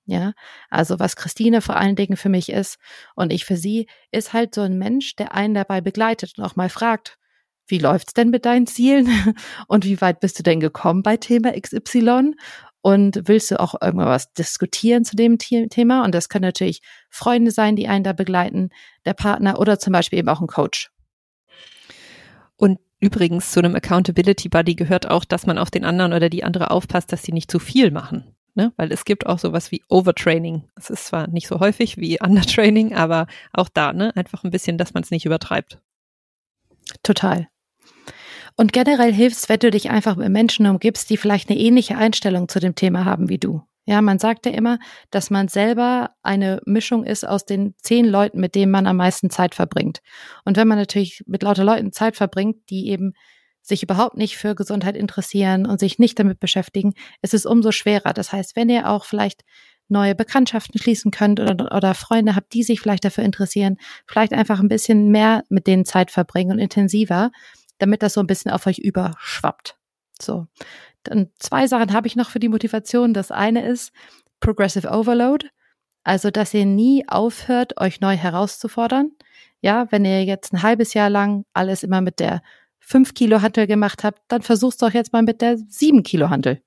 Ja, 0.05 0.33
also 0.69 0.99
was 0.99 1.15
Christine 1.15 1.61
vor 1.61 1.77
allen 1.77 1.95
Dingen 1.95 2.17
für 2.17 2.29
mich 2.29 2.51
ist 2.51 2.79
und 3.15 3.33
ich 3.33 3.45
für 3.45 3.57
sie, 3.57 3.87
ist 4.11 4.33
halt 4.33 4.55
so 4.55 4.62
ein 4.62 4.77
Mensch, 4.77 5.15
der 5.15 5.35
einen 5.35 5.55
dabei 5.55 5.81
begleitet 5.81 6.33
und 6.37 6.45
auch 6.45 6.57
mal 6.57 6.69
fragt, 6.69 7.19
wie 7.69 7.79
läuft's 7.79 8.12
denn 8.12 8.31
mit 8.31 8.45
deinen 8.45 8.67
Zielen 8.67 9.09
und 9.69 9.85
wie 9.85 10.01
weit 10.01 10.19
bist 10.19 10.38
du 10.38 10.43
denn 10.43 10.59
gekommen 10.59 11.05
bei 11.05 11.17
Thema 11.17 11.53
XY 11.53 12.35
und 12.81 13.23
willst 13.29 13.53
du 13.53 13.61
auch 13.61 13.77
irgendwas 13.81 14.33
diskutieren 14.33 15.05
zu 15.05 15.15
dem 15.15 15.38
Thema 15.38 16.05
und 16.05 16.12
das 16.15 16.29
können 16.29 16.45
natürlich 16.45 16.83
Freunde 17.09 17.53
sein, 17.53 17.77
die 17.77 17.87
einen 17.87 18.03
da 18.03 18.12
begleiten, 18.12 18.71
der 19.05 19.15
Partner 19.15 19.61
oder 19.61 19.79
zum 19.79 19.93
Beispiel 19.93 20.19
eben 20.19 20.29
auch 20.29 20.41
ein 20.41 20.49
Coach. 20.49 20.91
Und 22.57 22.81
Übrigens, 23.03 23.51
zu 23.51 23.59
einem 23.59 23.75
Accountability 23.75 24.49
Buddy 24.49 24.77
gehört 24.77 25.11
auch, 25.11 25.25
dass 25.25 25.45
man 25.45 25.59
auf 25.59 25.73
den 25.73 25.85
anderen 25.85 26.12
oder 26.12 26.29
die 26.29 26.45
andere 26.45 26.71
aufpasst, 26.71 27.11
dass 27.12 27.25
sie 27.25 27.33
nicht 27.33 27.51
zu 27.51 27.59
viel 27.59 27.91
machen. 27.91 28.32
Ne? 28.55 28.73
Weil 28.77 28.93
es 28.93 29.05
gibt 29.05 29.27
auch 29.27 29.38
sowas 29.38 29.73
wie 29.73 29.83
Overtraining. 29.88 30.69
Es 30.77 30.91
ist 30.91 31.07
zwar 31.07 31.29
nicht 31.29 31.49
so 31.49 31.61
häufig 31.61 31.97
wie 31.97 32.21
Undertraining, 32.23 32.95
aber 32.95 33.27
auch 33.53 33.69
da, 33.69 33.93
ne? 33.93 34.15
Einfach 34.17 34.45
ein 34.45 34.51
bisschen, 34.51 34.79
dass 34.79 34.95
man 34.95 35.03
es 35.03 35.11
nicht 35.11 35.25
übertreibt. 35.25 35.79
Total. 37.03 37.49
Und 38.57 38.73
generell 38.73 39.12
hilfst, 39.12 39.49
wenn 39.49 39.61
du 39.61 39.71
dich 39.71 39.91
einfach 39.91 40.17
mit 40.17 40.29
Menschen 40.29 40.67
umgibst, 40.67 41.09
die 41.09 41.17
vielleicht 41.17 41.49
eine 41.49 41.59
ähnliche 41.59 41.97
Einstellung 41.97 42.49
zu 42.49 42.61
dem 42.61 42.75
Thema 42.75 43.05
haben 43.05 43.29
wie 43.29 43.38
du. 43.38 43.62
Ja, 43.85 44.01
man 44.01 44.19
sagt 44.19 44.47
ja 44.47 44.53
immer, 44.53 44.79
dass 45.11 45.31
man 45.31 45.49
selber 45.49 46.11
eine 46.23 46.61
Mischung 46.67 47.05
ist 47.05 47.27
aus 47.27 47.47
den 47.47 47.75
zehn 47.79 48.07
Leuten, 48.07 48.38
mit 48.38 48.55
denen 48.55 48.71
man 48.71 48.87
am 48.87 48.97
meisten 48.97 49.29
Zeit 49.29 49.57
verbringt. 49.57 50.03
Und 50.45 50.57
wenn 50.57 50.69
man 50.69 50.79
natürlich 50.79 51.25
mit 51.27 51.43
lauter 51.43 51.65
Leuten 51.65 51.93
Zeit 51.93 52.17
verbringt, 52.17 52.71
die 52.71 52.88
eben 52.88 53.15
sich 53.62 53.83
überhaupt 53.83 54.16
nicht 54.16 54.37
für 54.37 54.55
Gesundheit 54.55 54.96
interessieren 54.96 55.66
und 55.66 55.81
sich 55.81 55.98
nicht 55.98 56.18
damit 56.18 56.40
beschäftigen, 56.40 56.94
ist 57.22 57.33
es 57.33 57.46
umso 57.46 57.72
schwerer. 57.72 58.12
Das 58.12 58.33
heißt, 58.33 58.57
wenn 58.57 58.68
ihr 58.68 58.88
auch 58.90 59.05
vielleicht 59.05 59.42
neue 59.88 60.14
Bekanntschaften 60.14 60.81
schließen 60.81 61.11
könnt 61.11 61.38
oder, 61.38 61.75
oder 61.75 61.94
Freunde 61.94 62.35
habt, 62.35 62.53
die 62.53 62.62
sich 62.62 62.81
vielleicht 62.81 63.05
dafür 63.05 63.25
interessieren, 63.25 63.77
vielleicht 64.07 64.33
einfach 64.33 64.59
ein 64.59 64.68
bisschen 64.68 65.09
mehr 65.11 65.44
mit 65.48 65.66
denen 65.66 65.85
Zeit 65.85 66.11
verbringen 66.11 66.53
und 66.53 66.59
intensiver, 66.59 67.31
damit 67.79 68.03
das 68.03 68.14
so 68.14 68.20
ein 68.20 68.27
bisschen 68.27 68.51
auf 68.51 68.66
euch 68.66 68.79
überschwappt. 68.79 69.77
So. 70.20 70.46
Dann 71.05 71.31
zwei 71.38 71.66
Sachen 71.66 71.92
habe 71.92 72.07
ich 72.07 72.16
noch 72.16 72.31
für 72.31 72.38
die 72.40 72.48
Motivation. 72.48 73.12
Das 73.12 73.31
eine 73.31 73.66
ist 73.66 73.92
Progressive 74.40 74.88
Overload. 74.88 75.48
Also, 76.05 76.31
dass 76.31 76.55
ihr 76.55 76.66
nie 76.66 77.09
aufhört, 77.09 77.81
euch 77.81 78.01
neu 78.01 78.16
herauszufordern. 78.16 79.12
Ja, 79.61 79.87
wenn 79.90 80.05
ihr 80.05 80.25
jetzt 80.25 80.53
ein 80.53 80.62
halbes 80.62 80.94
Jahr 80.94 81.11
lang 81.11 81.44
alles 81.53 81.83
immer 81.85 82.01
mit 82.01 82.18
der 82.18 82.42
5 82.83 83.14
Kilo 83.14 83.42
Hantel 83.42 83.66
gemacht 83.66 84.05
habt, 84.05 84.21
dann 84.29 84.42
versuch's 84.42 84.77
doch 84.77 84.92
jetzt 84.92 85.12
mal 85.12 85.23
mit 85.23 85.40
der 85.40 85.57
7 85.57 86.03
Kilo 86.03 86.31
Hantel. 86.31 86.62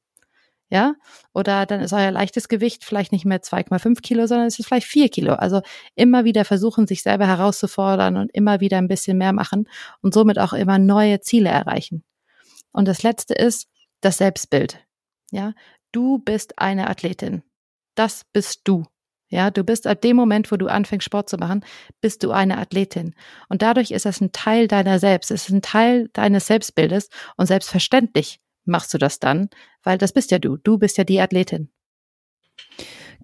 Ja, 0.69 0.95
oder 1.33 1.67
dann 1.67 1.81
ist 1.81 1.93
euer 1.93 2.09
leichtes 2.09 2.47
Gewicht 2.47 2.83
vielleicht 2.83 3.11
nicht 3.11 3.23
mehr 3.23 3.41
2,5 3.41 4.01
Kilo, 4.01 4.25
sondern 4.25 4.47
es 4.47 4.57
ist 4.57 4.65
vielleicht 4.65 4.87
4 4.87 5.09
Kilo. 5.09 5.33
Also 5.33 5.61
immer 5.93 6.25
wieder 6.25 6.43
versuchen, 6.43 6.87
sich 6.87 7.03
selber 7.03 7.27
herauszufordern 7.27 8.17
und 8.17 8.33
immer 8.33 8.61
wieder 8.61 8.79
ein 8.79 8.87
bisschen 8.87 9.17
mehr 9.17 9.31
machen 9.31 9.69
und 10.01 10.13
somit 10.15 10.39
auch 10.39 10.53
immer 10.53 10.79
neue 10.79 11.21
Ziele 11.21 11.49
erreichen. 11.49 12.03
Und 12.71 12.87
das 12.87 13.03
letzte 13.03 13.35
ist 13.35 13.67
das 14.01 14.17
Selbstbild. 14.17 14.79
Ja, 15.31 15.53
du 15.91 16.17
bist 16.19 16.57
eine 16.57 16.89
Athletin. 16.89 17.43
Das 17.93 18.23
bist 18.33 18.61
du. 18.63 18.85
Ja, 19.35 19.51
du 19.51 19.65
bist 19.65 19.85
ab 19.85 19.99
dem 19.99 20.15
Moment, 20.15 20.49
wo 20.49 20.55
du 20.55 20.67
anfängst, 20.67 21.03
Sport 21.03 21.27
zu 21.27 21.35
machen, 21.35 21.65
bist 21.99 22.23
du 22.23 22.31
eine 22.31 22.57
Athletin. 22.57 23.13
Und 23.49 23.63
dadurch 23.63 23.91
ist 23.91 24.05
das 24.05 24.21
ein 24.21 24.31
Teil 24.31 24.69
deiner 24.69 24.97
selbst. 24.97 25.29
Es 25.29 25.49
ist 25.49 25.53
ein 25.53 25.61
Teil 25.61 26.07
deines 26.13 26.47
Selbstbildes. 26.47 27.09
Und 27.35 27.47
selbstverständlich 27.47 28.39
machst 28.63 28.93
du 28.93 28.97
das 28.97 29.19
dann, 29.19 29.49
weil 29.83 29.97
das 29.97 30.13
bist 30.13 30.31
ja 30.31 30.39
du. 30.39 30.55
Du 30.55 30.77
bist 30.77 30.97
ja 30.97 31.03
die 31.03 31.19
Athletin. 31.19 31.69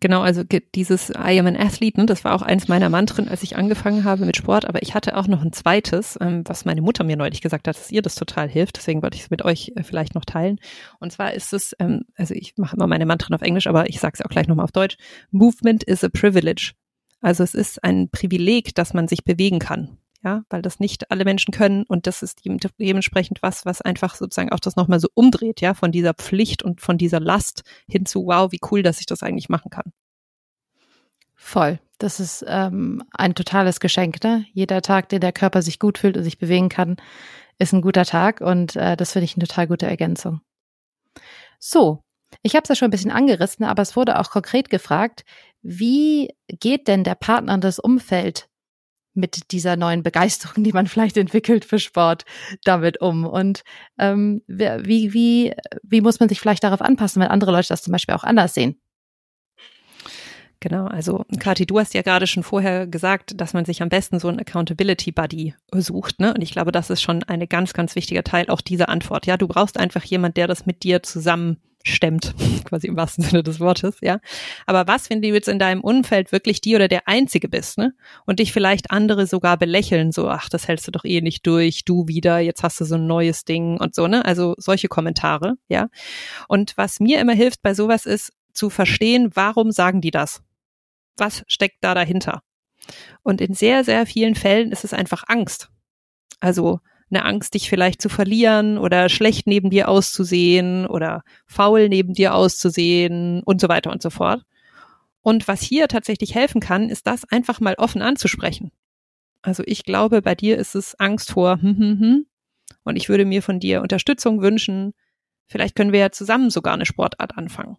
Genau, 0.02 0.22
also 0.22 0.44
dieses 0.74 1.12
I 1.12 1.40
am 1.40 1.46
an 1.46 1.56
athlete, 1.56 2.00
ne, 2.00 2.08
das 2.08 2.24
war 2.24 2.34
auch 2.34 2.42
eins 2.42 2.68
meiner 2.68 2.90
Mantren, 2.90 3.30
als 3.30 3.44
ich 3.44 3.56
angefangen 3.56 4.04
habe 4.04 4.26
mit 4.26 4.36
Sport. 4.36 4.66
Aber 4.66 4.82
ich 4.82 4.96
hatte 4.96 5.16
auch 5.16 5.28
noch 5.28 5.44
ein 5.44 5.54
zweites, 5.54 6.18
ähm, 6.20 6.42
was 6.48 6.66
meine 6.66 6.82
Mutter 6.82 7.04
mir 7.04 7.16
neulich 7.16 7.40
gesagt 7.40 7.68
hat, 7.68 7.78
dass 7.78 7.92
ihr 7.92 8.02
das 8.02 8.16
total 8.16 8.50
hilft. 8.50 8.78
Deswegen 8.78 9.04
wollte 9.04 9.18
ich 9.18 9.24
es 9.24 9.30
mit 9.30 9.46
euch 9.46 9.74
äh, 9.76 9.84
vielleicht 9.84 10.16
noch 10.16 10.26
teilen. 10.26 10.60
Und 11.00 11.14
zwar 11.14 11.36
ist 11.36 11.54
es, 11.54 11.76
ähm, 11.78 12.06
also 12.16 12.34
ich 12.34 12.56
mache 12.58 12.76
immer 12.76 12.88
meine 12.88 13.06
Mantren 13.06 13.36
auf 13.36 13.44
Englisch, 13.44 13.68
aber 13.68 13.90
ich 13.90 14.00
sage 14.00 14.16
es 14.16 14.26
auch 14.26 14.30
gleich 14.30 14.48
nochmal 14.48 14.64
auf 14.64 14.72
Deutsch. 14.72 14.98
Movement 15.30 15.84
is 15.84 16.04
a 16.04 16.10
privilege. 16.10 16.74
Also 17.22 17.44
es 17.44 17.54
ist 17.54 17.84
ein 17.84 18.10
Privileg, 18.10 18.74
dass 18.74 18.96
man 18.96 19.08
sich 19.08 19.24
bewegen 19.24 19.60
kann 19.60 20.00
ja, 20.24 20.44
weil 20.50 20.62
das 20.62 20.80
nicht 20.80 21.10
alle 21.12 21.26
Menschen 21.26 21.52
können 21.54 21.84
und 21.88 22.08
das 22.08 22.22
ist 22.22 22.42
dementsprechend 22.46 23.42
was, 23.42 23.66
was 23.66 23.82
einfach 23.82 24.16
sozusagen 24.16 24.52
auch 24.52 24.60
das 24.60 24.76
nochmal 24.76 25.00
so 25.00 25.08
umdreht, 25.14 25.62
ja, 25.62 25.74
von 25.74 25.92
dieser 25.92 26.14
Pflicht 26.14 26.64
und 26.64 26.82
von 26.82 26.98
dieser 26.98 27.20
Last 27.20 27.64
hin 27.88 28.06
zu, 28.06 28.28
wow, 28.28 28.52
wie 28.52 28.60
cool, 28.72 28.84
dass 28.84 29.00
ich 29.00 29.06
das 29.06 29.24
eigentlich 29.24 29.50
machen 29.50 29.70
kann. 29.72 29.92
Voll. 31.36 31.80
Das 31.98 32.20
ist 32.20 32.46
ähm, 32.48 33.04
ein 33.12 33.36
totales 33.36 33.80
Geschenk. 33.80 34.24
Ne? 34.24 34.46
Jeder 34.54 34.82
Tag, 34.82 35.10
den 35.10 35.22
der 35.22 35.32
Körper 35.32 35.62
sich 35.62 35.80
gut 35.80 35.98
fühlt 35.98 36.18
und 36.18 36.24
sich 36.24 36.38
bewegen 36.38 36.70
kann, 36.70 36.98
ist 37.60 37.74
ein 37.74 37.82
guter 37.82 38.06
Tag 38.06 38.42
und 38.42 38.76
äh, 38.76 38.96
das 38.96 39.14
finde 39.14 39.26
ich 39.26 39.36
eine 39.36 39.48
total 39.48 39.68
gute 39.68 39.86
Ergänzung. 39.86 40.42
So, 41.60 42.04
ich 42.44 42.56
habe 42.56 42.64
es 42.64 42.70
ja 42.70 42.76
schon 42.76 42.88
ein 42.88 42.92
bisschen 42.92 43.12
angerissen, 43.12 43.66
aber 43.66 43.82
es 43.82 43.96
wurde 43.96 44.20
auch 44.20 44.30
konkret 44.30 44.70
gefragt, 44.70 45.26
wie 45.62 46.30
geht 46.48 46.88
denn 46.88 47.04
der 47.04 47.16
Partner 47.16 47.54
und 47.54 47.64
das 47.64 47.80
Umfeld 47.80 48.48
mit 49.14 49.52
dieser 49.52 49.76
neuen 49.76 50.04
Begeisterung, 50.04 50.64
die 50.64 50.74
man 50.74 50.88
vielleicht 50.88 51.18
entwickelt 51.18 51.66
für 51.66 51.80
Sport, 51.80 52.26
damit 52.64 53.02
um? 53.02 53.26
Und 53.26 53.64
ähm, 53.98 54.42
wie, 54.48 55.14
wie, 55.14 55.54
wie 55.84 56.02
muss 56.02 56.20
man 56.20 56.30
sich 56.30 56.40
vielleicht 56.40 56.64
darauf 56.64 56.82
anpassen, 56.82 57.22
wenn 57.22 57.30
andere 57.30 57.52
Leute 57.52 57.70
das 57.70 57.84
zum 57.84 57.92
Beispiel 57.92 58.16
auch 58.16 58.24
anders 58.24 58.54
sehen? 58.54 58.80
Genau, 60.62 60.86
also 60.86 61.26
Kathi, 61.40 61.66
du 61.66 61.80
hast 61.80 61.96
ja 61.96 62.04
gerade 62.04 62.28
schon 62.28 62.44
vorher 62.44 62.86
gesagt, 62.86 63.34
dass 63.42 63.54
man 63.54 63.66
sich 63.66 63.82
am 63.82 63.90
besten 63.90 64.20
so 64.20 64.28
einen 64.28 64.40
Accountability 64.40 65.12
Buddy 65.12 65.56
sucht, 65.74 66.20
ne? 66.20 66.36
Und 66.36 66.42
ich 66.44 66.52
glaube, 66.52 66.72
das 66.72 66.92
ist 66.92 67.02
schon 67.02 67.24
ein 67.24 67.50
ganz, 67.50 67.74
ganz 67.74 67.96
wichtiger 67.96 68.24
Teil 68.24 68.48
auch 68.48 68.62
dieser 68.62 68.88
Antwort. 68.88 69.26
Ja, 69.26 69.38
du 69.38 69.48
brauchst 69.48 69.80
einfach 69.80 70.04
jemand, 70.04 70.38
der 70.38 70.46
das 70.46 70.68
mit 70.68 70.84
dir 70.84 71.02
zusammen 71.02 71.58
stemmt, 71.84 72.34
quasi 72.66 72.88
im 72.88 72.96
wahrsten 72.96 73.24
Sinne 73.24 73.44
des 73.44 73.60
Wortes, 73.60 73.98
ja. 74.02 74.20
Aber 74.66 74.88
was, 74.88 75.10
wenn 75.10 75.22
du 75.22 75.30
jetzt 75.30 75.48
in 75.48 75.60
deinem 75.60 75.82
Umfeld 75.82 76.32
wirklich 76.32 76.62
die 76.62 76.76
oder 76.76 76.88
der 76.88 77.08
Einzige 77.08 77.50
bist, 77.50 77.78
ne? 77.78 77.94
Und 78.26 78.40
dich 78.40 78.52
vielleicht 78.52 78.92
andere 78.92 79.28
sogar 79.28 79.58
belächeln, 79.58 80.12
so, 80.12 80.30
ach, 80.30 80.50
das 80.50 80.68
hältst 80.68 80.88
du 80.88 80.92
doch 80.92 81.06
eh 81.06 81.22
nicht 81.22 81.46
durch, 81.46 81.86
du 81.86 82.08
wieder, 82.08 82.40
jetzt 82.40 82.64
hast 82.64 82.80
du 82.82 82.86
so 82.86 82.96
ein 82.96 83.08
neues 83.08 83.46
Ding 83.46 83.78
und 83.78 83.96
so, 83.96 84.08
ne? 84.08 84.26
Also 84.26 84.56
solche 84.58 84.88
Kommentare, 84.88 85.56
ja. 85.68 85.90
Und 86.48 86.78
was 86.78 87.00
mir 87.00 87.20
immer 87.20 87.34
hilft 87.34 87.62
bei 87.62 87.74
sowas 87.74 88.06
ist, 88.06 88.32
zu 88.54 88.70
verstehen, 88.70 89.32
warum 89.34 89.72
sagen 89.72 90.02
die 90.02 90.12
das? 90.12 90.42
was 91.22 91.44
steckt 91.48 91.78
da 91.82 91.94
dahinter? 91.94 92.44
Und 93.24 93.40
in 93.42 93.54
sehr, 93.54 93.84
sehr 93.84 94.06
vielen 94.06 94.36
Fällen 94.36 94.72
ist 94.72 94.84
es 94.84 94.94
einfach 94.94 95.24
Angst. 95.28 95.70
Also 96.40 96.80
eine 97.12 97.26
Angst, 97.26 97.54
dich 97.54 97.70
vielleicht 97.70 98.02
zu 98.02 98.10
verlieren 98.10 98.78
oder 98.78 99.10
schlecht 99.10 99.48
neben 99.48 99.70
dir 99.70 99.88
auszusehen 99.90 100.86
oder 100.86 101.24
faul 101.46 101.90
neben 101.90 102.14
dir 102.14 102.34
auszusehen 102.34 103.44
und 103.44 103.62
so 103.62 103.70
weiter 103.70 103.92
und 103.92 104.02
so 104.02 104.10
fort. 104.10 104.42
Und 105.22 105.48
was 105.48 105.62
hier 105.62 105.88
tatsächlich 105.88 106.34
helfen 106.34 106.62
kann, 106.62 106.90
ist 106.90 107.06
das 107.06 107.26
einfach 107.26 107.60
mal 107.60 107.76
offen 107.76 108.02
anzusprechen. 108.02 108.72
Also 109.42 109.64
ich 109.66 109.84
glaube, 109.84 110.22
bei 110.22 110.36
dir 110.36 110.58
ist 110.58 110.76
es 110.76 110.96
Angst 110.96 111.32
vor, 111.32 111.62
hm, 111.62 111.78
hm, 111.78 112.00
hm. 112.00 112.26
Und 112.84 112.96
ich 112.96 113.10
würde 113.10 113.26
mir 113.26 113.44
von 113.44 113.60
dir 113.60 113.82
Unterstützung 113.82 114.42
wünschen. 114.42 114.94
Vielleicht 115.48 115.76
können 115.76 115.92
wir 115.92 116.00
ja 116.00 116.12
zusammen 116.12 116.50
sogar 116.50 116.74
eine 116.74 116.86
Sportart 116.86 117.38
anfangen 117.38 117.78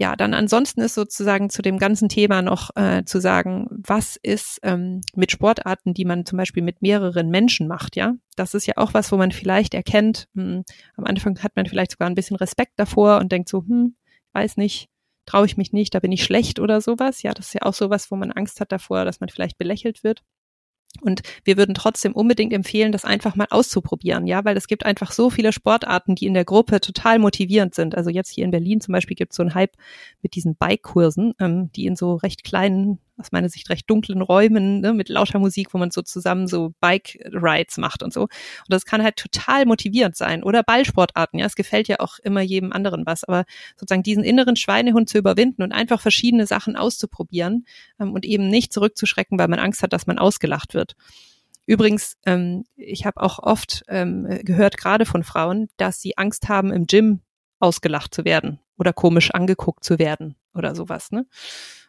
ja, 0.00 0.14
dann 0.14 0.32
ansonsten 0.32 0.80
ist 0.80 0.94
sozusagen 0.94 1.50
zu 1.50 1.60
dem 1.60 1.78
ganzen 1.78 2.08
Thema 2.08 2.40
noch 2.40 2.70
äh, 2.76 3.04
zu 3.04 3.20
sagen, 3.20 3.66
was 3.70 4.16
ist 4.16 4.60
ähm, 4.62 5.00
mit 5.16 5.32
Sportarten, 5.32 5.92
die 5.92 6.04
man 6.04 6.24
zum 6.24 6.36
Beispiel 6.36 6.62
mit 6.62 6.82
mehreren 6.82 7.30
Menschen 7.30 7.66
macht, 7.66 7.96
ja? 7.96 8.14
Das 8.36 8.54
ist 8.54 8.66
ja 8.66 8.74
auch 8.76 8.94
was, 8.94 9.10
wo 9.10 9.16
man 9.16 9.32
vielleicht 9.32 9.74
erkennt, 9.74 10.28
hm, 10.36 10.62
am 10.96 11.04
Anfang 11.04 11.42
hat 11.42 11.56
man 11.56 11.66
vielleicht 11.66 11.90
sogar 11.90 12.08
ein 12.08 12.14
bisschen 12.14 12.36
Respekt 12.36 12.74
davor 12.76 13.18
und 13.18 13.32
denkt 13.32 13.48
so, 13.48 13.62
hm, 13.62 13.96
weiß 14.34 14.56
nicht, 14.56 14.88
traue 15.26 15.46
ich 15.46 15.56
mich 15.56 15.72
nicht, 15.72 15.92
da 15.94 15.98
bin 15.98 16.12
ich 16.12 16.22
schlecht 16.22 16.60
oder 16.60 16.80
sowas. 16.80 17.22
Ja, 17.22 17.34
das 17.34 17.48
ist 17.48 17.54
ja 17.54 17.62
auch 17.62 17.74
sowas, 17.74 18.10
wo 18.12 18.16
man 18.16 18.30
Angst 18.30 18.60
hat 18.60 18.70
davor, 18.70 19.04
dass 19.04 19.18
man 19.18 19.28
vielleicht 19.30 19.58
belächelt 19.58 20.04
wird. 20.04 20.22
Und 21.00 21.22
wir 21.44 21.56
würden 21.56 21.74
trotzdem 21.74 22.12
unbedingt 22.12 22.52
empfehlen, 22.52 22.92
das 22.92 23.04
einfach 23.04 23.36
mal 23.36 23.46
auszuprobieren, 23.50 24.26
ja, 24.26 24.44
weil 24.44 24.56
es 24.56 24.66
gibt 24.66 24.84
einfach 24.84 25.12
so 25.12 25.30
viele 25.30 25.52
Sportarten, 25.52 26.14
die 26.14 26.26
in 26.26 26.34
der 26.34 26.44
Gruppe 26.44 26.80
total 26.80 27.18
motivierend 27.18 27.74
sind. 27.74 27.96
Also 27.96 28.10
jetzt 28.10 28.30
hier 28.30 28.44
in 28.44 28.50
Berlin 28.50 28.80
zum 28.80 28.92
Beispiel 28.92 29.16
gibt 29.16 29.32
es 29.32 29.36
so 29.36 29.42
einen 29.42 29.54
Hype 29.54 29.76
mit 30.22 30.34
diesen 30.34 30.56
Bike-Kursen, 30.56 31.34
ähm, 31.40 31.70
die 31.72 31.86
in 31.86 31.96
so 31.96 32.16
recht 32.16 32.44
kleinen 32.44 32.98
aus 33.18 33.32
meiner 33.32 33.48
Sicht 33.48 33.68
recht 33.70 33.88
dunklen 33.90 34.22
Räumen 34.22 34.80
ne, 34.80 34.92
mit 34.92 35.08
lauter 35.08 35.38
Musik, 35.38 35.74
wo 35.74 35.78
man 35.78 35.90
so 35.90 36.02
zusammen 36.02 36.46
so 36.46 36.72
Bike-Rides 36.80 37.78
macht 37.78 38.02
und 38.02 38.12
so. 38.12 38.22
Und 38.22 38.30
das 38.68 38.84
kann 38.84 39.02
halt 39.02 39.16
total 39.16 39.66
motivierend 39.66 40.16
sein. 40.16 40.42
Oder 40.42 40.62
Ballsportarten, 40.62 41.38
ja, 41.38 41.46
es 41.46 41.56
gefällt 41.56 41.88
ja 41.88 42.00
auch 42.00 42.18
immer 42.20 42.40
jedem 42.40 42.72
anderen 42.72 43.06
was. 43.06 43.24
Aber 43.24 43.44
sozusagen 43.76 44.02
diesen 44.02 44.24
inneren 44.24 44.56
Schweinehund 44.56 45.08
zu 45.08 45.18
überwinden 45.18 45.62
und 45.62 45.72
einfach 45.72 46.00
verschiedene 46.00 46.46
Sachen 46.46 46.76
auszuprobieren 46.76 47.66
ähm, 48.00 48.12
und 48.12 48.24
eben 48.24 48.48
nicht 48.48 48.72
zurückzuschrecken, 48.72 49.38
weil 49.38 49.48
man 49.48 49.58
Angst 49.58 49.82
hat, 49.82 49.92
dass 49.92 50.06
man 50.06 50.18
ausgelacht 50.18 50.74
wird. 50.74 50.94
Übrigens, 51.66 52.16
ähm, 52.24 52.64
ich 52.76 53.04
habe 53.04 53.20
auch 53.20 53.38
oft 53.38 53.84
ähm, 53.88 54.26
gehört, 54.42 54.78
gerade 54.78 55.04
von 55.04 55.22
Frauen, 55.22 55.68
dass 55.76 56.00
sie 56.00 56.16
Angst 56.16 56.48
haben, 56.48 56.72
im 56.72 56.86
Gym 56.86 57.20
ausgelacht 57.60 58.14
zu 58.14 58.24
werden 58.24 58.60
oder 58.78 58.92
komisch 58.92 59.32
angeguckt 59.32 59.84
zu 59.84 59.98
werden 59.98 60.36
oder 60.54 60.74
sowas. 60.74 61.10
Ne? 61.10 61.26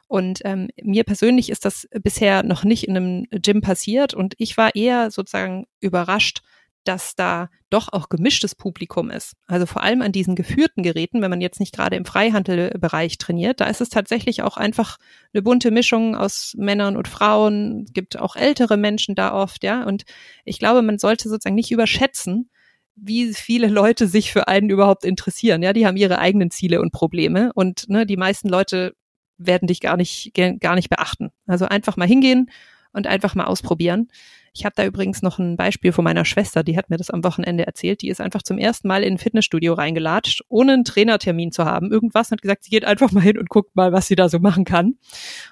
Und 0.10 0.41
ähm, 0.43 0.69
mir 0.82 1.04
persönlich 1.04 1.52
ist 1.52 1.65
das 1.65 1.88
bisher 2.02 2.41
noch 2.41 2.63
nicht 2.63 2.88
in 2.88 2.98
einem 2.98 3.28
Gym 3.30 3.62
passiert 3.62 4.15
und 4.15 4.34
ich 4.39 4.58
war 4.58 4.74
eher 4.74 5.12
sozusagen 5.12 5.67
überrascht, 5.82 6.41
dass 6.84 7.15
da 7.15 7.50
doch 7.69 7.93
auch 7.93 8.10
gemischtes 8.10 8.56
Publikum 8.56 9.12
ist. 9.12 9.36
Also 9.45 9.67
vor 9.67 9.84
allem 9.84 10.02
an 10.02 10.12
diesen 10.12 10.34
geführten 10.34 10.82
Geräten, 10.82 11.22
wenn 11.22 11.30
man 11.30 11.41
jetzt 11.41 11.60
nicht 11.60 11.76
gerade 11.76 11.95
im 11.95 12.06
Freihandelbereich 12.06 13.19
trainiert, 13.19 13.60
da 13.60 13.65
ist 13.65 13.82
es 13.82 13.89
tatsächlich 13.89 14.41
auch 14.41 14.58
einfach 14.58 14.98
eine 15.32 15.43
bunte 15.43 15.69
Mischung 15.69 16.15
aus 16.15 16.56
Männern 16.58 16.98
und 16.98 17.08
Frauen, 17.08 17.86
gibt 17.93 18.17
auch 18.17 18.36
ältere 18.36 18.78
Menschen 18.78 19.13
da 19.13 19.32
oft, 19.32 19.63
ja. 19.63 19.84
Und 19.84 20.06
ich 20.43 20.58
glaube, 20.58 20.82
man 20.82 20.98
sollte 20.98 21.30
sozusagen 21.30 21.54
nicht 21.56 21.72
überschätzen, 21.72 22.50
wie 22.95 23.32
viele 23.36 23.67
Leute 23.67 24.08
sich 24.08 24.32
für 24.32 24.48
einen 24.48 24.72
überhaupt 24.72 25.06
interessieren. 25.06 25.62
Ja, 25.62 25.74
die 25.74 25.86
haben 25.86 25.98
ihre 25.98 26.17
eigenen 26.17 26.50
Ziele 26.50 26.82
und 26.82 26.91
Probleme 26.91 27.52
und 27.54 27.88
ne, 27.89 28.08
die 28.08 28.17
meisten 28.17 28.50
Leute 28.50 28.95
werden 29.39 29.67
dich 29.67 29.80
gar 29.82 29.97
nicht, 29.97 30.34
gar 30.60 30.75
nicht 30.75 30.89
beachten. 30.89 31.32
Also 31.47 31.65
einfach 31.65 31.97
mal 31.97 32.08
hingehen 32.08 32.52
und 32.93 33.08
einfach 33.08 33.34
mal 33.36 33.45
ausprobieren. 33.45 34.10
Ich 34.54 34.66
habe 34.66 34.74
da 34.76 34.86
übrigens 34.86 35.22
noch 35.22 35.40
ein 35.40 35.58
Beispiel 35.58 35.92
von 35.92 36.04
meiner 36.04 36.26
Schwester, 36.26 36.64
die 36.64 36.78
hat 36.78 36.90
mir 36.90 36.98
das 36.98 37.10
am 37.10 37.24
Wochenende 37.24 37.66
erzählt. 37.66 38.02
Die 38.02 38.10
ist 38.10 38.22
einfach 38.22 38.42
zum 38.42 38.58
ersten 38.58 38.88
Mal 38.88 39.04
in 39.04 39.16
ein 39.16 39.18
Fitnessstudio 39.18 39.74
reingelatscht, 39.74 40.44
ohne 40.50 40.74
einen 40.74 40.84
Trainertermin 40.84 41.52
zu 41.52 41.66
haben. 41.66 41.92
Irgendwas 41.92 42.32
hat 42.32 42.42
gesagt, 42.42 42.64
sie 42.64 42.70
geht 42.70 42.86
einfach 42.86 43.12
mal 43.12 43.22
hin 43.22 43.38
und 43.38 43.50
guckt 43.50 43.76
mal, 43.76 43.92
was 43.92 44.08
sie 44.08 44.16
da 44.16 44.30
so 44.30 44.40
machen 44.40 44.66
kann. 44.66 44.96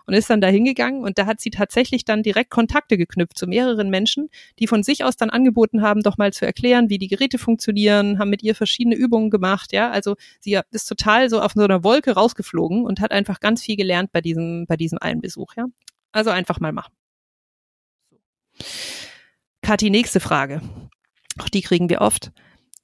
Und 0.05 0.13
ist 0.13 0.29
dann 0.29 0.41
da 0.41 0.47
hingegangen 0.47 1.03
und 1.03 1.17
da 1.17 1.25
hat 1.25 1.39
sie 1.39 1.49
tatsächlich 1.49 2.05
dann 2.05 2.23
direkt 2.23 2.49
Kontakte 2.49 2.97
geknüpft 2.97 3.37
zu 3.37 3.47
mehreren 3.47 3.89
Menschen, 3.89 4.29
die 4.59 4.67
von 4.67 4.83
sich 4.83 5.03
aus 5.03 5.17
dann 5.17 5.29
angeboten 5.29 5.81
haben, 5.81 6.01
doch 6.01 6.17
mal 6.17 6.33
zu 6.33 6.45
erklären, 6.45 6.89
wie 6.89 6.97
die 6.97 7.07
Geräte 7.07 7.37
funktionieren, 7.37 8.19
haben 8.19 8.29
mit 8.29 8.43
ihr 8.43 8.55
verschiedene 8.55 8.95
Übungen 8.95 9.29
gemacht. 9.29 9.73
Ja, 9.73 9.91
also 9.91 10.15
sie 10.39 10.59
ist 10.71 10.85
total 10.85 11.29
so 11.29 11.41
auf 11.41 11.53
so 11.53 11.63
einer 11.63 11.83
Wolke 11.83 12.11
rausgeflogen 12.11 12.85
und 12.85 12.99
hat 12.99 13.11
einfach 13.11 13.39
ganz 13.39 13.63
viel 13.63 13.75
gelernt 13.75 14.11
bei 14.11 14.21
diesem, 14.21 14.65
bei 14.67 14.77
diesem 14.77 14.97
einen 14.99 15.21
Besuch. 15.21 15.53
Ja, 15.55 15.65
also 16.11 16.29
einfach 16.29 16.59
mal 16.59 16.71
machen. 16.71 16.93
Kathi, 19.67 19.89
nächste 19.89 20.21
Frage. 20.21 20.61
Auch 21.41 21.49
die 21.49 21.59
kriegen 21.59 21.89
wir 21.89 21.99
oft. 21.99 22.31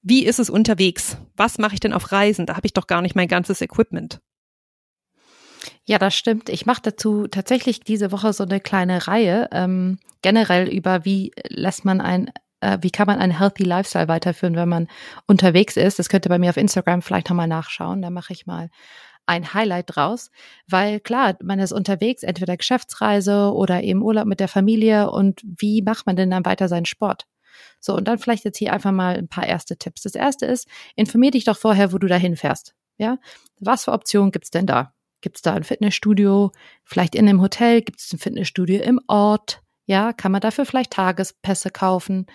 Wie 0.02 0.26
ist 0.26 0.38
es 0.38 0.50
unterwegs? 0.50 1.16
Was 1.38 1.58
mache 1.58 1.76
ich 1.76 1.80
denn 1.80 1.94
auf 1.94 2.12
Reisen? 2.12 2.46
Da 2.46 2.58
habe 2.58 2.66
ich 2.66 2.74
doch 2.74 2.88
gar 2.88 3.02
nicht 3.02 3.16
mein 3.16 3.30
ganzes 3.30 3.62
Equipment. 3.62 4.20
Ja, 5.86 5.98
das 5.98 6.14
stimmt. 6.14 6.50
Ich 6.50 6.66
mache 6.66 6.82
dazu 6.84 7.28
tatsächlich 7.28 7.80
diese 7.80 8.12
Woche 8.12 8.34
so 8.34 8.44
eine 8.44 8.60
kleine 8.60 9.08
Reihe 9.08 9.48
ähm, 9.54 9.98
generell 10.22 10.68
über, 10.68 11.06
wie 11.06 11.32
lässt 11.48 11.86
man 11.86 12.02
ein, 12.02 12.32
äh, 12.60 12.80
wie 12.82 12.92
kann 12.92 13.08
man 13.08 13.20
einen 13.20 13.40
healthy 13.40 13.64
Lifestyle 13.64 14.10
weiterführen, 14.10 14.58
wenn 14.58 14.68
man 14.68 14.90
unterwegs 15.26 15.78
ist. 15.78 16.00
Das 16.00 16.10
könnt 16.10 16.26
ihr 16.26 16.30
bei 16.30 16.38
mir 16.38 16.50
auf 16.50 16.58
Instagram 16.58 17.02
vielleicht 17.02 17.30
nochmal 17.30 17.48
nachschauen. 17.48 18.02
Da 18.02 18.10
mache 18.10 18.34
ich 18.34 18.46
mal 18.46 18.70
ein 19.26 19.54
Highlight 19.54 19.96
draus, 19.96 20.32
weil 20.68 21.00
klar, 21.00 21.38
man 21.42 21.60
ist 21.60 21.72
unterwegs, 21.72 22.24
entweder 22.24 22.58
Geschäftsreise 22.58 23.54
oder 23.54 23.84
eben 23.84 24.02
Urlaub 24.02 24.26
mit 24.26 24.40
der 24.40 24.48
Familie 24.48 25.10
und 25.10 25.42
wie 25.44 25.82
macht 25.82 26.06
man 26.06 26.16
denn 26.16 26.32
dann 26.32 26.46
weiter 26.46 26.68
seinen 26.68 26.86
Sport? 26.86 27.26
So, 27.80 27.96
und 27.96 28.08
dann 28.08 28.20
vielleicht 28.20 28.46
jetzt 28.46 28.58
hier 28.58 28.74
einfach 28.74 28.92
mal 28.92 29.16
ein 29.16 29.28
paar 29.28 29.48
erste 29.48 29.78
Tipps. 29.78 30.02
Das 30.04 30.16
erste 30.16 30.46
ist, 30.46 30.68
informier 30.96 31.32
dich 31.32 31.46
doch 31.46 31.58
vorher, 31.58 31.94
wo 31.94 31.98
du 31.98 32.08
dahin 32.08 32.36
fährst. 32.36 32.76
Ja, 32.98 33.18
was 33.60 33.86
für 33.86 33.92
Optionen 33.92 34.32
gibt's 34.32 34.52
denn 34.52 34.66
da? 34.66 34.94
Gibt's 35.22 35.42
da 35.42 35.54
ein 35.54 35.64
Fitnessstudio? 35.64 36.52
Vielleicht 36.84 37.16
in 37.16 37.28
einem 37.28 37.42
Hotel? 37.42 37.82
Gibt's 37.82 38.12
ein 38.14 38.20
Fitnessstudio 38.20 38.82
im 38.82 39.00
Ort? 39.08 39.63
Ja, 39.86 40.14
kann 40.14 40.32
man 40.32 40.40
dafür 40.40 40.66
vielleicht 40.66 40.92
Tagespässe 40.92 41.70
kaufen? 41.70 42.26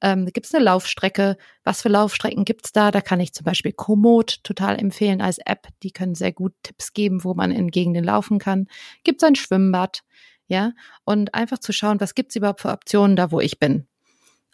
Ähm, 0.00 0.26
gibt 0.26 0.46
es 0.46 0.54
eine 0.54 0.64
Laufstrecke? 0.64 1.36
Was 1.62 1.82
für 1.82 1.88
Laufstrecken 1.88 2.44
gibt's 2.44 2.72
da? 2.72 2.90
Da 2.90 3.00
kann 3.00 3.20
ich 3.20 3.32
zum 3.32 3.44
Beispiel 3.44 3.72
Komoot 3.72 4.42
total 4.42 4.76
empfehlen 4.78 5.20
als 5.20 5.38
App. 5.38 5.68
Die 5.84 5.92
können 5.92 6.16
sehr 6.16 6.32
gut 6.32 6.52
Tipps 6.64 6.92
geben, 6.94 7.22
wo 7.22 7.34
man 7.34 7.52
in 7.52 7.70
Gegenden 7.70 8.04
laufen 8.04 8.40
kann. 8.40 8.66
Gibt 9.04 9.22
es 9.22 9.28
ein 9.28 9.36
Schwimmbad? 9.36 10.02
Ja, 10.48 10.72
und 11.04 11.34
einfach 11.34 11.58
zu 11.58 11.72
schauen, 11.72 12.00
was 12.00 12.14
gibt's 12.14 12.36
überhaupt 12.36 12.60
für 12.62 12.70
Optionen 12.72 13.16
da, 13.16 13.30
wo 13.30 13.40
ich 13.40 13.58
bin. 13.60 13.86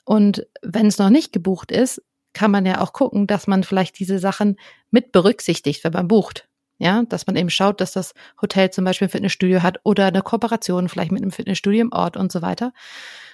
Und 0.05 0.47
wenn 0.63 0.87
es 0.87 0.99
noch 0.99 1.11
nicht 1.11 1.33
gebucht 1.33 1.71
ist, 1.71 2.03
kann 2.35 2.51
man 2.51 2.67
ja 2.67 2.81
auch 2.81 2.93
gucken, 2.93 3.27
dass 3.27 3.47
man 3.47 3.63
vielleicht 3.63 3.99
diese 3.99 4.19
Sachen 4.19 4.57
mit 4.91 5.13
berücksichtigt, 5.13 5.85
wenn 5.85 5.93
man 5.93 6.09
bucht. 6.09 6.49
Ja, 6.83 7.05
dass 7.09 7.29
man 7.29 7.37
eben 7.37 7.49
schaut, 7.49 7.81
dass 7.81 7.93
das 7.93 8.13
Hotel 8.41 8.71
zum 8.73 8.85
Beispiel 8.85 9.07
ein 9.07 9.11
Fitnessstudio 9.11 9.63
hat 9.63 9.79
oder 9.85 10.07
eine 10.07 10.21
Kooperation 10.21 10.89
vielleicht 10.89 11.13
mit 11.13 11.23
einem 11.23 11.31
Fitnessstudio 11.31 11.81
im 11.81 11.93
Ort 11.93 12.17
und 12.17 12.33
so 12.33 12.43
weiter. 12.43 12.73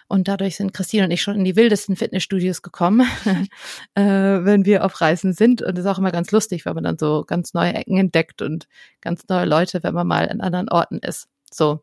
Und 0.07 0.29
dadurch 0.29 0.57
sind 0.57 0.75
Christine 0.75 1.05
und 1.05 1.11
ich 1.13 1.23
schon 1.23 1.35
in 1.35 1.45
die 1.45 1.57
wildesten 1.57 1.97
Fitnessstudios 1.97 2.61
gekommen, 2.61 3.09
äh, 3.95 4.03
wenn 4.03 4.67
wir 4.67 4.85
auf 4.85 5.01
Reisen 5.01 5.33
sind. 5.33 5.63
Und 5.63 5.79
das 5.79 5.87
ist 5.87 5.91
auch 5.91 5.97
immer 5.97 6.13
ganz 6.13 6.31
lustig, 6.31 6.67
weil 6.67 6.75
man 6.75 6.85
dann 6.85 6.99
so 6.99 7.25
ganz 7.27 7.55
neue 7.55 7.73
Ecken 7.73 7.97
entdeckt 7.97 8.43
und 8.43 8.69
ganz 9.01 9.27
neue 9.29 9.47
Leute, 9.47 9.83
wenn 9.83 9.95
man 9.95 10.07
mal 10.07 10.29
an 10.29 10.43
anderen 10.43 10.69
Orten 10.69 10.99
ist. 10.99 11.29
So. 11.51 11.83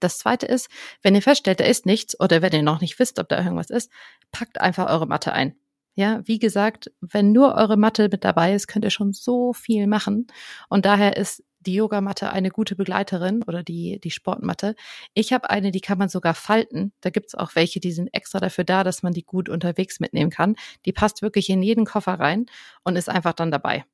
Das 0.00 0.16
zweite 0.16 0.46
ist, 0.46 0.70
wenn 1.02 1.14
ihr 1.14 1.20
feststellt, 1.20 1.60
da 1.60 1.64
ist 1.64 1.84
nichts 1.84 2.18
oder 2.18 2.40
wenn 2.40 2.52
ihr 2.52 2.62
noch 2.62 2.80
nicht 2.80 2.98
wisst, 2.98 3.18
ob 3.18 3.28
da 3.28 3.36
irgendwas 3.36 3.68
ist, 3.68 3.90
packt 4.30 4.58
einfach 4.58 4.88
eure 4.88 5.06
Matte 5.06 5.34
ein. 5.34 5.54
Ja, 5.94 6.22
wie 6.24 6.38
gesagt, 6.38 6.90
wenn 7.00 7.32
nur 7.32 7.54
eure 7.54 7.76
Matte 7.76 8.08
mit 8.10 8.24
dabei 8.24 8.54
ist, 8.54 8.66
könnt 8.66 8.84
ihr 8.84 8.90
schon 8.90 9.12
so 9.12 9.52
viel 9.52 9.86
machen. 9.86 10.26
Und 10.70 10.86
daher 10.86 11.16
ist 11.18 11.44
die 11.60 11.74
Yogamatte 11.74 12.32
eine 12.32 12.50
gute 12.50 12.76
Begleiterin 12.76 13.42
oder 13.44 13.62
die, 13.62 14.00
die 14.00 14.10
Sportmatte. 14.10 14.74
Ich 15.14 15.32
habe 15.32 15.50
eine, 15.50 15.70
die 15.70 15.80
kann 15.80 15.98
man 15.98 16.08
sogar 16.08 16.34
falten. 16.34 16.92
Da 17.00 17.10
gibt's 17.10 17.34
auch 17.34 17.54
welche, 17.54 17.78
die 17.78 17.92
sind 17.92 18.08
extra 18.14 18.40
dafür 18.40 18.64
da, 18.64 18.84
dass 18.84 19.02
man 19.02 19.12
die 19.12 19.24
gut 19.24 19.48
unterwegs 19.48 20.00
mitnehmen 20.00 20.30
kann. 20.30 20.56
Die 20.86 20.92
passt 20.92 21.22
wirklich 21.22 21.48
in 21.50 21.62
jeden 21.62 21.84
Koffer 21.84 22.14
rein 22.14 22.46
und 22.84 22.96
ist 22.96 23.08
einfach 23.08 23.34
dann 23.34 23.50
dabei. 23.50 23.84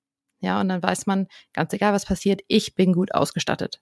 Ja, 0.40 0.60
und 0.60 0.68
dann 0.68 0.82
weiß 0.82 1.06
man, 1.06 1.26
ganz 1.52 1.72
egal 1.72 1.92
was 1.92 2.06
passiert, 2.06 2.42
ich 2.46 2.74
bin 2.74 2.92
gut 2.92 3.12
ausgestattet. 3.12 3.80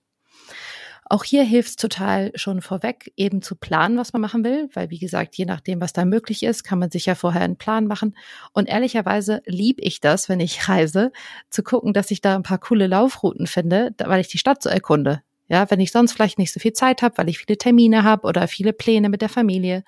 Auch 1.08 1.22
hier 1.22 1.44
hilft 1.44 1.68
es 1.68 1.76
total 1.76 2.32
schon 2.34 2.60
vorweg, 2.62 3.12
eben 3.16 3.40
zu 3.40 3.54
planen, 3.54 3.96
was 3.96 4.12
man 4.12 4.22
machen 4.22 4.42
will, 4.42 4.68
weil 4.74 4.90
wie 4.90 4.98
gesagt, 4.98 5.36
je 5.36 5.44
nachdem, 5.44 5.80
was 5.80 5.92
da 5.92 6.04
möglich 6.04 6.42
ist, 6.42 6.64
kann 6.64 6.80
man 6.80 6.90
sich 6.90 7.06
ja 7.06 7.14
vorher 7.14 7.42
einen 7.42 7.56
Plan 7.56 7.86
machen. 7.86 8.16
Und 8.52 8.68
ehrlicherweise 8.68 9.40
lieb 9.46 9.78
ich 9.80 10.00
das, 10.00 10.28
wenn 10.28 10.40
ich 10.40 10.68
reise, 10.68 11.12
zu 11.48 11.62
gucken, 11.62 11.92
dass 11.92 12.10
ich 12.10 12.20
da 12.20 12.34
ein 12.34 12.42
paar 12.42 12.58
coole 12.58 12.88
Laufrouten 12.88 13.46
finde, 13.46 13.94
weil 13.98 14.20
ich 14.20 14.28
die 14.28 14.38
Stadt 14.38 14.62
so 14.62 14.68
erkunde. 14.68 15.22
Ja, 15.48 15.70
wenn 15.70 15.78
ich 15.78 15.92
sonst 15.92 16.12
vielleicht 16.12 16.38
nicht 16.38 16.52
so 16.52 16.58
viel 16.58 16.72
Zeit 16.72 17.02
habe, 17.02 17.18
weil 17.18 17.28
ich 17.28 17.38
viele 17.38 17.56
Termine 17.56 18.02
habe 18.02 18.26
oder 18.26 18.48
viele 18.48 18.72
Pläne 18.72 19.08
mit 19.08 19.22
der 19.22 19.28
Familie, 19.28 19.84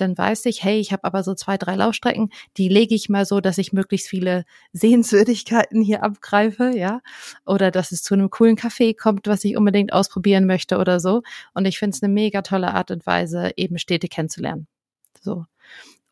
dann 0.00 0.16
weiß 0.16 0.46
ich, 0.46 0.62
hey, 0.62 0.78
ich 0.80 0.92
habe 0.92 1.04
aber 1.04 1.22
so 1.22 1.34
zwei, 1.34 1.56
drei 1.56 1.76
Laufstrecken, 1.76 2.30
die 2.56 2.68
lege 2.68 2.94
ich 2.94 3.08
mal 3.08 3.24
so, 3.24 3.40
dass 3.40 3.58
ich 3.58 3.72
möglichst 3.72 4.08
viele 4.08 4.44
Sehenswürdigkeiten 4.72 5.82
hier 5.82 6.02
abgreife, 6.02 6.76
ja, 6.76 7.00
oder 7.46 7.70
dass 7.70 7.92
es 7.92 8.02
zu 8.02 8.14
einem 8.14 8.30
coolen 8.30 8.56
Café 8.56 8.96
kommt, 8.96 9.26
was 9.26 9.44
ich 9.44 9.56
unbedingt 9.56 9.92
ausprobieren 9.92 10.46
möchte 10.46 10.78
oder 10.78 11.00
so. 11.00 11.22
Und 11.54 11.66
ich 11.66 11.78
finde 11.78 11.96
es 11.96 12.02
eine 12.02 12.12
mega 12.12 12.42
tolle 12.42 12.74
Art 12.74 12.90
und 12.90 13.06
Weise, 13.06 13.52
eben 13.56 13.78
Städte 13.78 14.08
kennenzulernen. 14.08 14.66
So. 15.20 15.44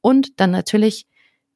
Und 0.01 0.41
dann 0.41 0.51
natürlich, 0.51 1.07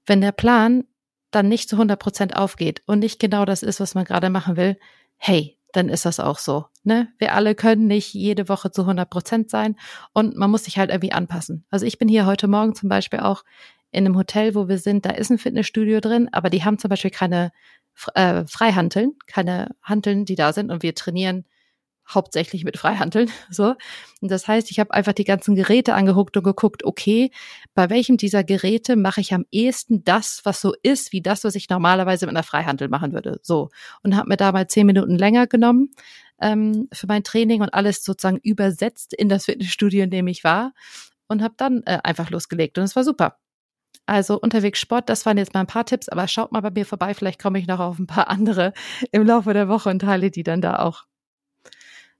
wenn 0.06 0.20
der 0.20 0.32
Plan 0.32 0.84
dann 1.30 1.48
nicht 1.48 1.68
zu 1.68 1.76
100 1.76 1.98
Prozent 1.98 2.36
aufgeht 2.36 2.82
und 2.86 3.00
nicht 3.00 3.18
genau 3.18 3.44
das 3.44 3.62
ist, 3.62 3.80
was 3.80 3.94
man 3.94 4.04
gerade 4.04 4.30
machen 4.30 4.56
will, 4.56 4.76
hey, 5.16 5.56
dann 5.72 5.88
ist 5.88 6.04
das 6.04 6.20
auch 6.20 6.38
so. 6.38 6.66
Ne? 6.84 7.08
Wir 7.18 7.34
alle 7.34 7.54
können 7.54 7.86
nicht 7.86 8.14
jede 8.14 8.48
Woche 8.48 8.70
zu 8.70 8.82
100 8.82 9.08
Prozent 9.08 9.50
sein 9.50 9.76
und 10.12 10.36
man 10.36 10.50
muss 10.50 10.64
sich 10.64 10.78
halt 10.78 10.90
irgendwie 10.90 11.12
anpassen. 11.12 11.64
Also 11.70 11.86
ich 11.86 11.98
bin 11.98 12.08
hier 12.08 12.26
heute 12.26 12.48
Morgen 12.48 12.74
zum 12.74 12.88
Beispiel 12.88 13.20
auch 13.20 13.44
in 13.90 14.06
einem 14.06 14.16
Hotel, 14.16 14.54
wo 14.54 14.68
wir 14.68 14.78
sind, 14.78 15.04
da 15.04 15.10
ist 15.10 15.30
ein 15.30 15.38
Fitnessstudio 15.38 16.00
drin, 16.00 16.28
aber 16.32 16.50
die 16.50 16.64
haben 16.64 16.78
zum 16.78 16.88
Beispiel 16.88 17.10
keine 17.10 17.52
äh, 18.14 18.44
Freihanteln, 18.46 19.12
keine 19.26 19.74
Hanteln, 19.82 20.24
die 20.24 20.34
da 20.34 20.52
sind 20.52 20.70
und 20.70 20.82
wir 20.82 20.94
trainieren 20.94 21.44
hauptsächlich 22.14 22.64
mit 22.64 22.76
Freihandeln. 22.76 23.30
So. 23.50 23.74
Und 24.20 24.30
das 24.30 24.48
heißt, 24.48 24.70
ich 24.70 24.80
habe 24.80 24.94
einfach 24.94 25.12
die 25.12 25.24
ganzen 25.24 25.54
Geräte 25.54 25.94
angeguckt 25.94 26.36
und 26.36 26.42
geguckt, 26.42 26.84
okay, 26.84 27.30
bei 27.74 27.90
welchem 27.90 28.16
dieser 28.16 28.44
Geräte 28.44 28.96
mache 28.96 29.20
ich 29.20 29.34
am 29.34 29.44
ehesten 29.50 30.04
das, 30.04 30.40
was 30.44 30.60
so 30.60 30.74
ist, 30.82 31.12
wie 31.12 31.20
das, 31.20 31.44
was 31.44 31.54
ich 31.54 31.68
normalerweise 31.68 32.26
mit 32.26 32.34
einer 32.34 32.42
Freihandel 32.42 32.88
machen 32.88 33.12
würde. 33.12 33.40
So. 33.42 33.68
Und 34.02 34.16
habe 34.16 34.28
mir 34.28 34.36
da 34.36 34.52
mal 34.52 34.68
zehn 34.68 34.86
Minuten 34.86 35.18
länger 35.18 35.46
genommen 35.46 35.90
ähm, 36.40 36.88
für 36.92 37.06
mein 37.06 37.24
Training 37.24 37.62
und 37.62 37.74
alles 37.74 38.04
sozusagen 38.04 38.38
übersetzt 38.42 39.12
in 39.14 39.28
das 39.28 39.44
Fitnessstudio, 39.46 40.04
in 40.04 40.10
dem 40.10 40.26
ich 40.26 40.44
war. 40.44 40.72
Und 41.28 41.42
habe 41.42 41.54
dann 41.56 41.82
äh, 41.84 41.98
einfach 42.02 42.30
losgelegt. 42.30 42.78
Und 42.78 42.84
es 42.84 42.96
war 42.96 43.04
super. 43.04 43.38
Also 44.06 44.38
unterwegs 44.40 44.80
Sport, 44.80 45.08
das 45.08 45.24
waren 45.26 45.38
jetzt 45.38 45.54
mal 45.54 45.60
ein 45.60 45.66
paar 45.66 45.86
Tipps, 45.86 46.08
aber 46.08 46.26
schaut 46.26 46.52
mal 46.52 46.60
bei 46.60 46.70
mir 46.70 46.84
vorbei, 46.84 47.14
vielleicht 47.14 47.40
komme 47.40 47.58
ich 47.58 47.66
noch 47.66 47.78
auf 47.80 47.98
ein 47.98 48.06
paar 48.06 48.28
andere 48.30 48.72
im 49.12 49.24
Laufe 49.24 49.52
der 49.52 49.68
Woche 49.68 49.90
und 49.90 50.00
teile 50.00 50.30
die 50.30 50.42
dann 50.42 50.60
da 50.60 50.76
auch. 50.80 51.04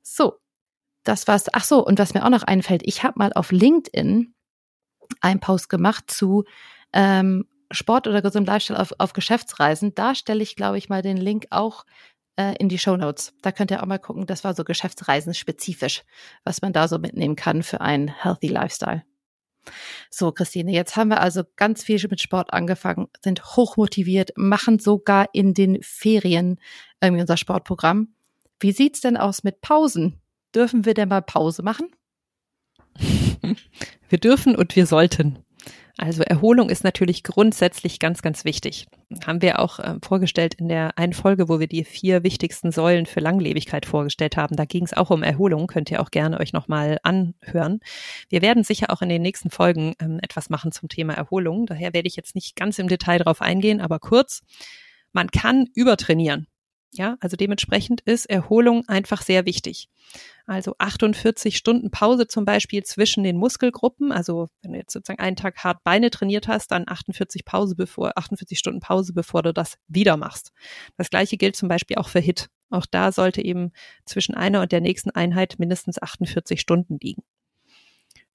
So, 0.03 0.39
das 1.05 1.27
war's. 1.29 1.47
Ach 1.53 1.65
so, 1.65 1.85
und 1.85 1.99
was 1.99 2.15
mir 2.15 2.25
auch 2.25 2.31
noch 2.31 2.43
einfällt, 2.43 2.83
ich 2.85 3.03
habe 3.03 3.19
mal 3.19 3.33
auf 3.33 3.53
LinkedIn 3.53 4.35
einen 5.21 5.41
Post 5.41 5.69
gemacht 5.69 6.11
zu 6.11 6.45
ähm, 6.93 7.47
Sport 7.71 8.07
oder 8.07 8.23
gesundem 8.23 8.53
Lifestyle 8.53 8.79
auf, 8.79 8.93
auf 8.99 9.13
Geschäftsreisen. 9.13 9.95
Da 9.95 10.15
stelle 10.15 10.43
ich, 10.43 10.57
glaube 10.57 10.79
ich, 10.79 10.89
mal 10.89 11.03
den 11.03 11.17
Link 11.17 11.47
auch 11.51 11.85
äh, 12.37 12.55
in 12.59 12.69
die 12.69 12.79
Show 12.79 12.97
Notes. 12.97 13.35
Da 13.43 13.53
könnt 13.53 13.71
ihr 13.71 13.83
auch 13.83 13.87
mal 13.87 13.99
gucken, 13.99 14.27
das 14.27 14.45
war 14.45 14.55
so 14.55 14.65
Geschäftsreisen 14.65 15.35
spezifisch, 15.35 16.03
was 16.45 16.63
man 16.63 16.73
da 16.73 16.89
so 16.89 16.99
mitnehmen 16.99 17.37
kann 17.37 17.63
für 17.63 17.81
einen 17.81 18.09
healthy 18.09 18.49
Lifestyle. 18.49 19.03
So, 20.11 20.33
Christine, 20.33 20.73
jetzt 20.73 20.97
haben 20.97 21.09
wir 21.09 21.21
also 21.21 21.43
ganz 21.57 21.85
viel 21.85 22.05
mit 22.11 22.21
Sport 22.21 22.53
angefangen, 22.53 23.09
sind 23.23 23.45
hochmotiviert, 23.57 24.33
machen 24.37 24.79
sogar 24.79 25.29
in 25.33 25.55
den 25.55 25.81
Ferien 25.83 26.59
irgendwie 27.01 27.21
unser 27.21 27.37
Sportprogramm. 27.37 28.15
Wie 28.63 28.71
sieht's 28.71 29.01
denn 29.01 29.17
aus 29.17 29.43
mit 29.43 29.61
Pausen? 29.61 30.21
Dürfen 30.55 30.85
wir 30.85 30.95
denn 30.95 31.09
mal 31.09 31.21
Pause 31.21 31.63
machen? 31.63 31.89
Wir 34.09 34.19
dürfen 34.19 34.55
und 34.55 34.77
wir 34.77 34.87
sollten. 34.87 35.39
Also 35.97 36.23
Erholung 36.23 36.69
ist 36.69 36.85
natürlich 36.85 37.23
grundsätzlich 37.23 37.99
ganz, 37.99 38.21
ganz 38.21 38.45
wichtig. 38.45 38.87
Haben 39.27 39.41
wir 39.41 39.59
auch 39.59 39.79
äh, 39.79 39.97
vorgestellt 40.03 40.55
in 40.55 40.69
der 40.69 40.99
einen 40.99 41.13
Folge, 41.15 41.49
wo 41.49 41.61
wir 41.61 41.67
die 41.67 41.85
vier 41.85 42.23
wichtigsten 42.23 42.73
Säulen 42.73 43.07
für 43.07 43.21
Langlebigkeit 43.21 43.87
vorgestellt 43.87 44.37
haben. 44.37 44.55
Da 44.57 44.65
ging 44.65 44.85
es 44.85 44.95
auch 44.95 45.11
um 45.11 45.23
Erholung, 45.23 45.67
könnt 45.67 45.91
ihr 45.91 46.03
auch 46.03 46.11
gerne 46.11 46.41
euch 46.41 46.53
nochmal 46.53 46.99
anhören. 47.03 47.81
Wir 48.29 48.43
werden 48.43 48.65
sicher 48.65 48.91
auch 48.91 49.01
in 49.01 49.09
den 49.09 49.23
nächsten 49.23 49.51
Folgen 49.51 49.95
ähm, 49.99 50.19
etwas 50.23 50.51
machen 50.51 50.73
zum 50.73 50.89
Thema 50.89 51.15
Erholung. 51.15 51.67
Daher 51.67 51.95
werde 51.95 52.09
ich 52.09 52.17
jetzt 52.17 52.35
nicht 52.35 52.55
ganz 52.55 52.79
im 52.79 52.89
Detail 52.89 53.19
darauf 53.19 53.41
eingehen, 53.41 53.81
aber 53.81 53.99
kurz. 53.99 54.43
Man 55.13 55.31
kann 55.31 55.69
übertrainieren. 55.75 56.47
Ja, 56.95 57.17
also 57.21 57.39
dementsprechend 57.39 58.03
ist 58.03 58.27
Erholung 58.27 58.87
einfach 58.87 59.23
sehr 59.23 59.47
wichtig. 59.47 59.89
Also 60.45 60.75
48 60.77 61.57
Stunden 61.57 61.91
Pause 61.91 62.27
zum 62.27 62.45
Beispiel 62.45 62.83
zwischen 62.83 63.25
den 63.25 63.39
Muskelgruppen. 63.39 64.13
Also 64.13 64.51
wenn 64.61 64.73
du 64.73 64.79
jetzt 64.79 64.93
sozusagen 64.93 65.21
einen 65.21 65.37
Tag 65.37 65.65
hart 65.65 65.83
Beine 65.85 66.11
trainiert 66.11 66.49
hast, 66.49 66.71
dann 66.71 66.85
48 66.87 67.47
Pause 67.47 67.77
bevor, 67.77 68.13
48 68.19 68.59
Stunden 68.59 68.81
Pause, 68.81 69.15
bevor 69.15 69.43
du 69.43 69.55
das 69.55 69.79
wieder 69.89 70.19
machst. 70.19 70.53
Das 70.99 71.09
gleiche 71.09 71.39
gilt 71.39 71.57
zum 71.57 71.71
Beispiel 71.71 71.97
auch 71.97 72.11
für 72.11 72.21
HIT. 72.21 72.51
Auch 72.69 72.85
da 72.85 73.11
sollte 73.11 73.43
eben 73.43 73.73
zwischen 74.05 74.35
einer 74.35 74.61
und 74.61 74.71
der 74.71 74.83
nächsten 74.83 75.11
Einheit 75.11 75.55
mindestens 75.59 76.01
48 76.03 76.61
Stunden 76.61 76.99
liegen. 77.01 77.23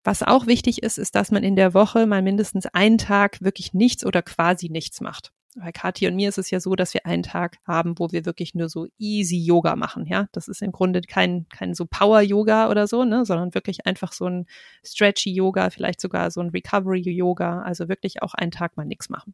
Was 0.04 0.24
auch 0.24 0.48
wichtig 0.48 0.82
ist, 0.82 0.98
ist, 0.98 1.14
dass 1.14 1.30
man 1.30 1.44
in 1.44 1.56
der 1.56 1.76
Woche 1.76 2.08
mal 2.08 2.24
mindestens 2.24 2.66
einen 2.66 2.98
Tag 2.98 3.40
wirklich 3.42 3.74
nichts 3.74 4.04
oder 4.04 4.24
quasi 4.24 4.70
nichts 4.70 5.00
macht 5.00 5.32
bei 5.60 5.72
Kathi 5.72 6.08
und 6.08 6.16
mir 6.16 6.30
ist 6.30 6.38
es 6.38 6.52
ja 6.52 6.60
so, 6.60 6.76
dass 6.76 6.94
wir 6.94 7.06
einen 7.06 7.24
Tag 7.24 7.58
haben, 7.66 7.98
wo 7.98 8.12
wir 8.12 8.26
wirklich 8.26 8.54
nur 8.54 8.70
so 8.70 8.88
easy 8.98 9.38
Yoga 9.38 9.76
machen, 9.76 10.06
ja. 10.06 10.28
Das 10.32 10.48
ist 10.48 10.62
im 10.62 10.72
Grunde 10.72 11.02
kein, 11.02 11.48
kein 11.50 11.74
so 11.74 11.86
Power 11.86 12.22
Yoga 12.22 12.70
oder 12.70 12.88
so, 12.88 13.04
ne, 13.04 13.26
sondern 13.26 13.54
wirklich 13.54 13.86
einfach 13.86 14.14
so 14.14 14.26
ein 14.26 14.46
stretchy 14.86 15.32
Yoga, 15.34 15.70
vielleicht 15.70 16.02
sogar 16.02 16.32
so 16.32 16.42
ein 16.42 16.50
Recovery 16.50 17.02
Yoga, 17.02 17.62
also 17.62 17.90
wirklich 17.90 18.22
auch 18.22 18.34
einen 18.34 18.52
Tag 18.52 18.78
mal 18.78 18.86
nichts 18.86 19.10
machen. 19.10 19.34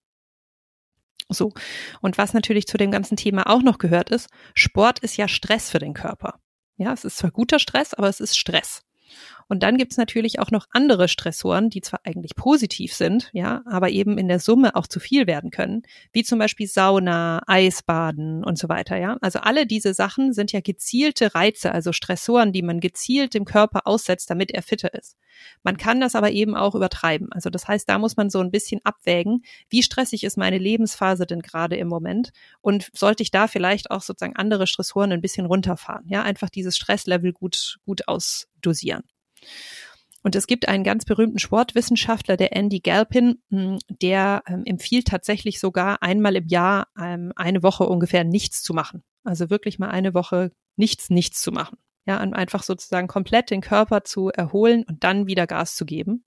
So. 1.29 1.53
Und 2.01 2.17
was 2.17 2.33
natürlich 2.33 2.67
zu 2.67 2.77
dem 2.77 2.91
ganzen 2.91 3.17
Thema 3.17 3.47
auch 3.47 3.61
noch 3.61 3.77
gehört 3.77 4.09
ist, 4.09 4.29
Sport 4.53 4.99
ist 4.99 5.17
ja 5.17 5.27
Stress 5.27 5.69
für 5.69 5.79
den 5.79 5.93
Körper. 5.93 6.39
Ja, 6.77 6.93
es 6.93 7.05
ist 7.05 7.17
zwar 7.17 7.31
guter 7.31 7.59
Stress, 7.59 7.93
aber 7.93 8.09
es 8.09 8.19
ist 8.19 8.37
Stress. 8.37 8.83
Und 9.47 9.63
dann 9.63 9.77
gibt's 9.77 9.97
natürlich 9.97 10.39
auch 10.39 10.51
noch 10.51 10.67
andere 10.71 11.07
Stressoren, 11.07 11.69
die 11.69 11.81
zwar 11.81 12.01
eigentlich 12.03 12.35
positiv 12.35 12.93
sind, 12.93 13.29
ja, 13.33 13.61
aber 13.65 13.89
eben 13.89 14.17
in 14.17 14.27
der 14.27 14.39
Summe 14.39 14.75
auch 14.75 14.87
zu 14.87 14.99
viel 14.99 15.27
werden 15.27 15.51
können, 15.51 15.83
wie 16.11 16.23
zum 16.23 16.39
Beispiel 16.39 16.67
Sauna, 16.67 17.41
Eisbaden 17.47 18.43
und 18.43 18.57
so 18.57 18.69
weiter, 18.69 18.97
ja. 18.97 19.17
Also 19.21 19.39
alle 19.39 19.65
diese 19.65 19.93
Sachen 19.93 20.33
sind 20.33 20.51
ja 20.51 20.61
gezielte 20.61 21.35
Reize, 21.35 21.71
also 21.71 21.91
Stressoren, 21.91 22.51
die 22.51 22.61
man 22.61 22.79
gezielt 22.79 23.33
dem 23.33 23.45
Körper 23.45 23.85
aussetzt, 23.85 24.29
damit 24.29 24.51
er 24.51 24.61
fitter 24.61 24.93
ist. 24.93 25.17
Man 25.63 25.77
kann 25.77 25.99
das 25.99 26.15
aber 26.15 26.31
eben 26.31 26.55
auch 26.55 26.75
übertreiben. 26.75 27.31
Also 27.31 27.49
das 27.49 27.67
heißt, 27.67 27.87
da 27.89 27.97
muss 27.97 28.17
man 28.17 28.29
so 28.29 28.39
ein 28.39 28.51
bisschen 28.51 28.81
abwägen, 28.83 29.43
wie 29.69 29.83
stressig 29.83 30.23
ist 30.23 30.37
meine 30.37 30.57
Lebensphase 30.57 31.25
denn 31.25 31.41
gerade 31.41 31.75
im 31.75 31.87
Moment 31.87 32.31
und 32.61 32.89
sollte 32.93 33.23
ich 33.23 33.31
da 33.31 33.47
vielleicht 33.47 33.91
auch 33.91 34.01
sozusagen 34.01 34.35
andere 34.35 34.67
Stressoren 34.67 35.11
ein 35.11 35.21
bisschen 35.21 35.45
runterfahren, 35.45 36.07
ja, 36.07 36.23
einfach 36.23 36.49
dieses 36.49 36.75
Stresslevel 36.77 37.33
gut, 37.33 37.79
gut 37.85 38.07
ausdosieren. 38.07 39.03
Und 40.23 40.35
es 40.35 40.47
gibt 40.47 40.69
einen 40.69 40.85
ganz 40.85 41.03
berühmten 41.03 41.37
Sportwissenschaftler, 41.37 42.37
der 42.37 42.55
Andy 42.55 42.79
Galpin, 42.79 43.41
hm, 43.49 43.77
der 43.89 44.41
ähm, 44.47 44.63
empfiehlt 44.65 45.07
tatsächlich 45.07 45.59
sogar 45.59 46.01
einmal 46.01 46.35
im 46.37 46.47
Jahr 46.47 46.87
ähm, 46.97 47.33
eine 47.35 47.61
Woche 47.61 47.85
ungefähr 47.85 48.23
nichts 48.23 48.63
zu 48.63 48.73
machen. 48.73 49.03
Also 49.25 49.49
wirklich 49.49 49.79
mal 49.79 49.89
eine 49.89 50.13
Woche 50.13 50.51
nichts, 50.77 51.09
nichts 51.09 51.41
zu 51.41 51.51
machen. 51.51 51.77
Ja, 52.05 52.17
einfach 52.17 52.63
sozusagen 52.63 53.07
komplett 53.07 53.49
den 53.49 53.61
Körper 53.61 54.03
zu 54.03 54.27
erholen 54.27 54.83
und 54.83 55.05
dann 55.05 55.25
wieder 55.25 55.47
Gas 55.47 55.75
zu 55.75 55.85
geben. 55.85 56.25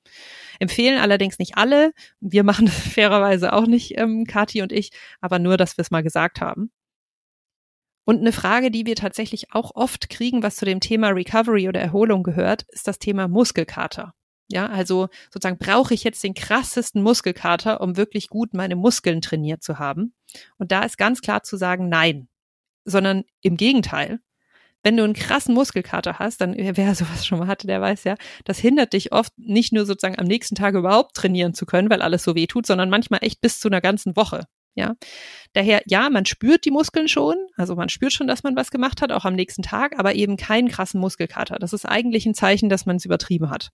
Empfehlen 0.59 0.99
allerdings 0.99 1.39
nicht 1.39 1.59
alle. 1.59 1.93
Wir 2.21 2.45
machen 2.45 2.67
das 2.67 2.79
fairerweise 2.79 3.53
auch 3.53 3.67
nicht, 3.67 3.99
ähm, 3.99 4.25
Kati 4.25 4.63
und 4.63 4.73
ich, 4.73 4.91
aber 5.21 5.39
nur, 5.39 5.57
dass 5.57 5.77
wir 5.77 5.83
es 5.83 5.91
mal 5.91 6.03
gesagt 6.03 6.41
haben. 6.41 6.71
Und 8.07 8.21
eine 8.21 8.33
Frage, 8.33 8.71
die 8.71 8.87
wir 8.87 8.95
tatsächlich 8.95 9.53
auch 9.53 9.73
oft 9.75 10.09
kriegen, 10.09 10.45
was 10.45 10.55
zu 10.55 10.65
dem 10.65 10.79
Thema 10.79 11.09
Recovery 11.09 11.69
oder 11.69 11.81
Erholung 11.81 12.23
gehört, 12.23 12.65
ist 12.69 12.87
das 12.87 13.01
Thema 13.01 13.27
Muskelkater. 13.27 14.15
Ja, 14.49 14.69
also 14.69 15.09
sozusagen 15.29 15.59
brauche 15.59 15.93
ich 15.93 16.05
jetzt 16.05 16.23
den 16.23 16.35
krassesten 16.35 17.03
Muskelkater, 17.03 17.81
um 17.81 17.97
wirklich 17.97 18.29
gut 18.29 18.55
meine 18.55 18.77
Muskeln 18.77 19.21
trainiert 19.21 19.65
zu 19.65 19.81
haben. 19.81 20.15
Und 20.57 20.71
da 20.71 20.85
ist 20.85 20.99
ganz 20.99 21.21
klar 21.21 21.43
zu 21.43 21.57
sagen, 21.57 21.89
nein, 21.89 22.29
sondern 22.85 23.25
im 23.43 23.57
Gegenteil. 23.57 24.21
Wenn 24.85 24.97
du 24.97 25.03
einen 25.03 25.15
krassen 25.15 25.53
Muskelkater 25.53 26.21
hast, 26.21 26.41
dann 26.41 26.55
wer 26.57 26.95
sowas 26.95 27.27
schon 27.27 27.41
mal 27.41 27.49
hatte, 27.49 27.67
der 27.67 27.81
weiß 27.81 28.05
ja, 28.05 28.15
das 28.45 28.61
hindert 28.61 28.93
dich 28.93 29.11
oft 29.11 29.37
nicht 29.37 29.73
nur 29.73 29.85
sozusagen 29.85 30.21
am 30.21 30.27
nächsten 30.27 30.55
Tag 30.55 30.77
überhaupt 30.77 31.17
trainieren 31.17 31.55
zu 31.55 31.67
können, 31.67 31.91
weil 31.91 32.03
alles 32.03 32.23
so 32.23 32.37
weh 32.37 32.47
tut, 32.47 32.67
sondern 32.67 32.89
manchmal 32.89 33.25
echt 33.25 33.41
bis 33.41 33.59
zu 33.59 33.67
einer 33.67 33.81
ganzen 33.81 34.15
Woche. 34.15 34.47
Ja, 34.77 34.95
daher, 35.55 35.83
ja, 35.87 36.11
man 36.11 36.27
spürt 36.27 36.67
die 36.67 36.71
Muskeln 36.71 37.09
schon, 37.09 37.35
also 37.57 37.75
man 37.75 37.89
spürt 37.89 38.13
schon, 38.13 38.27
dass 38.27 38.43
man 38.43 38.57
was 38.57 38.71
gemacht 38.71 39.01
hat, 39.01 39.11
auch 39.11 39.25
am 39.25 39.35
nächsten 39.35 39.63
Tag, 39.63 39.99
aber 39.99 40.15
eben 40.15 40.37
keinen 40.37 40.69
krassen 40.69 41.01
Muskelkater. 41.01 41.59
Das 41.59 41.73
ist 41.73 41.87
eigentlich 41.87 42.27
ein 42.27 42.35
Zeichen, 42.35 42.69
dass 42.69 42.85
man 42.85 42.97
es 42.97 43.07
übertrieben 43.07 43.49
hat. 43.49 43.71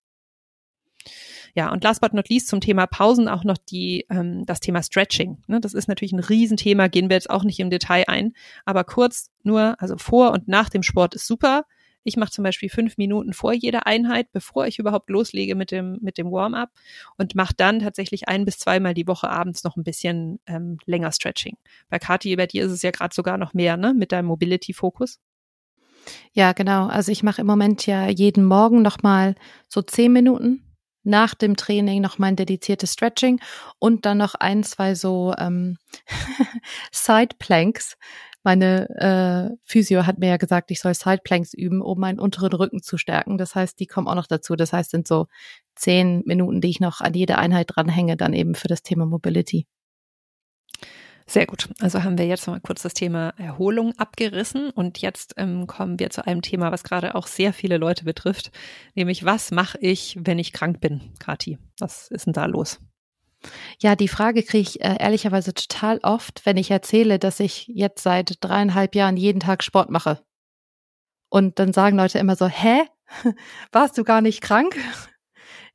Ja, 1.54 1.72
und 1.72 1.82
last 1.82 2.00
but 2.00 2.14
not 2.14 2.28
least 2.28 2.46
zum 2.46 2.60
Thema 2.60 2.86
Pausen 2.86 3.28
auch 3.28 3.42
noch 3.42 3.58
die, 3.58 4.06
ähm, 4.10 4.46
das 4.46 4.60
Thema 4.60 4.80
Stretching. 4.82 5.42
Ne, 5.48 5.60
das 5.60 5.74
ist 5.74 5.88
natürlich 5.88 6.12
ein 6.12 6.20
Riesenthema, 6.20 6.86
gehen 6.86 7.10
wir 7.10 7.16
jetzt 7.16 7.30
auch 7.30 7.42
nicht 7.42 7.58
im 7.58 7.68
Detail 7.68 8.04
ein, 8.06 8.32
aber 8.64 8.84
kurz 8.84 9.30
nur, 9.42 9.74
also 9.78 9.96
vor 9.98 10.30
und 10.30 10.48
nach 10.48 10.70
dem 10.70 10.84
Sport 10.84 11.14
ist 11.14 11.26
super. 11.26 11.64
Ich 12.04 12.16
mache 12.16 12.30
zum 12.30 12.44
Beispiel 12.44 12.68
fünf 12.68 12.96
Minuten 12.98 13.32
vor 13.32 13.52
jeder 13.52 13.86
Einheit, 13.86 14.32
bevor 14.32 14.66
ich 14.66 14.78
überhaupt 14.78 15.10
loslege 15.10 15.54
mit 15.54 15.70
dem, 15.70 15.98
mit 16.00 16.18
dem 16.18 16.30
Warm-up 16.30 16.70
und 17.16 17.34
mache 17.34 17.54
dann 17.56 17.80
tatsächlich 17.80 18.28
ein 18.28 18.44
bis 18.44 18.58
zweimal 18.58 18.94
die 18.94 19.06
Woche 19.06 19.28
abends 19.28 19.64
noch 19.64 19.76
ein 19.76 19.84
bisschen 19.84 20.40
ähm, 20.46 20.78
länger 20.86 21.12
Stretching. 21.12 21.56
Bei 21.88 21.98
Kathi, 21.98 22.34
bei 22.36 22.46
dir 22.46 22.64
ist 22.64 22.72
es 22.72 22.82
ja 22.82 22.90
gerade 22.90 23.14
sogar 23.14 23.38
noch 23.38 23.54
mehr, 23.54 23.76
ne, 23.76 23.94
mit 23.94 24.12
deinem 24.12 24.26
Mobility-Fokus. 24.26 25.20
Ja, 26.32 26.52
genau. 26.52 26.86
Also 26.86 27.12
ich 27.12 27.22
mache 27.22 27.42
im 27.42 27.46
Moment 27.46 27.86
ja 27.86 28.08
jeden 28.08 28.44
Morgen 28.44 28.82
nochmal 28.82 29.34
so 29.68 29.82
zehn 29.82 30.12
Minuten 30.12 30.62
nach 31.04 31.34
dem 31.34 31.56
Training 31.56 32.00
noch 32.00 32.18
mein 32.18 32.36
dediziertes 32.36 32.92
Stretching 32.92 33.40
und 33.78 34.06
dann 34.06 34.18
noch 34.18 34.34
ein, 34.34 34.62
zwei 34.62 34.94
so 34.94 35.34
ähm, 35.38 35.78
Side 36.92 37.36
Planks, 37.38 37.96
meine 38.42 38.88
äh, 39.50 39.56
Physio 39.64 40.06
hat 40.06 40.18
mir 40.18 40.28
ja 40.28 40.36
gesagt, 40.36 40.70
ich 40.70 40.80
soll 40.80 40.94
Sideplanks 40.94 41.54
üben, 41.54 41.80
um 41.80 41.98
meinen 41.98 42.18
unteren 42.18 42.52
Rücken 42.52 42.82
zu 42.82 42.98
stärken. 42.98 43.38
Das 43.38 43.54
heißt, 43.54 43.78
die 43.78 43.86
kommen 43.86 44.08
auch 44.08 44.14
noch 44.14 44.26
dazu. 44.26 44.56
Das 44.56 44.72
heißt, 44.72 44.90
sind 44.90 45.06
so 45.06 45.26
zehn 45.74 46.22
Minuten, 46.26 46.60
die 46.60 46.70
ich 46.70 46.80
noch 46.80 47.00
an 47.00 47.14
jede 47.14 47.38
Einheit 47.38 47.68
dranhänge, 47.74 48.16
dann 48.16 48.32
eben 48.32 48.54
für 48.54 48.68
das 48.68 48.82
Thema 48.82 49.06
Mobility. 49.06 49.66
Sehr 51.26 51.46
gut. 51.46 51.70
Also 51.80 52.02
haben 52.02 52.18
wir 52.18 52.26
jetzt 52.26 52.46
mal 52.46 52.60
kurz 52.60 52.82
das 52.82 52.94
Thema 52.94 53.32
Erholung 53.38 53.96
abgerissen 53.96 54.70
und 54.70 54.98
jetzt 54.98 55.34
ähm, 55.36 55.66
kommen 55.66 55.98
wir 55.98 56.10
zu 56.10 56.26
einem 56.26 56.42
Thema, 56.42 56.72
was 56.72 56.82
gerade 56.82 57.14
auch 57.14 57.26
sehr 57.26 57.52
viele 57.52 57.78
Leute 57.78 58.04
betrifft, 58.04 58.50
nämlich 58.94 59.24
was 59.24 59.50
mache 59.52 59.78
ich, 59.80 60.18
wenn 60.20 60.38
ich 60.38 60.52
krank 60.52 60.80
bin, 60.80 61.12
Kati? 61.20 61.58
Was 61.78 62.10
ist 62.10 62.26
denn 62.26 62.32
da 62.32 62.46
los? 62.46 62.80
Ja, 63.80 63.96
die 63.96 64.08
Frage 64.08 64.42
kriege 64.42 64.62
ich 64.62 64.80
äh, 64.80 64.96
ehrlicherweise 64.98 65.54
total 65.54 65.98
oft, 66.02 66.44
wenn 66.44 66.56
ich 66.56 66.70
erzähle, 66.70 67.18
dass 67.18 67.40
ich 67.40 67.66
jetzt 67.68 68.02
seit 68.02 68.36
dreieinhalb 68.40 68.94
Jahren 68.94 69.16
jeden 69.16 69.40
Tag 69.40 69.62
Sport 69.62 69.90
mache. 69.90 70.22
Und 71.28 71.58
dann 71.58 71.72
sagen 71.72 71.96
Leute 71.96 72.18
immer 72.18 72.36
so, 72.36 72.46
hä? 72.46 72.82
Warst 73.72 73.96
du 73.98 74.04
gar 74.04 74.20
nicht 74.20 74.40
krank? 74.40 74.76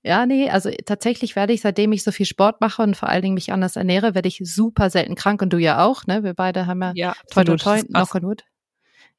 Ja, 0.04 0.26
nee, 0.26 0.50
also 0.50 0.70
tatsächlich 0.86 1.36
werde 1.36 1.52
ich, 1.52 1.62
seitdem 1.62 1.92
ich 1.92 2.04
so 2.04 2.12
viel 2.14 2.28
Sport 2.28 2.62
mache 2.62 2.82
und 2.82 2.96
vor 2.96 3.10
allen 3.10 3.24
Dingen 3.24 3.34
mich 3.34 3.52
anders 3.52 3.76
ernähre, 3.76 4.16
werde 4.16 4.30
ich 4.30 4.40
super 4.42 4.90
selten 4.90 5.16
krank 5.16 5.42
und 5.42 5.52
du 5.52 5.58
ja 5.58 5.84
auch, 5.84 6.06
ne? 6.06 6.24
Wir 6.24 6.34
beide 6.34 6.66
haben 6.66 6.82
ja, 6.82 6.94
ja 6.96 7.16
toi 7.30 7.44
toi 7.44 7.58
toi, 7.58 7.82
on 7.92 8.22
wood. 8.24 8.44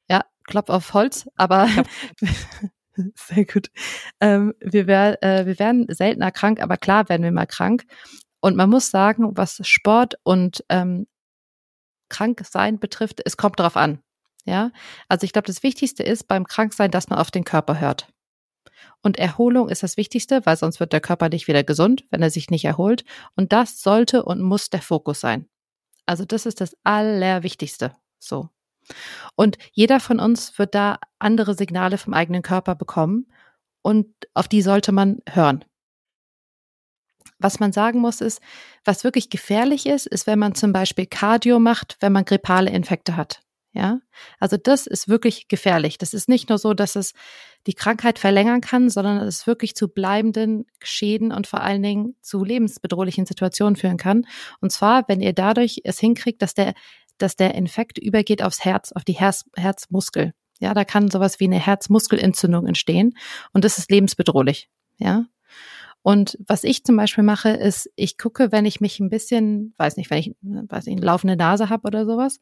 Ja, 0.09 0.23
Klopf 0.45 0.69
auf 0.69 0.93
Holz, 0.93 1.29
aber 1.35 1.69
sehr 3.13 3.45
gut. 3.45 3.69
Ähm, 4.19 4.55
wir, 4.61 4.87
wär, 4.87 5.21
äh, 5.21 5.45
wir 5.45 5.59
werden 5.59 5.85
seltener 5.89 6.31
krank, 6.31 6.61
aber 6.61 6.77
klar 6.77 7.07
werden 7.09 7.23
wir 7.23 7.31
mal 7.31 7.45
krank. 7.45 7.83
Und 8.41 8.55
man 8.55 8.69
muss 8.69 8.91
sagen, 8.91 9.37
was 9.37 9.59
Sport 9.67 10.15
und 10.23 10.63
ähm, 10.69 11.07
Kranksein 12.09 12.79
betrifft, 12.79 13.21
es 13.25 13.37
kommt 13.37 13.59
darauf 13.59 13.77
an. 13.77 13.99
Ja, 14.45 14.71
also 15.07 15.25
ich 15.25 15.33
glaube, 15.33 15.47
das 15.47 15.63
Wichtigste 15.63 16.03
ist 16.03 16.27
beim 16.27 16.45
Kranksein, 16.45 16.91
dass 16.91 17.09
man 17.09 17.19
auf 17.19 17.29
den 17.29 17.43
Körper 17.43 17.79
hört. 17.79 18.07
Und 19.01 19.17
Erholung 19.17 19.69
ist 19.69 19.83
das 19.83 19.97
Wichtigste, 19.97 20.45
weil 20.45 20.57
sonst 20.57 20.79
wird 20.79 20.93
der 20.93 21.01
Körper 21.01 21.29
nicht 21.29 21.47
wieder 21.47 21.63
gesund, 21.63 22.05
wenn 22.09 22.21
er 22.21 22.29
sich 22.29 22.49
nicht 22.49 22.65
erholt. 22.65 23.05
Und 23.35 23.53
das 23.53 23.81
sollte 23.81 24.23
und 24.23 24.41
muss 24.41 24.69
der 24.69 24.81
Fokus 24.81 25.19
sein. 25.19 25.47
Also 26.05 26.25
das 26.25 26.45
ist 26.45 26.61
das 26.61 26.75
Allerwichtigste. 26.83 27.95
So. 28.17 28.49
Und 29.35 29.57
jeder 29.71 29.99
von 29.99 30.19
uns 30.19 30.57
wird 30.57 30.75
da 30.75 30.99
andere 31.19 31.53
Signale 31.53 31.97
vom 31.97 32.13
eigenen 32.13 32.41
Körper 32.41 32.75
bekommen 32.75 33.27
und 33.81 34.07
auf 34.33 34.47
die 34.47 34.61
sollte 34.61 34.91
man 34.91 35.19
hören. 35.29 35.63
Was 37.39 37.59
man 37.59 37.71
sagen 37.71 37.99
muss, 37.99 38.21
ist, 38.21 38.41
was 38.83 39.03
wirklich 39.03 39.29
gefährlich 39.29 39.85
ist, 39.85 40.05
ist, 40.05 40.27
wenn 40.27 40.39
man 40.39 40.55
zum 40.55 40.73
Beispiel 40.73 41.05
Cardio 41.05 41.59
macht, 41.59 41.97
wenn 42.01 42.11
man 42.11 42.25
grippale 42.25 42.69
Infekte 42.69 43.15
hat. 43.15 43.41
Ja, 43.71 43.99
also 44.39 44.57
das 44.57 44.87
ist 44.87 45.07
wirklich 45.07 45.47
gefährlich. 45.47 45.99
Das 45.99 46.13
ist 46.13 46.27
nicht 46.27 46.49
nur 46.49 46.57
so, 46.57 46.73
dass 46.73 46.95
es 46.95 47.13
die 47.67 47.75
Krankheit 47.75 48.17
verlängern 48.17 48.61
kann, 48.61 48.89
sondern 48.89 49.19
es 49.19 49.45
wirklich 49.45 49.75
zu 49.75 49.87
bleibenden 49.87 50.65
Schäden 50.81 51.31
und 51.31 51.45
vor 51.45 51.61
allen 51.61 51.83
Dingen 51.83 52.15
zu 52.21 52.43
lebensbedrohlichen 52.43 53.27
Situationen 53.27 53.75
führen 53.75 53.97
kann. 53.97 54.25
Und 54.59 54.71
zwar, 54.71 55.07
wenn 55.07 55.21
ihr 55.21 55.33
dadurch 55.33 55.81
es 55.83 55.99
hinkriegt, 55.99 56.41
dass 56.41 56.55
der, 56.55 56.73
dass 57.19 57.35
der 57.35 57.53
Infekt 57.53 57.99
übergeht 57.99 58.41
aufs 58.41 58.65
Herz, 58.65 58.91
auf 58.91 59.03
die 59.03 59.13
Herz, 59.13 59.45
Herzmuskel. 59.55 60.33
Ja, 60.59 60.73
da 60.73 60.83
kann 60.83 61.11
sowas 61.11 61.39
wie 61.39 61.45
eine 61.45 61.59
Herzmuskelentzündung 61.59 62.65
entstehen 62.65 63.15
und 63.53 63.65
das 63.65 63.77
ist 63.77 63.91
lebensbedrohlich. 63.91 64.69
Ja, 64.97 65.25
und 66.01 66.37
was 66.47 66.63
ich 66.63 66.83
zum 66.83 66.95
Beispiel 66.95 67.23
mache, 67.23 67.49
ist, 67.49 67.89
ich 67.95 68.17
gucke, 68.17 68.51
wenn 68.51 68.65
ich 68.65 68.79
mich 68.79 68.99
ein 68.99 69.09
bisschen, 69.09 69.73
weiß 69.77 69.97
nicht, 69.97 70.09
wenn 70.09 70.19
ich, 70.19 70.35
weiß 70.41 70.85
nicht, 70.85 70.97
eine 70.97 71.05
laufende 71.05 71.35
Nase 71.35 71.69
habe 71.69 71.87
oder 71.87 72.05
sowas, 72.05 72.39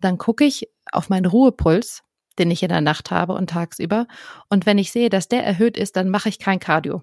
dann 0.00 0.18
gucke 0.18 0.44
ich 0.44 0.68
auf 0.92 1.08
meinen 1.08 1.26
Ruhepuls, 1.26 2.02
den 2.38 2.50
ich 2.50 2.62
in 2.62 2.68
der 2.68 2.80
Nacht 2.80 3.10
habe 3.10 3.34
und 3.34 3.50
tagsüber. 3.50 4.06
Und 4.50 4.66
wenn 4.66 4.78
ich 4.78 4.92
sehe, 4.92 5.08
dass 5.08 5.28
der 5.28 5.44
erhöht 5.44 5.76
ist, 5.76 5.96
dann 5.96 6.10
mache 6.10 6.28
ich 6.28 6.38
kein 6.38 6.60
Cardio. 6.60 7.02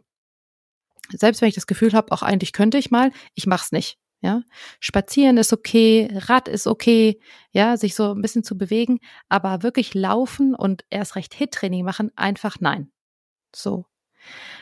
Selbst 1.10 1.42
wenn 1.42 1.50
ich 1.50 1.56
das 1.56 1.68
Gefühl 1.68 1.94
habe, 1.94 2.12
auch 2.12 2.22
eigentlich 2.22 2.54
könnte 2.54 2.78
ich 2.78 2.92
mal, 2.92 3.12
ich 3.34 3.48
mache 3.48 3.64
es 3.66 3.72
nicht. 3.72 3.98
Ja, 4.22 4.42
spazieren 4.80 5.36
ist 5.36 5.52
okay, 5.52 6.10
Rad 6.14 6.48
ist 6.48 6.66
okay, 6.66 7.20
ja, 7.52 7.76
sich 7.76 7.94
so 7.94 8.14
ein 8.14 8.22
bisschen 8.22 8.46
zu 8.46 8.58
bewegen, 8.58 9.00
aber 9.28 9.64
wirklich 9.64 9.94
laufen 9.94 10.56
und 10.56 10.86
erst 10.90 11.18
recht 11.18 11.34
Hit-Training 11.34 11.84
machen, 11.84 12.10
einfach 12.16 12.56
nein. 12.62 12.90
So. 13.54 13.86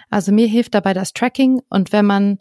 Also 0.09 0.32
mir 0.32 0.47
hilft 0.47 0.74
dabei 0.74 0.93
das 0.93 1.14
Tracking 1.14 1.62
und 1.70 1.91
wenn 1.91 2.05
man 2.05 2.38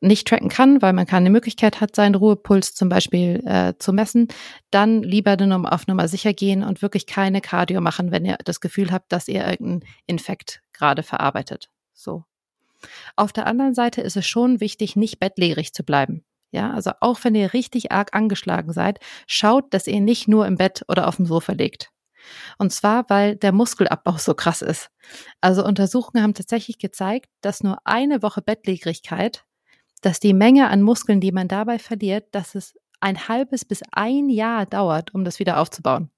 nicht 0.00 0.28
tracken 0.28 0.48
kann, 0.48 0.82
weil 0.82 0.92
man 0.92 1.06
keine 1.06 1.30
Möglichkeit 1.30 1.80
hat, 1.80 1.96
seinen 1.96 2.14
Ruhepuls 2.14 2.74
zum 2.74 2.88
Beispiel 2.88 3.42
äh, 3.46 3.74
zu 3.78 3.92
messen, 3.92 4.28
dann 4.70 5.02
lieber 5.02 5.36
dann 5.36 5.66
auf 5.66 5.86
Nummer 5.86 6.08
sicher 6.08 6.32
gehen 6.32 6.62
und 6.62 6.82
wirklich 6.82 7.06
keine 7.06 7.40
Cardio 7.40 7.80
machen, 7.80 8.10
wenn 8.10 8.24
ihr 8.24 8.36
das 8.44 8.60
Gefühl 8.60 8.92
habt, 8.92 9.12
dass 9.12 9.28
ihr 9.28 9.46
irgendeinen 9.46 9.90
Infekt 10.06 10.62
gerade 10.72 11.02
verarbeitet. 11.02 11.70
So. 11.94 12.24
Auf 13.16 13.32
der 13.32 13.46
anderen 13.46 13.74
Seite 13.74 14.00
ist 14.02 14.16
es 14.16 14.26
schon 14.26 14.60
wichtig, 14.60 14.94
nicht 14.94 15.18
bettlägerig 15.18 15.72
zu 15.72 15.84
bleiben. 15.84 16.24
Ja, 16.50 16.72
also 16.72 16.92
auch 17.00 17.22
wenn 17.24 17.34
ihr 17.34 17.52
richtig 17.52 17.92
arg 17.92 18.14
angeschlagen 18.14 18.72
seid, 18.72 19.00
schaut, 19.26 19.74
dass 19.74 19.86
ihr 19.86 20.00
nicht 20.00 20.28
nur 20.28 20.46
im 20.46 20.56
Bett 20.56 20.84
oder 20.88 21.08
auf 21.08 21.16
dem 21.16 21.26
Sofa 21.26 21.52
liegt. 21.52 21.90
Und 22.58 22.72
zwar, 22.72 23.04
weil 23.08 23.36
der 23.36 23.52
Muskelabbau 23.52 24.16
so 24.18 24.34
krass 24.34 24.62
ist. 24.62 24.90
Also 25.40 25.64
Untersuchungen 25.64 26.22
haben 26.22 26.34
tatsächlich 26.34 26.78
gezeigt, 26.78 27.30
dass 27.40 27.62
nur 27.62 27.78
eine 27.84 28.22
Woche 28.22 28.42
Bettlägerigkeit, 28.42 29.44
dass 30.02 30.20
die 30.20 30.34
Menge 30.34 30.68
an 30.68 30.82
Muskeln, 30.82 31.20
die 31.20 31.32
man 31.32 31.48
dabei 31.48 31.78
verliert, 31.78 32.26
dass 32.32 32.54
es 32.54 32.74
ein 33.00 33.28
halbes 33.28 33.64
bis 33.64 33.82
ein 33.92 34.28
Jahr 34.28 34.66
dauert, 34.66 35.14
um 35.14 35.24
das 35.24 35.38
wieder 35.38 35.58
aufzubauen. 35.60 36.10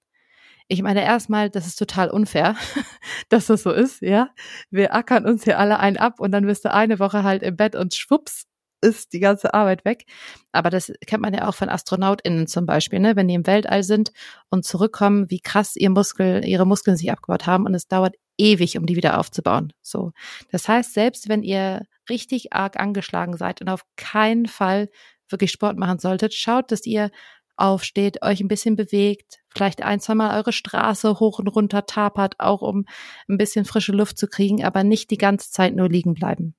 Ich 0.73 0.83
meine, 0.83 1.03
erstmal, 1.03 1.51
das 1.51 1.67
ist 1.67 1.77
total 1.77 2.11
unfair, 2.11 2.55
dass 3.29 3.47
das 3.47 3.65
so 3.65 3.73
ist, 3.73 4.03
ja. 4.03 4.31
Wir 4.71 4.95
ackern 4.95 5.27
uns 5.27 5.43
hier 5.45 5.59
alle 5.59 5.81
ein 5.81 5.97
ab 5.97 6.21
und 6.21 6.31
dann 6.31 6.47
bist 6.47 6.65
du 6.65 6.73
eine 6.73 7.01
Woche 7.01 7.25
halt 7.25 7.43
im 7.43 7.57
Bett 7.57 7.75
und 7.75 7.93
schwupps, 7.95 8.47
ist 8.81 9.13
die 9.13 9.21
ganze 9.21 9.55
Arbeit 9.55 9.85
weg. 9.85 10.05
Aber 10.53 10.71
das 10.71 10.93
kennt 11.07 11.23
man 11.23 11.35
ja 11.35 11.49
auch 11.49 11.55
von 11.55 11.69
AstronautInnen 11.69 12.47
zum 12.47 12.67
Beispiel, 12.67 13.01
ne? 13.01 13.17
wenn 13.17 13.29
die 13.29 13.35
im 13.35 13.47
Weltall 13.47 13.83
sind 13.83 14.13
und 14.49 14.65
zurückkommen, 14.65 15.31
wie 15.31 15.41
krass 15.41 15.77
ihr 15.77 15.91
Muskel, 15.91 16.45
ihre 16.45 16.67
Muskeln 16.67 16.97
sich 16.97 17.11
abgebaut 17.11 17.47
haben 17.47 17.67
und 17.67 17.75
es 17.75 17.89
dauert 17.89 18.17
ewig, 18.39 18.79
um 18.79 18.87
die 18.87 18.97
wieder 18.97 19.19
aufzubauen. 19.19 19.73
So. 19.83 20.13
Das 20.51 20.69
heißt, 20.69 20.95
selbst 20.95 21.29
wenn 21.29 21.43
ihr 21.43 21.87
richtig 22.09 22.53
arg 22.53 22.79
angeschlagen 22.79 23.37
seid 23.37 23.61
und 23.61 23.69
auf 23.69 23.83
keinen 23.97 24.47
Fall 24.47 24.89
wirklich 25.29 25.51
Sport 25.51 25.77
machen 25.77 25.99
solltet, 25.99 26.35
schaut, 26.35 26.73
dass 26.73 26.87
ihr 26.87 27.11
aufsteht, 27.57 28.23
euch 28.23 28.41
ein 28.41 28.49
bisschen 28.49 28.75
bewegt, 28.75 29.39
vielleicht 29.49 29.83
ein, 29.83 30.01
zwei 30.01 30.15
Mal 30.15 30.37
eure 30.39 30.53
Straße 30.53 31.21
hoch 31.21 31.39
und 31.39 31.49
runter 31.49 31.85
tapert, 31.87 32.35
auch 32.39 32.63
um 32.63 32.87
ein 33.29 33.37
bisschen 33.37 33.67
frische 33.67 33.93
Luft 33.93 34.19
zu 34.19 34.27
kriegen, 34.29 34.65
aber 34.65 34.83
nicht 34.83 35.11
die 35.11 35.19
ganze 35.19 35.51
Zeit 35.51 35.77
nur 35.77 35.89
liegen 35.89 36.15
bleiben. 36.15 36.55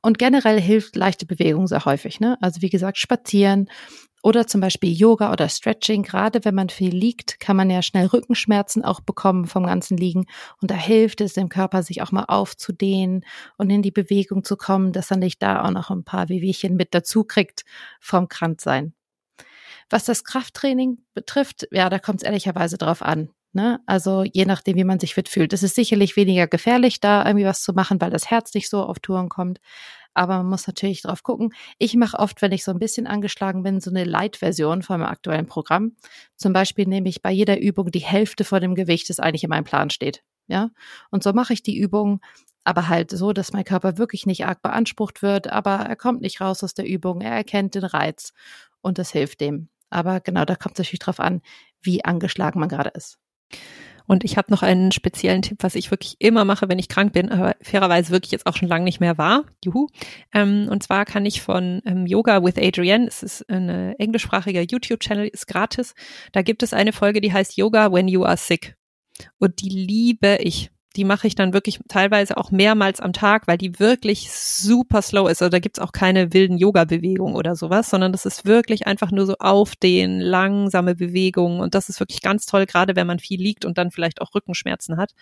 Und 0.00 0.18
generell 0.18 0.60
hilft 0.60 0.96
leichte 0.96 1.26
Bewegung 1.26 1.66
sehr 1.66 1.84
häufig. 1.84 2.20
Ne? 2.20 2.36
Also 2.40 2.62
wie 2.62 2.70
gesagt, 2.70 2.98
spazieren 2.98 3.68
oder 4.22 4.46
zum 4.46 4.60
Beispiel 4.60 4.92
Yoga 4.92 5.32
oder 5.32 5.48
Stretching. 5.48 6.02
Gerade 6.02 6.44
wenn 6.44 6.54
man 6.54 6.68
viel 6.68 6.94
liegt, 6.94 7.40
kann 7.40 7.56
man 7.56 7.70
ja 7.70 7.82
schnell 7.82 8.06
Rückenschmerzen 8.06 8.84
auch 8.84 9.00
bekommen 9.00 9.46
vom 9.46 9.66
ganzen 9.66 9.96
Liegen. 9.96 10.26
Und 10.60 10.70
da 10.70 10.76
hilft 10.76 11.20
es 11.20 11.34
dem 11.34 11.48
Körper, 11.48 11.82
sich 11.82 12.02
auch 12.02 12.12
mal 12.12 12.24
aufzudehnen 12.28 13.24
und 13.58 13.70
in 13.70 13.82
die 13.82 13.90
Bewegung 13.90 14.44
zu 14.44 14.56
kommen, 14.56 14.92
dass 14.92 15.10
er 15.10 15.16
nicht 15.16 15.42
da 15.42 15.64
auch 15.64 15.70
noch 15.70 15.90
ein 15.90 16.04
paar 16.04 16.28
Wehwehchen 16.28 16.76
mit 16.76 16.94
dazu 16.94 17.24
kriegt 17.24 17.64
vom 18.00 18.28
Kranksein. 18.28 18.94
Was 19.90 20.04
das 20.04 20.24
Krafttraining 20.24 20.98
betrifft, 21.14 21.66
ja, 21.70 21.90
da 21.90 21.98
kommt 21.98 22.22
es 22.22 22.26
ehrlicherweise 22.26 22.78
drauf 22.78 23.02
an. 23.02 23.28
Ne? 23.54 23.80
Also 23.86 24.24
je 24.24 24.46
nachdem, 24.46 24.76
wie 24.76 24.84
man 24.84 24.98
sich 24.98 25.14
fit 25.14 25.28
fühlt. 25.28 25.52
Es 25.52 25.62
ist 25.62 25.74
sicherlich 25.74 26.16
weniger 26.16 26.46
gefährlich, 26.46 27.00
da 27.00 27.26
irgendwie 27.26 27.44
was 27.44 27.62
zu 27.62 27.74
machen, 27.74 28.00
weil 28.00 28.10
das 28.10 28.30
Herz 28.30 28.54
nicht 28.54 28.70
so 28.70 28.82
auf 28.82 28.98
Touren 28.98 29.28
kommt. 29.28 29.60
Aber 30.14 30.38
man 30.38 30.48
muss 30.48 30.66
natürlich 30.66 31.02
drauf 31.02 31.22
gucken. 31.22 31.52
Ich 31.78 31.94
mache 31.94 32.18
oft, 32.18 32.40
wenn 32.42 32.52
ich 32.52 32.64
so 32.64 32.70
ein 32.70 32.78
bisschen 32.78 33.06
angeschlagen 33.06 33.62
bin, 33.62 33.80
so 33.80 33.90
eine 33.90 34.04
Light-Version 34.04 34.82
von 34.82 35.00
meinem 35.00 35.10
aktuellen 35.10 35.46
Programm. 35.46 35.96
Zum 36.36 36.52
Beispiel 36.52 36.86
nehme 36.86 37.08
ich 37.08 37.22
bei 37.22 37.30
jeder 37.30 37.60
Übung 37.60 37.90
die 37.90 38.00
Hälfte 38.00 38.44
von 38.44 38.60
dem 38.60 38.74
Gewicht, 38.74 39.08
das 39.10 39.20
eigentlich 39.20 39.44
in 39.44 39.50
meinem 39.50 39.64
Plan 39.64 39.90
steht. 39.90 40.22
Ja. 40.48 40.70
Und 41.10 41.22
so 41.22 41.32
mache 41.32 41.52
ich 41.52 41.62
die 41.62 41.78
Übung, 41.78 42.20
aber 42.64 42.88
halt 42.88 43.10
so, 43.10 43.32
dass 43.32 43.52
mein 43.52 43.64
Körper 43.64 43.98
wirklich 43.98 44.26
nicht 44.26 44.46
arg 44.46 44.62
beansprucht 44.62 45.22
wird, 45.22 45.48
aber 45.48 45.76
er 45.76 45.96
kommt 45.96 46.20
nicht 46.20 46.40
raus 46.40 46.62
aus 46.62 46.74
der 46.74 46.86
Übung, 46.86 47.20
er 47.20 47.32
erkennt 47.32 47.74
den 47.74 47.84
Reiz 47.84 48.32
und 48.80 48.98
das 48.98 49.12
hilft 49.12 49.40
dem. 49.40 49.68
Aber 49.90 50.20
genau, 50.20 50.44
da 50.44 50.56
kommt 50.56 50.74
es 50.76 50.80
natürlich 50.80 51.00
drauf 51.00 51.20
an, 51.20 51.42
wie 51.82 52.04
angeschlagen 52.04 52.60
man 52.60 52.68
gerade 52.68 52.90
ist. 52.90 53.18
Und 54.06 54.24
ich 54.24 54.36
habe 54.36 54.50
noch 54.50 54.62
einen 54.62 54.92
speziellen 54.92 55.42
Tipp, 55.42 55.58
was 55.60 55.74
ich 55.74 55.90
wirklich 55.90 56.16
immer 56.18 56.44
mache, 56.44 56.68
wenn 56.68 56.78
ich 56.78 56.88
krank 56.88 57.12
bin, 57.12 57.30
aber 57.30 57.54
fairerweise 57.62 58.10
wirklich 58.10 58.32
jetzt 58.32 58.46
auch 58.46 58.56
schon 58.56 58.68
lange 58.68 58.84
nicht 58.84 59.00
mehr 59.00 59.18
war. 59.18 59.44
Juhu. 59.64 59.88
Ähm, 60.34 60.68
und 60.70 60.82
zwar 60.82 61.04
kann 61.04 61.24
ich 61.24 61.42
von 61.42 61.80
ähm, 61.86 62.06
Yoga 62.06 62.42
with 62.42 62.58
Adrienne, 62.58 63.06
es 63.06 63.22
ist 63.22 63.48
ein 63.48 63.68
englischsprachiger 63.98 64.62
YouTube-Channel, 64.62 65.28
ist 65.28 65.46
gratis. 65.46 65.94
Da 66.32 66.42
gibt 66.42 66.62
es 66.62 66.72
eine 66.72 66.92
Folge, 66.92 67.20
die 67.20 67.32
heißt 67.32 67.56
Yoga 67.56 67.92
when 67.92 68.08
you 68.08 68.24
are 68.24 68.36
sick. 68.36 68.76
Und 69.38 69.60
die 69.60 69.68
liebe 69.68 70.38
ich 70.40 70.71
die 70.92 71.04
mache 71.04 71.26
ich 71.26 71.34
dann 71.34 71.52
wirklich 71.52 71.80
teilweise 71.88 72.36
auch 72.36 72.50
mehrmals 72.50 73.00
am 73.00 73.12
Tag, 73.12 73.46
weil 73.46 73.58
die 73.58 73.78
wirklich 73.78 74.30
super 74.30 75.02
slow 75.02 75.30
ist. 75.30 75.42
Also 75.42 75.50
da 75.50 75.58
gibt's 75.58 75.78
auch 75.78 75.92
keine 75.92 76.32
wilden 76.32 76.58
Yoga-Bewegungen 76.58 77.34
oder 77.34 77.56
sowas, 77.56 77.90
sondern 77.90 78.12
das 78.12 78.26
ist 78.26 78.44
wirklich 78.44 78.86
einfach 78.86 79.10
nur 79.10 79.26
so 79.26 79.36
auf 79.38 79.76
den 79.76 80.20
langsame 80.20 80.94
Bewegungen. 80.94 81.60
Und 81.60 81.74
das 81.74 81.88
ist 81.88 82.00
wirklich 82.00 82.22
ganz 82.22 82.46
toll, 82.46 82.66
gerade 82.66 82.96
wenn 82.96 83.06
man 83.06 83.18
viel 83.18 83.40
liegt 83.40 83.64
und 83.64 83.78
dann 83.78 83.90
vielleicht 83.90 84.20
auch 84.20 84.34
Rückenschmerzen 84.34 84.96
hat. 84.96 85.12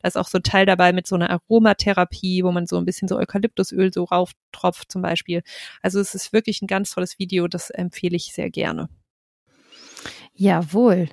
Da 0.00 0.08
ist 0.08 0.16
auch 0.16 0.28
so 0.28 0.38
ein 0.38 0.42
Teil 0.42 0.66
dabei 0.66 0.92
mit 0.92 1.06
so 1.06 1.14
einer 1.14 1.30
Aromatherapie, 1.30 2.44
wo 2.44 2.52
man 2.52 2.66
so 2.66 2.76
ein 2.76 2.84
bisschen 2.84 3.08
so 3.08 3.16
Eukalyptusöl 3.16 3.92
so 3.92 4.04
rauftropft 4.04 4.90
zum 4.90 5.02
Beispiel. 5.02 5.42
Also 5.82 6.00
es 6.00 6.14
ist 6.14 6.32
wirklich 6.32 6.62
ein 6.62 6.66
ganz 6.66 6.90
tolles 6.90 7.18
Video, 7.18 7.48
das 7.48 7.70
empfehle 7.70 8.16
ich 8.16 8.32
sehr 8.32 8.50
gerne. 8.50 8.88
Jawohl. 10.34 11.08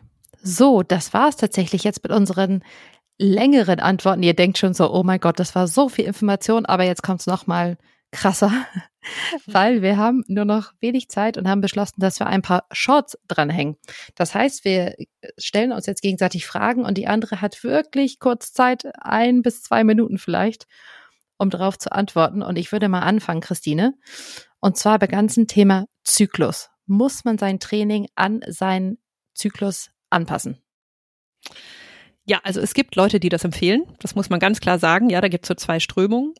So, 0.47 0.84
das 0.84 1.11
war 1.11 1.30
es 1.30 1.38
tatsächlich 1.38 1.84
jetzt 1.84 2.03
mit 2.03 2.11
unseren 2.11 2.63
längeren 3.18 3.80
Antworten. 3.80 4.24
Ihr 4.24 4.34
denkt 4.34 4.57
schon 4.57 4.74
so, 4.74 4.91
oh 4.93 5.03
mein 5.03 5.20
Gott, 5.20 5.39
das 5.39 5.55
war 5.55 5.68
so 5.68 5.89
viel 5.89 6.05
Information, 6.05 6.66
aber 6.66 6.84
jetzt 6.84 7.03
kommt 7.03 7.22
es 7.22 7.28
nochmal 7.28 7.78
krasser, 8.11 8.51
weil 9.45 9.82
wir 9.82 9.97
haben 9.97 10.24
nur 10.28 10.45
noch 10.45 10.74
wenig 10.80 11.09
Zeit 11.09 11.38
und 11.38 11.47
haben 11.47 11.61
beschlossen, 11.61 11.99
dass 11.99 12.20
wir 12.20 12.28
ein 12.28 12.41
paar 12.41 12.66
Shorts 12.72 13.18
dranhängen. 13.28 13.78
Das 14.16 14.34
heißt, 14.34 14.66
wir 14.66 14.95
stellen 15.38 15.72
uns 15.72 15.86
jetzt 15.86 16.01
gegenseitig 16.01 16.45
Fragen 16.45 16.86
und 16.86 16.97
die 16.97 17.07
andere 17.07 17.41
hat 17.41 17.63
wirklich 17.63 18.20
kurz 18.20 18.53
Zeit, 18.53 18.86
ein 18.99 19.41
bis 19.41 19.61
zwei 19.61 19.84
Minuten 19.84 20.18
vielleicht, 20.18 20.66
um 21.38 21.49
darauf 21.49 21.78
zu 21.78 21.91
antworten. 21.91 22.41
Und 22.41 22.57
ich 22.57 22.72
würde 22.72 22.89
mal 22.89 23.01
anfangen, 23.01 23.41
Christine. 23.41 23.93
Und 24.59 24.78
zwar 24.78 24.97
beim 24.99 25.09
ganzen 25.09 25.47
Thema 25.47 25.86
Zyklus. 26.03 26.70
Muss 26.86 27.26
man 27.26 27.38
sein 27.38 27.59
Training 27.59 28.07
an 28.16 28.41
seinen 28.47 28.97
Zyklus 29.34 29.91
anpassen? 30.09 30.61
Ja, 32.26 32.41
also 32.43 32.59
es 32.59 32.73
gibt 32.73 32.95
Leute, 32.95 33.19
die 33.19 33.30
das 33.30 33.43
empfehlen. 33.43 33.84
Das 33.99 34.15
muss 34.15 34.30
man 34.30 34.39
ganz 34.39 34.59
klar 34.59 34.80
sagen. 34.80 35.09
Ja, 35.09 35.21
da 35.21 35.28
gibt 35.28 35.45
es 35.45 35.47
so 35.47 35.53
zwei 35.53 35.80
Strömungen. 35.80 36.34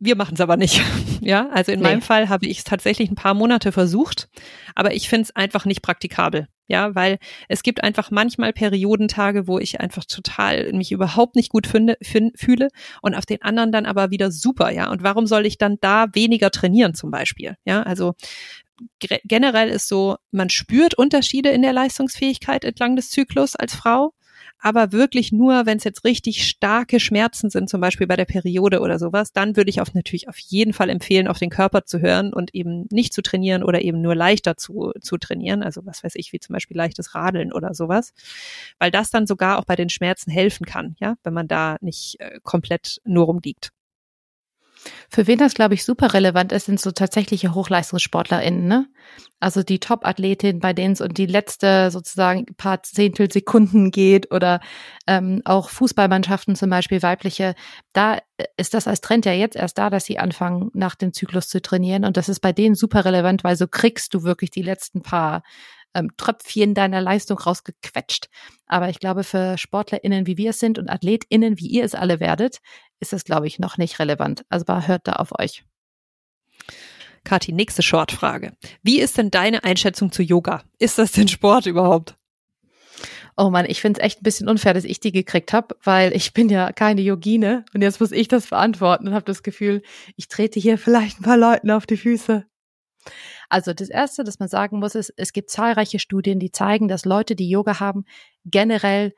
Wir 0.00 0.16
machen 0.16 0.34
es 0.34 0.40
aber 0.40 0.56
nicht. 0.56 0.82
ja, 1.20 1.48
also 1.50 1.70
in 1.70 1.78
nee. 1.78 1.84
meinem 1.84 2.02
Fall 2.02 2.28
habe 2.28 2.46
ich 2.46 2.58
es 2.58 2.64
tatsächlich 2.64 3.08
ein 3.08 3.14
paar 3.14 3.34
Monate 3.34 3.70
versucht, 3.70 4.28
aber 4.74 4.94
ich 4.94 5.08
finde 5.08 5.22
es 5.22 5.36
einfach 5.36 5.64
nicht 5.64 5.80
praktikabel. 5.80 6.48
Ja, 6.66 6.94
weil 6.94 7.18
es 7.48 7.62
gibt 7.62 7.84
einfach 7.84 8.10
manchmal 8.10 8.52
Periodentage, 8.52 9.46
wo 9.46 9.60
ich 9.60 9.80
einfach 9.80 10.04
total 10.04 10.72
mich 10.72 10.90
überhaupt 10.90 11.36
nicht 11.36 11.50
gut 11.50 11.68
finde, 11.68 11.98
fühle 12.02 12.68
und 13.00 13.14
auf 13.14 13.26
den 13.26 13.42
anderen 13.42 13.70
dann 13.70 13.86
aber 13.86 14.10
wieder 14.10 14.32
super. 14.32 14.70
Ja, 14.70 14.90
und 14.90 15.04
warum 15.04 15.26
soll 15.26 15.46
ich 15.46 15.58
dann 15.58 15.76
da 15.80 16.06
weniger 16.14 16.50
trainieren 16.50 16.94
zum 16.94 17.12
Beispiel? 17.12 17.56
Ja, 17.64 17.82
also 17.82 18.14
generell 18.98 19.68
ist 19.68 19.86
so, 19.86 20.16
man 20.32 20.50
spürt 20.50 20.94
Unterschiede 20.94 21.50
in 21.50 21.62
der 21.62 21.72
Leistungsfähigkeit 21.72 22.64
entlang 22.64 22.96
des 22.96 23.10
Zyklus 23.10 23.54
als 23.54 23.74
Frau 23.74 24.14
aber 24.62 24.92
wirklich 24.92 25.32
nur, 25.32 25.66
wenn 25.66 25.78
es 25.78 25.84
jetzt 25.84 26.04
richtig 26.04 26.46
starke 26.46 27.00
Schmerzen 27.00 27.50
sind, 27.50 27.68
zum 27.68 27.80
Beispiel 27.80 28.06
bei 28.06 28.14
der 28.14 28.26
Periode 28.26 28.78
oder 28.80 29.00
sowas, 29.00 29.32
dann 29.32 29.56
würde 29.56 29.70
ich 29.70 29.80
auf 29.80 29.92
natürlich 29.92 30.28
auf 30.28 30.38
jeden 30.38 30.72
Fall 30.72 30.88
empfehlen, 30.88 31.26
auf 31.26 31.38
den 31.38 31.50
Körper 31.50 31.84
zu 31.84 32.00
hören 32.00 32.32
und 32.32 32.54
eben 32.54 32.86
nicht 32.90 33.12
zu 33.12 33.22
trainieren 33.22 33.64
oder 33.64 33.82
eben 33.82 34.00
nur 34.00 34.14
leichter 34.14 34.56
zu, 34.56 34.92
zu 35.00 35.18
trainieren. 35.18 35.64
Also 35.64 35.84
was 35.84 36.04
weiß 36.04 36.14
ich, 36.14 36.32
wie 36.32 36.38
zum 36.38 36.52
Beispiel 36.52 36.76
leichtes 36.76 37.14
Radeln 37.16 37.52
oder 37.52 37.74
sowas. 37.74 38.12
Weil 38.78 38.92
das 38.92 39.10
dann 39.10 39.26
sogar 39.26 39.58
auch 39.58 39.64
bei 39.64 39.74
den 39.74 39.88
Schmerzen 39.88 40.30
helfen 40.30 40.64
kann, 40.64 40.94
ja, 41.00 41.16
wenn 41.24 41.34
man 41.34 41.48
da 41.48 41.76
nicht 41.80 42.20
äh, 42.20 42.38
komplett 42.44 43.00
nur 43.04 43.26
rumliegt. 43.26 43.72
Für 45.08 45.26
wen 45.26 45.38
das, 45.38 45.54
glaube 45.54 45.74
ich, 45.74 45.84
super 45.84 46.14
relevant 46.14 46.52
ist, 46.52 46.66
sind 46.66 46.80
so 46.80 46.90
tatsächliche 46.90 47.54
HochleistungssportlerInnen, 47.54 48.66
ne? 48.66 48.88
Also 49.40 49.62
die 49.62 49.80
Top-Athletin, 49.80 50.60
bei 50.60 50.72
denen 50.72 50.92
es 50.92 51.00
und 51.00 51.18
die 51.18 51.26
letzte 51.26 51.90
sozusagen 51.90 52.46
paar 52.56 52.82
Zehntel 52.82 53.30
Sekunden 53.30 53.90
geht 53.90 54.32
oder 54.32 54.60
ähm, 55.06 55.42
auch 55.44 55.68
Fußballmannschaften 55.68 56.54
zum 56.54 56.70
Beispiel 56.70 57.02
weibliche, 57.02 57.54
da 57.92 58.18
ist 58.56 58.74
das 58.74 58.86
als 58.86 59.00
Trend 59.00 59.26
ja 59.26 59.32
jetzt 59.32 59.56
erst 59.56 59.78
da, 59.78 59.90
dass 59.90 60.04
sie 60.04 60.18
anfangen, 60.18 60.70
nach 60.74 60.94
dem 60.94 61.12
Zyklus 61.12 61.48
zu 61.48 61.60
trainieren. 61.60 62.04
Und 62.04 62.16
das 62.16 62.28
ist 62.28 62.40
bei 62.40 62.52
denen 62.52 62.74
super 62.74 63.04
relevant, 63.04 63.44
weil 63.44 63.56
so 63.56 63.66
kriegst 63.66 64.14
du 64.14 64.22
wirklich 64.22 64.50
die 64.50 64.62
letzten 64.62 65.02
paar 65.02 65.42
ähm, 65.94 66.10
Tröpfchen 66.16 66.74
deiner 66.74 67.00
Leistung 67.00 67.38
rausgequetscht. 67.38 68.28
Aber 68.66 68.88
ich 68.88 68.98
glaube, 68.98 69.24
für 69.24 69.58
SportlerInnen, 69.58 70.26
wie 70.26 70.36
wir 70.36 70.50
es 70.50 70.58
sind 70.58 70.78
und 70.78 70.88
AthletInnen, 70.88 71.58
wie 71.58 71.66
ihr 71.66 71.84
es 71.84 71.94
alle 71.94 72.20
werdet, 72.20 72.58
ist 73.00 73.12
es, 73.12 73.24
glaube 73.24 73.46
ich, 73.46 73.58
noch 73.58 73.78
nicht 73.78 73.98
relevant. 73.98 74.44
Also 74.48 74.66
hört 74.66 75.06
da 75.06 75.14
auf 75.14 75.38
euch. 75.38 75.64
Kathi, 77.24 77.52
nächste 77.52 77.82
Shortfrage. 77.82 78.52
Wie 78.82 79.00
ist 79.00 79.18
denn 79.18 79.30
deine 79.30 79.64
Einschätzung 79.64 80.10
zu 80.10 80.22
Yoga? 80.22 80.62
Ist 80.78 80.98
das 80.98 81.12
denn 81.12 81.28
Sport 81.28 81.66
überhaupt? 81.66 82.16
Oh 83.36 83.48
man, 83.48 83.64
ich 83.64 83.80
finde 83.80 84.00
es 84.00 84.04
echt 84.04 84.20
ein 84.20 84.24
bisschen 84.24 84.48
unfair, 84.48 84.74
dass 84.74 84.84
ich 84.84 85.00
die 85.00 85.12
gekriegt 85.12 85.52
habe, 85.52 85.74
weil 85.82 86.14
ich 86.14 86.34
bin 86.34 86.50
ja 86.50 86.70
keine 86.72 87.00
Yogine 87.00 87.64
und 87.72 87.80
jetzt 87.80 88.00
muss 88.00 88.12
ich 88.12 88.28
das 88.28 88.48
beantworten 88.48 89.08
und 89.08 89.14
habe 89.14 89.24
das 89.24 89.42
Gefühl, 89.42 89.82
ich 90.16 90.28
trete 90.28 90.60
hier 90.60 90.76
vielleicht 90.76 91.20
ein 91.20 91.24
paar 91.24 91.38
Leuten 91.38 91.70
auf 91.70 91.86
die 91.86 91.96
Füße. 91.96 92.44
Also 93.52 93.74
das 93.74 93.90
Erste, 93.90 94.24
das 94.24 94.38
man 94.38 94.48
sagen 94.48 94.78
muss, 94.78 94.94
ist, 94.94 95.12
es 95.18 95.34
gibt 95.34 95.50
zahlreiche 95.50 95.98
Studien, 95.98 96.38
die 96.38 96.52
zeigen, 96.52 96.88
dass 96.88 97.04
Leute, 97.04 97.36
die 97.36 97.50
Yoga 97.50 97.80
haben, 97.80 98.06
generell 98.46 99.12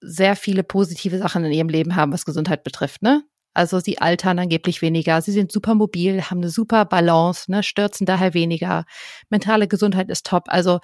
sehr 0.00 0.36
viele 0.36 0.62
positive 0.62 1.16
Sachen 1.16 1.46
in 1.46 1.52
ihrem 1.52 1.70
Leben 1.70 1.96
haben, 1.96 2.12
was 2.12 2.26
Gesundheit 2.26 2.62
betrifft. 2.62 3.00
Ne? 3.00 3.24
Also 3.54 3.80
sie 3.80 3.96
altern 3.96 4.38
angeblich 4.38 4.82
weniger, 4.82 5.22
sie 5.22 5.32
sind 5.32 5.50
super 5.50 5.74
mobil, 5.74 6.20
haben 6.20 6.42
eine 6.42 6.50
super 6.50 6.84
Balance, 6.84 7.50
ne, 7.50 7.62
stürzen 7.62 8.04
daher 8.04 8.34
weniger. 8.34 8.84
Mentale 9.30 9.66
Gesundheit 9.66 10.10
ist 10.10 10.26
top. 10.26 10.44
Also 10.48 10.80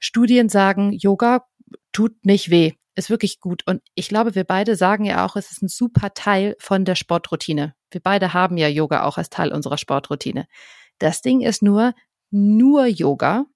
Studien 0.00 0.48
sagen, 0.48 0.90
Yoga 0.90 1.46
tut 1.92 2.26
nicht 2.26 2.50
weh, 2.50 2.72
ist 2.96 3.08
wirklich 3.08 3.38
gut. 3.38 3.62
Und 3.66 3.82
ich 3.94 4.08
glaube, 4.08 4.34
wir 4.34 4.42
beide 4.42 4.74
sagen 4.74 5.04
ja 5.04 5.24
auch, 5.24 5.36
es 5.36 5.52
ist 5.52 5.62
ein 5.62 5.68
super 5.68 6.12
Teil 6.12 6.56
von 6.58 6.84
der 6.84 6.96
Sportroutine. 6.96 7.76
Wir 7.92 8.00
beide 8.00 8.34
haben 8.34 8.56
ja 8.56 8.66
Yoga 8.66 9.04
auch 9.04 9.16
als 9.16 9.30
Teil 9.30 9.52
unserer 9.52 9.78
Sportroutine. 9.78 10.48
Das 10.98 11.20
Ding 11.20 11.42
ist 11.42 11.62
nur, 11.62 11.92
nur 12.30 12.86
Yoga, 12.86 13.46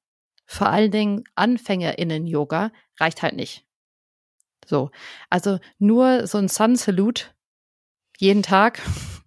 vor 0.47 0.68
allen 0.68 0.91
Dingen 0.91 1.25
AnfängerInnen-Yoga, 1.35 2.73
reicht 2.99 3.23
halt 3.23 3.37
nicht. 3.37 3.64
So. 4.66 4.91
Also 5.29 5.59
nur 5.79 6.27
so 6.27 6.39
ein 6.39 6.49
Sun 6.49 6.77
Salute 6.77 7.27
jeden 8.18 8.43
Tag 8.43 8.81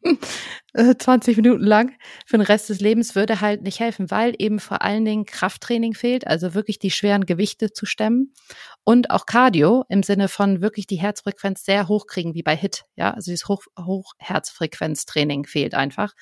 20 0.98 1.38
Minuten 1.38 1.64
lang 1.64 1.94
für 2.26 2.38
den 2.38 2.46
Rest 2.46 2.70
des 2.70 2.80
Lebens 2.80 3.16
würde 3.16 3.42
halt 3.42 3.62
nicht 3.62 3.80
helfen, 3.80 4.10
weil 4.10 4.34
eben 4.38 4.60
vor 4.60 4.82
allen 4.82 5.06
Dingen 5.06 5.26
Krafttraining 5.26 5.94
fehlt, 5.94 6.26
also 6.26 6.54
wirklich 6.54 6.80
die 6.80 6.92
schweren 6.92 7.26
Gewichte 7.26 7.72
zu 7.72 7.86
stemmen 7.86 8.34
und 8.84 9.12
auch 9.12 9.26
Cardio 9.26 9.86
im 9.90 10.04
Sinne 10.04 10.28
von 10.28 10.62
wirklich 10.62 10.88
die 10.88 10.96
Herzfrequenz 10.96 11.64
sehr 11.64 11.88
hoch 11.88 12.08
kriegen, 12.08 12.34
wie 12.34 12.44
bei 12.44 12.56
HIT, 12.56 12.86
ja, 12.96 13.12
also 13.12 13.32
dieses 13.32 13.48
Hoch 13.48 13.64
Hochherzfrequenztraining 13.80 15.46
fehlt 15.46 15.76
einfach 15.76 16.14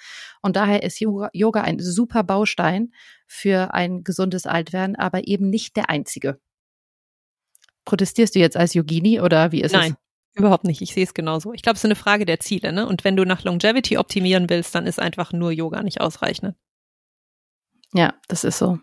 und 0.42 0.56
daher 0.56 0.84
ist 0.84 1.00
Yoga, 1.00 1.30
Yoga 1.34 1.62
ein 1.62 1.80
super 1.80 2.24
Baustein 2.24 2.92
für 3.28 3.74
ein 3.74 4.04
gesundes 4.04 4.46
Altwerden, 4.46 4.96
aber 4.98 5.28
eben 5.28 5.50
nicht 5.50 5.78
der 5.78 5.90
einzige. 5.90 6.40
Protestierst 7.86 8.36
du 8.36 8.40
jetzt 8.40 8.58
als 8.58 8.74
Yogini 8.74 9.22
oder 9.22 9.52
wie 9.52 9.62
ist 9.62 9.72
Nein. 9.72 9.92
es? 9.92 10.01
Überhaupt 10.34 10.64
nicht. 10.64 10.82
Ich 10.82 10.94
sehe 10.94 11.04
es 11.04 11.14
genauso. 11.14 11.54
Ich 11.54 11.62
glaube, 11.62 11.76
es 11.76 11.82
ist 11.82 11.86
eine 11.86 11.96
Frage 11.96 12.26
der 12.26 12.40
Ziele, 12.40 12.72
ne? 12.72 12.88
Und 12.88 13.04
wenn 13.04 13.18
du 13.18 13.26
nach 13.26 13.44
Longevity 13.44 13.98
optimieren 13.98 14.50
willst, 14.50 14.74
dann 14.74 14.88
ist 14.88 15.00
einfach 15.00 15.34
nur 15.34 15.52
Yoga 15.52 15.84
nicht 15.84 16.00
ausreichend. 16.00 16.56
Ja, 17.94 18.14
das 18.28 18.44
ist 18.46 18.58
so. 18.58 18.80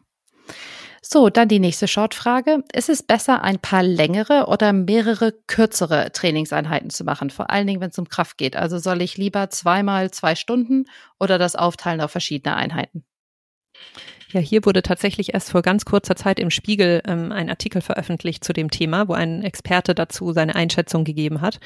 So, 1.01 1.30
dann 1.30 1.49
die 1.49 1.61
nächste 1.61 1.88
Shortfrage. 1.88 2.64
Ist 2.72 2.90
es 2.90 3.03
besser, 3.03 3.42
ein 3.42 3.59
paar 3.59 3.82
längere 3.82 4.46
oder 4.49 4.74
mehrere 4.74 5.32
kürzere 5.46 6.12
Trainingseinheiten 6.12 6.90
zu 6.90 7.05
machen? 7.05 7.30
Vor 7.30 7.49
allen 7.49 7.66
Dingen, 7.66 7.80
wenn 7.80 7.90
es 7.90 7.99
um 7.99 8.09
Kraft 8.09 8.36
geht. 8.36 8.57
Also 8.57 8.78
soll 8.78 9.01
ich 9.01 9.16
lieber 9.16 9.49
zweimal 9.49 10.11
zwei 10.11 10.34
Stunden 10.34 10.84
oder 11.18 11.38
das 11.38 11.57
aufteilen 11.57 12.03
auf 12.03 12.11
verschiedene 12.11 12.57
Einheiten? 12.57 13.05
Ja, 14.31 14.41
hier 14.41 14.66
wurde 14.66 14.83
tatsächlich 14.83 15.33
erst 15.33 15.51
vor 15.51 15.62
ganz 15.62 15.87
kurzer 15.87 16.14
Zeit 16.14 16.39
im 16.39 16.51
Spiegel 16.51 17.01
ähm, 17.07 17.33
ein 17.33 17.49
Artikel 17.49 17.81
veröffentlicht 17.81 18.45
zu 18.45 18.53
dem 18.53 18.70
Thema, 18.70 19.09
wo 19.09 19.14
ein 19.14 19.43
Experte 19.43 19.95
dazu 19.95 20.33
seine 20.35 20.55
Einschätzung 20.55 21.05
gegeben 21.05 21.41
hat. 21.41 21.61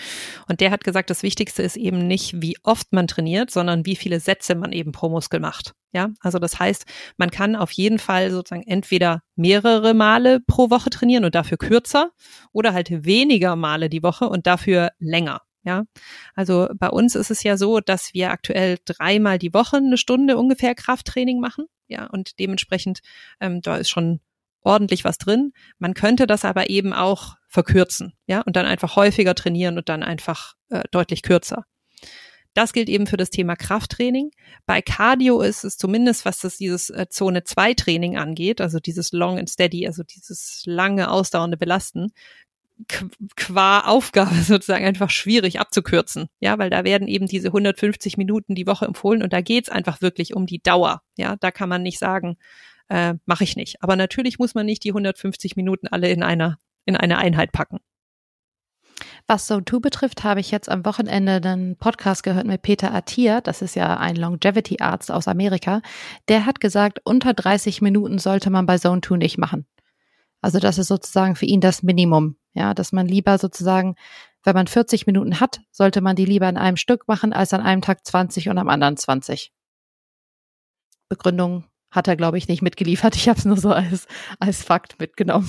Und 0.49 0.61
der 0.61 0.71
hat 0.71 0.85
gesagt, 0.85 1.11
das 1.11 1.25
Wichtigste 1.25 1.65
ist 1.65 1.77
eben 1.77 2.07
nicht, 2.07 2.41
wie 2.41 2.57
oft 2.63 2.93
man 2.93 3.09
trainiert, 3.09 3.51
sondern 3.51 3.85
wie 3.85 3.97
viele 3.97 4.21
Sätze 4.21 4.55
man 4.55 4.71
eben 4.71 4.93
pro 4.93 5.09
Muskel 5.09 5.41
macht. 5.41 5.73
Ja, 5.93 6.11
also 6.21 6.39
das 6.39 6.61
heißt, 6.61 6.85
man 7.17 7.33
kann 7.33 7.57
auf 7.57 7.73
jeden 7.73 7.99
Fall 7.99 8.31
sozusagen 8.31 8.67
entweder 8.67 9.23
mehrere 9.35 9.93
Male 9.93 10.39
pro 10.47 10.71
Woche 10.71 10.91
trainieren 10.91 11.25
und 11.25 11.35
dafür 11.35 11.59
kürzer 11.59 12.13
oder 12.53 12.75
halt 12.75 13.05
weniger 13.05 13.57
Male 13.57 13.89
die 13.89 14.05
Woche 14.05 14.29
und 14.29 14.47
dafür 14.47 14.91
länger. 15.01 15.41
Ja, 15.65 15.85
also 16.35 16.69
bei 16.77 16.89
uns 16.89 17.15
ist 17.15 17.31
es 17.31 17.45
ja 17.45 17.57
so, 17.57 17.79
dass 17.79 18.15
wir 18.15 18.33
aktuell 18.33 18.79
dreimal 18.85 19.39
die 19.39 19.55
Woche 19.55 19.77
eine 19.77 19.97
Stunde 19.97 20.37
ungefähr 20.37 20.75
Krafttraining 20.75 21.39
machen. 21.39 21.67
Ja, 21.93 22.07
und 22.07 22.39
dementsprechend, 22.39 23.01
ähm, 23.41 23.61
da 23.61 23.77
ist 23.77 23.91
schon 23.91 24.21
ordentlich 24.63 25.05
was 25.05 25.19
drin. 25.19 25.53
Man 25.79 25.95
könnte 25.95 26.27
das 26.27 26.45
aber 26.45 26.71
eben 26.71 26.93
auch 26.93 27.37
verkürzen, 27.49 28.15
ja, 28.27 28.41
und 28.41 28.57
dann 28.57 28.67
einfach 28.67 28.97
häufiger 28.97 29.35
trainieren 29.35 29.77
und 29.77 29.89
dann 29.89 30.03
einfach 30.03 30.55
äh, 30.71 30.83
deutlich 30.91 31.23
kürzer. 31.23 31.65
Das 32.55 32.73
gilt 32.73 32.89
eben 32.89 33.07
für 33.07 33.17
das 33.17 33.31
Thema 33.31 33.57
Krafttraining. 33.57 34.31
Bei 34.67 34.83
Cardio 34.83 35.41
ist 35.41 35.65
es 35.65 35.79
zumindest, 35.79 36.27
was 36.27 36.41
das 36.41 36.59
dieses 36.59 36.91
äh, 36.91 37.07
Zone 37.09 37.45
2 37.45 37.75
Training 37.75 38.19
angeht, 38.19 38.61
also 38.61 38.79
dieses 38.79 39.13
Long 39.13 39.39
and 39.39 39.49
Steady, 39.49 39.87
also 39.87 40.03
dieses 40.03 40.63
lange 40.67 41.11
ausdauernde 41.11 41.57
Belasten, 41.57 42.13
qua 43.37 43.81
Aufgabe 43.81 44.35
sozusagen 44.43 44.85
einfach 44.85 45.11
schwierig 45.11 45.61
abzukürzen. 45.61 46.29
Ja, 46.41 46.59
weil 46.59 46.71
da 46.71 46.85
werden 46.85 47.09
eben 47.09 47.27
diese 47.27 47.49
150 47.49 48.17
Minuten 48.17 48.55
die 48.55 48.67
Woche 48.67 48.87
empfohlen 48.87 49.23
und 49.23 49.33
da 49.33 49.41
geht's 49.41 49.69
einfach 49.69 50.01
wirklich 50.01 50.35
um 50.35 50.47
die 50.47 50.63
Dauer. 50.63 51.03
Ja, 51.17 51.37
da 51.37 51.51
kann 51.51 51.69
man 51.69 51.83
nicht 51.83 51.99
sagen, 51.99 52.37
äh, 52.89 53.15
mache 53.27 53.45
ich 53.45 53.57
nicht. 53.57 53.83
Aber 53.83 53.97
natürlich 53.97 54.39
muss 54.39 54.55
man 54.55 54.67
nicht 54.67 54.85
die 54.85 54.91
150 54.91 55.57
Minuten 55.57 55.89
alle 55.89 56.11
in 56.11 56.23
einer 56.23 56.59
in 56.85 56.97
eine 56.97 57.19
Einheit 57.19 57.53
packen. 57.53 57.79
Was 59.27 59.51
So2 59.51 59.81
betrifft, 59.81 60.25
habe 60.25 60.41
ich 60.41 60.51
jetzt 60.51 60.69
am 60.69 60.85
Wochenende 60.85 61.41
einen 61.49 61.77
Podcast 61.77 62.23
gehört 62.23 62.47
mit 62.47 62.63
Peter 62.63 62.93
Attia, 62.93 63.41
das 63.41 63.63
ist 63.63 63.77
ja 63.77 63.97
ein 63.97 64.17
Longevity-Arzt 64.17 65.11
aus 65.11 65.29
Amerika. 65.29 65.81
Der 66.29 66.45
hat 66.45 66.61
gesagt, 66.61 67.01
unter 67.05 67.33
30 67.33 67.83
Minuten 67.83 68.19
sollte 68.19 68.51
man 68.51 68.67
bei 68.67 68.79
Zone 68.79 69.01
2 69.01 69.17
nicht 69.17 69.39
machen. 69.39 69.67
Also 70.41 70.59
das 70.59 70.79
ist 70.79 70.89
sozusagen 70.89 71.37
für 71.37 71.47
ihn 71.47 71.61
das 71.61 71.83
Minimum. 71.83 72.37
Ja, 72.55 72.75
dass 72.75 72.93
man 72.93 73.07
lieber 73.07 73.39
sozusagen, 73.39 73.97
wenn 74.43 74.55
man 74.55 74.67
40 74.67 75.07
Minuten 75.07 75.41
hat, 75.41 75.61
sollte 75.71 76.01
man 76.01 76.17
die 76.17 76.25
lieber 76.25 76.49
in 76.49 76.57
einem 76.57 76.77
Stück 76.77 77.09
machen, 77.09 77.33
als 77.33 77.53
an 77.55 77.63
einem 77.63 77.81
Tag 77.83 78.05
20 78.07 78.49
und 78.49 78.59
am 78.59 78.69
anderen 78.69 78.97
20. 78.97 79.53
Begründung 81.09 81.65
hat 81.91 82.09
er, 82.09 82.17
glaube 82.17 82.39
ich, 82.39 82.49
nicht 82.49 82.63
mitgeliefert. 82.63 83.17
Ich 83.17 83.29
habe 83.29 83.39
es 83.39 83.45
nur 83.45 83.59
so 83.59 83.73
als, 83.73 84.07
als 84.39 84.63
Fakt 84.63 84.99
mitgenommen. 84.99 85.49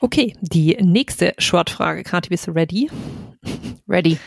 Okay, 0.00 0.36
die 0.40 0.76
nächste 0.80 1.34
Shortfrage. 1.38 2.02
Kati, 2.04 2.28
bist 2.28 2.46
du 2.46 2.52
ready? 2.52 2.90
Ready. 3.88 4.18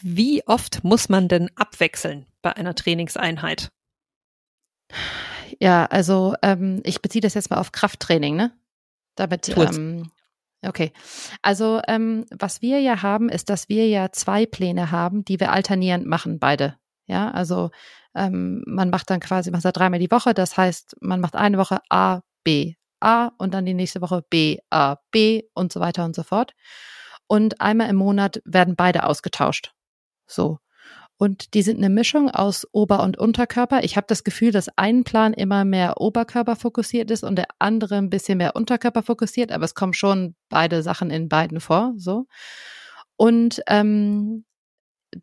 Wie 0.00 0.46
oft 0.46 0.84
muss 0.84 1.08
man 1.08 1.28
denn 1.28 1.50
abwechseln 1.56 2.26
bei 2.42 2.56
einer 2.56 2.74
Trainingseinheit? 2.74 3.70
Ja, 5.60 5.86
also 5.86 6.34
ähm, 6.42 6.80
ich 6.84 7.02
beziehe 7.02 7.20
das 7.20 7.34
jetzt 7.34 7.50
mal 7.50 7.58
auf 7.58 7.72
Krafttraining, 7.72 8.36
ne? 8.36 8.52
Damit, 9.14 9.48
ähm, 9.56 10.10
okay. 10.68 10.92
Also 11.42 11.80
ähm, 11.88 12.26
was 12.36 12.62
wir 12.62 12.80
ja 12.80 13.02
haben, 13.02 13.28
ist, 13.28 13.50
dass 13.50 13.68
wir 13.68 13.88
ja 13.88 14.10
zwei 14.12 14.46
Pläne 14.46 14.90
haben, 14.90 15.24
die 15.24 15.40
wir 15.40 15.52
alternierend 15.52 16.06
machen, 16.06 16.38
beide. 16.38 16.76
Ja, 17.06 17.30
also 17.30 17.70
ähm, 18.14 18.62
man 18.66 18.90
macht 18.90 19.10
dann 19.10 19.20
quasi, 19.20 19.50
man 19.50 19.60
sagt 19.60 19.76
dreimal 19.76 20.00
die 20.00 20.10
Woche, 20.10 20.34
das 20.34 20.56
heißt, 20.56 20.96
man 21.00 21.20
macht 21.20 21.36
eine 21.36 21.58
Woche 21.58 21.80
A, 21.88 22.20
B, 22.42 22.74
A 23.00 23.30
und 23.38 23.54
dann 23.54 23.66
die 23.66 23.74
nächste 23.74 24.00
Woche 24.00 24.24
B, 24.28 24.58
A, 24.70 24.96
B 25.10 25.42
und 25.54 25.72
so 25.72 25.80
weiter 25.80 26.04
und 26.04 26.14
so 26.16 26.22
fort. 26.22 26.52
Und 27.28 27.60
einmal 27.60 27.88
im 27.90 27.96
Monat 27.96 28.40
werden 28.44 28.76
beide 28.76 29.04
ausgetauscht. 29.04 29.72
So. 30.26 30.58
Und 31.18 31.54
die 31.54 31.62
sind 31.62 31.78
eine 31.78 31.88
Mischung 31.88 32.30
aus 32.30 32.66
Ober- 32.72 33.02
und 33.02 33.16
Unterkörper. 33.16 33.82
Ich 33.84 33.96
habe 33.96 34.06
das 34.06 34.22
Gefühl, 34.22 34.52
dass 34.52 34.68
ein 34.76 35.02
Plan 35.04 35.32
immer 35.32 35.64
mehr 35.64 36.00
Oberkörper 36.00 36.56
fokussiert 36.56 37.10
ist 37.10 37.24
und 37.24 37.36
der 37.36 37.46
andere 37.58 37.96
ein 37.96 38.10
bisschen 38.10 38.38
mehr 38.38 38.54
Unterkörper 38.54 39.02
fokussiert, 39.02 39.50
aber 39.50 39.64
es 39.64 39.74
kommen 39.74 39.94
schon 39.94 40.34
beide 40.50 40.82
Sachen 40.82 41.10
in 41.10 41.28
beiden 41.28 41.60
vor. 41.60 41.94
So. 41.96 42.26
Und 43.16 43.62
ähm, 43.66 44.44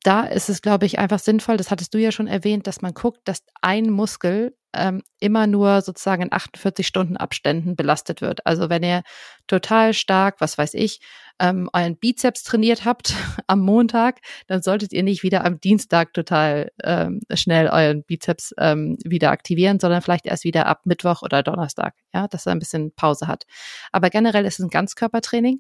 da 0.02 0.22
ist 0.24 0.50
es, 0.50 0.64
glaube 0.64 0.88
ich, 0.88 0.98
einfach 0.98 1.20
sinnvoll, 1.20 1.58
das 1.58 1.70
hattest 1.70 1.94
du 1.94 2.00
ja 2.00 2.12
schon 2.12 2.28
erwähnt, 2.28 2.66
dass 2.66 2.82
man 2.82 2.94
guckt, 2.94 3.22
dass 3.26 3.44
ein 3.62 3.90
Muskel 3.92 4.56
ähm, 4.74 5.02
immer 5.20 5.48
nur 5.48 5.82
sozusagen 5.82 6.24
in 6.24 6.32
48 6.34 6.86
Stunden 6.86 7.18
Abständen 7.18 7.76
belastet 7.76 8.22
wird. 8.22 8.46
Also 8.46 8.70
wenn 8.70 8.84
ihr 8.84 9.04
total 9.48 9.94
stark, 9.94 10.40
was 10.40 10.58
weiß 10.58 10.74
ich, 10.74 11.00
ähm, 11.40 11.70
euren 11.74 11.98
Bizeps 11.98 12.44
trainiert 12.44 12.86
habt 12.86 13.16
am 13.48 13.60
Montag, 13.62 14.20
dann 14.48 14.62
solltet 14.62 14.94
ihr 14.94 15.04
nicht 15.04 15.24
wieder 15.24 15.46
am 15.46 15.60
Dienstag 15.60 16.14
total 16.14 16.72
ähm, 16.84 17.22
schnell 17.34 17.68
euren 17.68 18.04
Bizeps 18.04 18.54
ähm, 18.58 18.98
wieder 19.04 19.32
aktivieren, 19.32 19.80
sondern 19.80 20.02
vielleicht 20.02 20.26
erst 20.26 20.44
wieder 20.44 20.68
ab 20.68 20.82
Mittwoch 20.86 21.22
oder 21.22 21.44
Donnerstag, 21.44 21.96
ja, 22.14 22.28
dass 22.28 22.46
er 22.46 22.52
ein 22.52 22.60
bisschen 22.60 22.94
Pause 22.94 23.28
hat. 23.28 23.46
Aber 23.92 24.10
generell 24.10 24.46
ist 24.46 24.60
es 24.60 24.66
ein 24.66 24.70
Ganzkörpertraining 24.70 25.60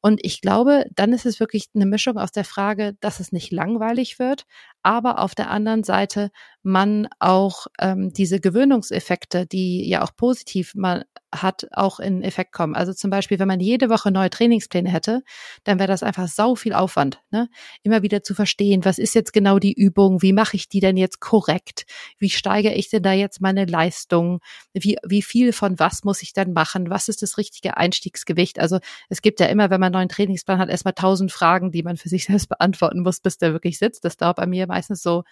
und 0.00 0.20
ich 0.22 0.40
glaube, 0.40 0.84
dann 0.94 1.12
ist 1.12 1.26
es 1.26 1.40
wirklich 1.40 1.68
eine 1.74 1.86
Mischung 1.86 2.18
aus 2.18 2.32
der 2.32 2.44
Frage, 2.44 2.94
dass 3.00 3.20
es 3.20 3.32
nicht 3.32 3.50
langweilig 3.50 4.18
wird, 4.18 4.44
aber 4.84 5.18
auf 5.18 5.34
der 5.34 5.50
anderen 5.50 5.82
Seite 5.82 6.30
man 6.62 7.08
auch 7.18 7.66
ähm, 7.80 8.12
diese 8.12 8.38
Gewöhnungseffekte, 8.38 9.46
die 9.46 9.88
ja 9.88 10.02
auch 10.02 10.14
positiv 10.16 10.74
man 10.74 11.04
hat, 11.42 11.66
auch 11.72 12.00
in 12.00 12.22
Effekt 12.22 12.52
kommen. 12.52 12.74
Also 12.74 12.92
zum 12.92 13.10
Beispiel, 13.10 13.38
wenn 13.38 13.48
man 13.48 13.60
jede 13.60 13.88
Woche 13.88 14.10
neue 14.10 14.30
Trainingspläne 14.30 14.90
hätte, 14.90 15.22
dann 15.64 15.78
wäre 15.78 15.88
das 15.88 16.02
einfach 16.02 16.28
sau 16.28 16.54
viel 16.54 16.72
Aufwand. 16.72 17.20
Ne? 17.30 17.48
Immer 17.82 18.02
wieder 18.02 18.22
zu 18.22 18.34
verstehen, 18.34 18.84
was 18.84 18.98
ist 18.98 19.14
jetzt 19.14 19.32
genau 19.32 19.58
die 19.58 19.72
Übung, 19.72 20.22
wie 20.22 20.32
mache 20.32 20.56
ich 20.56 20.68
die 20.68 20.80
denn 20.80 20.96
jetzt 20.96 21.20
korrekt, 21.20 21.86
wie 22.18 22.30
steigere 22.30 22.74
ich 22.74 22.88
denn 22.88 23.02
da 23.02 23.12
jetzt 23.12 23.40
meine 23.40 23.64
Leistung, 23.64 24.40
wie, 24.72 24.96
wie 25.06 25.22
viel 25.22 25.52
von 25.52 25.78
was 25.78 26.04
muss 26.04 26.22
ich 26.22 26.32
dann 26.32 26.52
machen, 26.52 26.90
was 26.90 27.08
ist 27.08 27.22
das 27.22 27.38
richtige 27.38 27.76
Einstiegsgewicht. 27.76 28.58
Also 28.58 28.78
es 29.08 29.22
gibt 29.22 29.40
ja 29.40 29.46
immer, 29.46 29.70
wenn 29.70 29.80
man 29.80 29.94
einen 29.94 30.04
neuen 30.04 30.08
Trainingsplan 30.08 30.58
hat, 30.58 30.68
erstmal 30.68 30.94
tausend 30.94 31.32
Fragen, 31.32 31.70
die 31.72 31.82
man 31.82 31.96
für 31.96 32.08
sich 32.08 32.24
selbst 32.26 32.48
beantworten 32.48 33.00
muss, 33.00 33.20
bis 33.20 33.38
der 33.38 33.52
wirklich 33.52 33.78
sitzt. 33.78 34.04
Das 34.04 34.16
dauert 34.16 34.36
bei 34.36 34.46
mir 34.46 34.66
meistens 34.66 35.02
so 35.02 35.24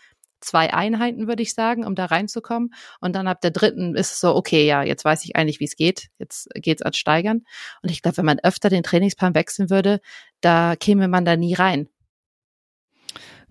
zwei 0.45 0.73
Einheiten, 0.73 1.29
würde 1.29 1.43
ich 1.43 1.55
sagen, 1.55 1.85
um 1.85 1.95
da 1.95 2.07
reinzukommen. 2.07 2.75
Und 3.01 3.15
dann 3.17 3.27
ab 3.27 3.41
der 3.41 3.51
dritten 3.51 3.95
ist 3.95 4.13
es 4.13 4.21
so, 4.21 4.35
okay, 4.35 4.67
ja, 4.67 4.83
jetzt 4.83 5.05
weiß 5.05 5.25
ich 5.25 5.37
eigentlich, 5.37 5.61
wie 5.61 5.65
es 5.65 5.77
geht. 5.77 6.09
Jetzt 6.19 6.49
geht's 6.55 6.83
ans 6.83 6.97
Steigern. 6.99 7.43
Und 7.83 7.91
ich 7.91 8.03
glaube, 8.03 8.19
wenn 8.19 8.27
man 8.27 8.41
öfter 8.41 8.69
den 8.69 8.83
Trainingsplan 8.83 9.35
wechseln 9.35 9.71
würde, 9.71 10.01
da 10.41 10.77
käme 10.77 11.09
man 11.09 11.25
da 11.25 11.37
nie 11.37 11.55
rein. 11.55 11.89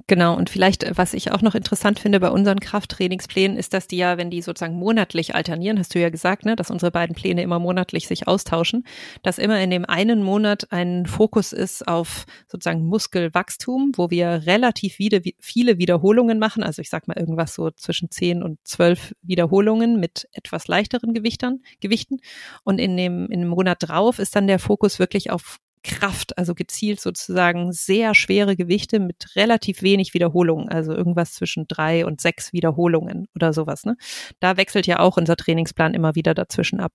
Genau, 0.08 0.36
und 0.36 0.50
vielleicht, 0.50 0.84
äh, 0.84 0.92
was 0.96 1.14
ich 1.14 1.32
auch 1.32 1.42
noch 1.42 1.56
interessant 1.56 2.00
finde 2.00 2.20
bei 2.20 2.30
unseren 2.30 2.60
Krafttrainingsplänen, 2.60 3.58
ist, 3.58 3.74
dass 3.74 3.88
die 3.88 3.98
ja, 3.98 4.18
wenn 4.18 4.30
die 4.30 4.42
sozusagen 4.42 4.76
monatlich 4.76 5.36
alternieren, 5.36 5.80
hast 5.80 5.94
du 5.96 6.00
ja 6.00 6.10
gesagt, 6.10 6.46
ne, 6.46 6.56
dass 6.56 6.72
unsere 6.72 6.92
beiden 6.92 7.16
Pläne 7.16 7.42
immer 7.42 7.60
monatlich 7.60 8.08
sich 8.08 8.28
austauschen, 8.28 8.86
dass 9.24 9.38
immer 9.38 9.62
in 9.62 9.70
dem 9.70 9.86
einen 9.86 10.24
Monat 10.24 10.72
ein 10.72 11.06
Fokus 11.06 11.54
ist 11.54 11.88
auf 11.88 12.26
sozusagen 12.48 12.86
Muskelwachstum, 12.86 13.92
wo 13.96 14.10
wir 14.10 14.44
relativ 14.46 15.00
wieder, 15.00 15.22
viele 15.40 15.78
Wiederholungen 15.78 16.40
machen, 16.40 16.64
also 16.64 16.82
ich 16.82 16.90
sag 16.90 17.08
mal 17.08 17.18
irgendwas 17.18 17.54
so 17.54 17.72
zwischen 17.72 18.12
zehn 18.12 18.44
und 18.44 18.60
zwölf 18.64 19.14
Wiederholungen 19.22 20.00
mit 20.00 20.28
etwas 20.34 20.68
leichteren 20.68 21.14
Gewichtern, 21.14 21.62
Gewichten. 21.80 22.18
Und 22.64 22.80
in 22.80 22.98
dem, 22.98 23.28
in 23.30 23.42
dem 23.42 23.50
Monat 23.50 23.78
drauf 23.82 24.20
ist 24.20 24.36
dann 24.36 24.48
der 24.48 24.60
Fokus 24.60 25.00
wirklich 25.00 25.32
auf 25.32 25.58
Kraft, 25.84 26.38
also 26.38 26.54
gezielt 26.56 27.00
sozusagen 27.00 27.72
sehr 27.72 28.14
schwere 28.16 28.56
Gewichte 28.56 29.00
mit 29.00 29.36
relativ 29.36 29.82
wenig 29.82 30.14
Wiederholungen, 30.14 30.70
also 30.70 30.94
irgendwas 30.94 31.34
zwischen 31.34 31.68
drei 31.68 32.06
und 32.06 32.22
sechs 32.22 32.54
Wiederholungen 32.54 33.28
oder 33.36 33.54
sowas. 33.54 33.86
Ne? 33.86 33.96
Da 34.40 34.58
wechselt 34.58 34.88
ja 34.88 35.00
auch 35.00 35.18
unser 35.18 35.36
Trainingsplan 35.36 35.94
immer 35.94 36.16
wieder 36.16 36.34
dazwischen 36.34 36.80
ab. 36.80 36.92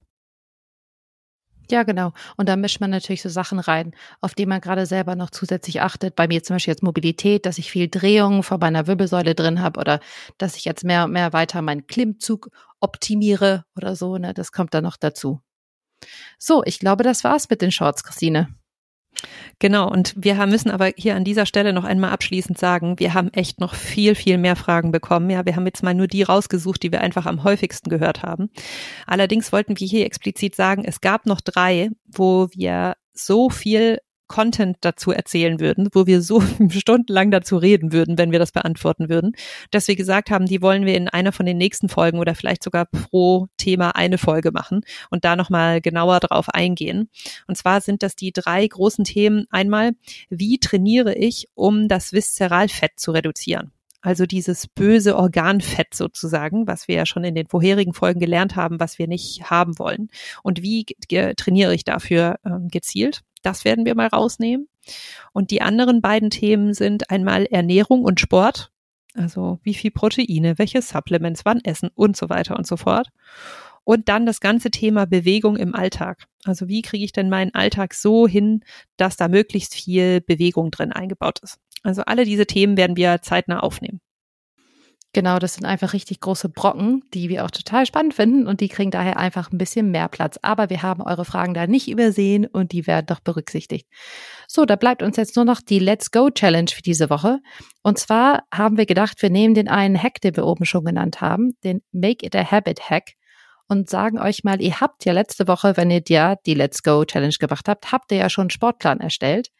Ja, 1.68 1.82
genau. 1.82 2.12
Und 2.36 2.48
da 2.48 2.54
mischt 2.54 2.80
man 2.80 2.90
natürlich 2.90 3.22
so 3.22 3.28
Sachen 3.28 3.58
rein, 3.58 3.92
auf 4.20 4.34
die 4.34 4.46
man 4.46 4.60
gerade 4.60 4.86
selber 4.86 5.16
noch 5.16 5.30
zusätzlich 5.30 5.80
achtet. 5.80 6.14
Bei 6.14 6.28
mir 6.28 6.44
zum 6.44 6.54
Beispiel 6.54 6.70
jetzt 6.72 6.82
Mobilität, 6.82 7.44
dass 7.44 7.58
ich 7.58 7.72
viel 7.72 7.88
Drehung 7.88 8.44
vor 8.44 8.58
meiner 8.58 8.86
Wirbelsäule 8.86 9.34
drin 9.34 9.60
habe 9.60 9.80
oder 9.80 10.00
dass 10.38 10.56
ich 10.56 10.64
jetzt 10.64 10.84
mehr 10.84 11.04
und 11.04 11.12
mehr 11.12 11.32
weiter 11.32 11.62
meinen 11.62 11.88
Klimmzug 11.88 12.50
optimiere 12.80 13.64
oder 13.76 13.96
so. 13.96 14.16
Ne? 14.16 14.32
Das 14.32 14.52
kommt 14.52 14.74
dann 14.74 14.84
noch 14.84 14.96
dazu. 14.96 15.40
So, 16.38 16.62
ich 16.64 16.78
glaube, 16.78 17.02
das 17.02 17.24
war's 17.24 17.50
mit 17.50 17.62
den 17.62 17.72
Shorts, 17.72 18.04
Christine. 18.04 18.54
Genau, 19.58 19.90
und 19.90 20.14
wir 20.16 20.34
müssen 20.46 20.70
aber 20.70 20.90
hier 20.96 21.16
an 21.16 21.24
dieser 21.24 21.46
Stelle 21.46 21.72
noch 21.72 21.84
einmal 21.84 22.10
abschließend 22.10 22.58
sagen, 22.58 22.98
wir 22.98 23.14
haben 23.14 23.32
echt 23.32 23.60
noch 23.60 23.74
viel, 23.74 24.14
viel 24.14 24.38
mehr 24.38 24.56
Fragen 24.56 24.92
bekommen. 24.92 25.30
Ja, 25.30 25.46
wir 25.46 25.56
haben 25.56 25.66
jetzt 25.66 25.82
mal 25.82 25.94
nur 25.94 26.06
die 26.06 26.22
rausgesucht, 26.22 26.82
die 26.82 26.92
wir 26.92 27.00
einfach 27.00 27.26
am 27.26 27.42
häufigsten 27.42 27.88
gehört 27.88 28.22
haben. 28.22 28.50
Allerdings 29.06 29.52
wollten 29.52 29.78
wir 29.78 29.86
hier 29.86 30.04
explizit 30.04 30.54
sagen, 30.54 30.84
es 30.84 31.00
gab 31.00 31.26
noch 31.26 31.40
drei, 31.40 31.90
wo 32.06 32.48
wir 32.52 32.96
so 33.14 33.48
viel 33.48 33.98
Content 34.28 34.78
dazu 34.80 35.12
erzählen 35.12 35.60
würden, 35.60 35.88
wo 35.92 36.06
wir 36.06 36.22
so 36.22 36.40
stundenlang 36.70 37.30
dazu 37.30 37.56
reden 37.56 37.92
würden, 37.92 38.18
wenn 38.18 38.32
wir 38.32 38.38
das 38.38 38.52
beantworten 38.52 39.08
würden, 39.08 39.32
dass 39.70 39.88
wir 39.88 39.96
gesagt 39.96 40.30
haben, 40.30 40.46
die 40.46 40.62
wollen 40.62 40.84
wir 40.84 40.94
in 40.94 41.08
einer 41.08 41.32
von 41.32 41.46
den 41.46 41.58
nächsten 41.58 41.88
Folgen 41.88 42.18
oder 42.18 42.34
vielleicht 42.34 42.62
sogar 42.62 42.86
pro 42.86 43.46
Thema 43.56 43.96
eine 43.96 44.18
Folge 44.18 44.52
machen 44.52 44.82
und 45.10 45.24
da 45.24 45.36
nochmal 45.36 45.80
genauer 45.80 46.20
drauf 46.20 46.48
eingehen. 46.48 47.08
Und 47.46 47.56
zwar 47.56 47.80
sind 47.80 48.02
das 48.02 48.16
die 48.16 48.32
drei 48.32 48.66
großen 48.66 49.04
Themen. 49.04 49.46
Einmal, 49.50 49.92
wie 50.28 50.58
trainiere 50.58 51.14
ich, 51.14 51.48
um 51.54 51.88
das 51.88 52.12
Viszeralfett 52.12 52.98
zu 52.98 53.12
reduzieren? 53.12 53.72
Also 54.06 54.24
dieses 54.24 54.68
böse 54.68 55.16
Organfett 55.16 55.92
sozusagen, 55.92 56.68
was 56.68 56.86
wir 56.86 56.94
ja 56.94 57.06
schon 57.06 57.24
in 57.24 57.34
den 57.34 57.48
vorherigen 57.48 57.92
Folgen 57.92 58.20
gelernt 58.20 58.54
haben, 58.54 58.78
was 58.78 59.00
wir 59.00 59.08
nicht 59.08 59.50
haben 59.50 59.80
wollen. 59.80 60.10
Und 60.44 60.62
wie 60.62 60.86
trainiere 61.36 61.74
ich 61.74 61.82
dafür 61.82 62.36
ähm, 62.46 62.68
gezielt? 62.68 63.22
Das 63.42 63.64
werden 63.64 63.84
wir 63.84 63.96
mal 63.96 64.06
rausnehmen. 64.06 64.68
Und 65.32 65.50
die 65.50 65.60
anderen 65.60 66.02
beiden 66.02 66.30
Themen 66.30 66.72
sind 66.72 67.10
einmal 67.10 67.46
Ernährung 67.46 68.04
und 68.04 68.20
Sport. 68.20 68.70
Also 69.14 69.58
wie 69.64 69.74
viel 69.74 69.90
Proteine, 69.90 70.56
welche 70.56 70.82
Supplements, 70.82 71.44
wann 71.44 71.58
essen 71.64 71.90
und 71.96 72.16
so 72.16 72.28
weiter 72.28 72.56
und 72.56 72.68
so 72.68 72.76
fort. 72.76 73.08
Und 73.86 74.08
dann 74.08 74.26
das 74.26 74.40
ganze 74.40 74.72
Thema 74.72 75.06
Bewegung 75.06 75.56
im 75.56 75.72
Alltag. 75.72 76.24
Also 76.44 76.66
wie 76.66 76.82
kriege 76.82 77.04
ich 77.04 77.12
denn 77.12 77.28
meinen 77.28 77.54
Alltag 77.54 77.94
so 77.94 78.26
hin, 78.26 78.64
dass 78.96 79.16
da 79.16 79.28
möglichst 79.28 79.76
viel 79.76 80.20
Bewegung 80.20 80.72
drin 80.72 80.90
eingebaut 80.90 81.38
ist. 81.38 81.58
Also 81.84 82.02
alle 82.02 82.24
diese 82.24 82.46
Themen 82.46 82.76
werden 82.76 82.96
wir 82.96 83.22
zeitnah 83.22 83.60
aufnehmen. 83.60 84.00
Genau, 85.12 85.38
das 85.38 85.54
sind 85.54 85.66
einfach 85.66 85.92
richtig 85.92 86.18
große 86.18 86.48
Brocken, 86.48 87.04
die 87.14 87.28
wir 87.28 87.44
auch 87.44 87.50
total 87.52 87.86
spannend 87.86 88.14
finden 88.14 88.48
und 88.48 88.60
die 88.60 88.68
kriegen 88.68 88.90
daher 88.90 89.18
einfach 89.18 89.52
ein 89.52 89.56
bisschen 89.56 89.92
mehr 89.92 90.08
Platz. 90.08 90.36
Aber 90.42 90.68
wir 90.68 90.82
haben 90.82 91.00
eure 91.00 91.24
Fragen 91.24 91.54
da 91.54 91.68
nicht 91.68 91.88
übersehen 91.88 92.44
und 92.44 92.72
die 92.72 92.88
werden 92.88 93.06
doch 93.06 93.20
berücksichtigt. 93.20 93.86
So, 94.48 94.64
da 94.64 94.74
bleibt 94.74 95.04
uns 95.04 95.16
jetzt 95.16 95.36
nur 95.36 95.44
noch 95.44 95.60
die 95.60 95.78
Let's 95.78 96.10
Go 96.10 96.28
Challenge 96.30 96.70
für 96.74 96.82
diese 96.82 97.08
Woche. 97.08 97.38
Und 97.84 98.00
zwar 98.00 98.42
haben 98.52 98.78
wir 98.78 98.84
gedacht, 98.84 99.22
wir 99.22 99.30
nehmen 99.30 99.54
den 99.54 99.68
einen 99.68 99.96
Hack, 99.96 100.20
den 100.22 100.34
wir 100.36 100.44
oben 100.44 100.64
schon 100.64 100.84
genannt 100.84 101.20
haben, 101.20 101.52
den 101.62 101.82
Make 101.92 102.26
It 102.26 102.34
a 102.34 102.50
Habit 102.50 102.90
Hack 102.90 103.12
und 103.68 103.90
sagen 103.90 104.18
euch 104.18 104.44
mal, 104.44 104.60
ihr 104.60 104.80
habt 104.80 105.04
ja 105.04 105.12
letzte 105.12 105.48
Woche, 105.48 105.76
wenn 105.76 105.90
ihr 105.90 106.02
ja 106.08 106.36
die 106.46 106.54
Let's 106.54 106.82
Go 106.82 107.04
Challenge 107.04 107.34
gemacht 107.38 107.68
habt, 107.68 107.92
habt 107.92 108.12
ihr 108.12 108.18
ja 108.18 108.30
schon 108.30 108.44
einen 108.44 108.50
Sportplan 108.50 109.00
erstellt. 109.00 109.50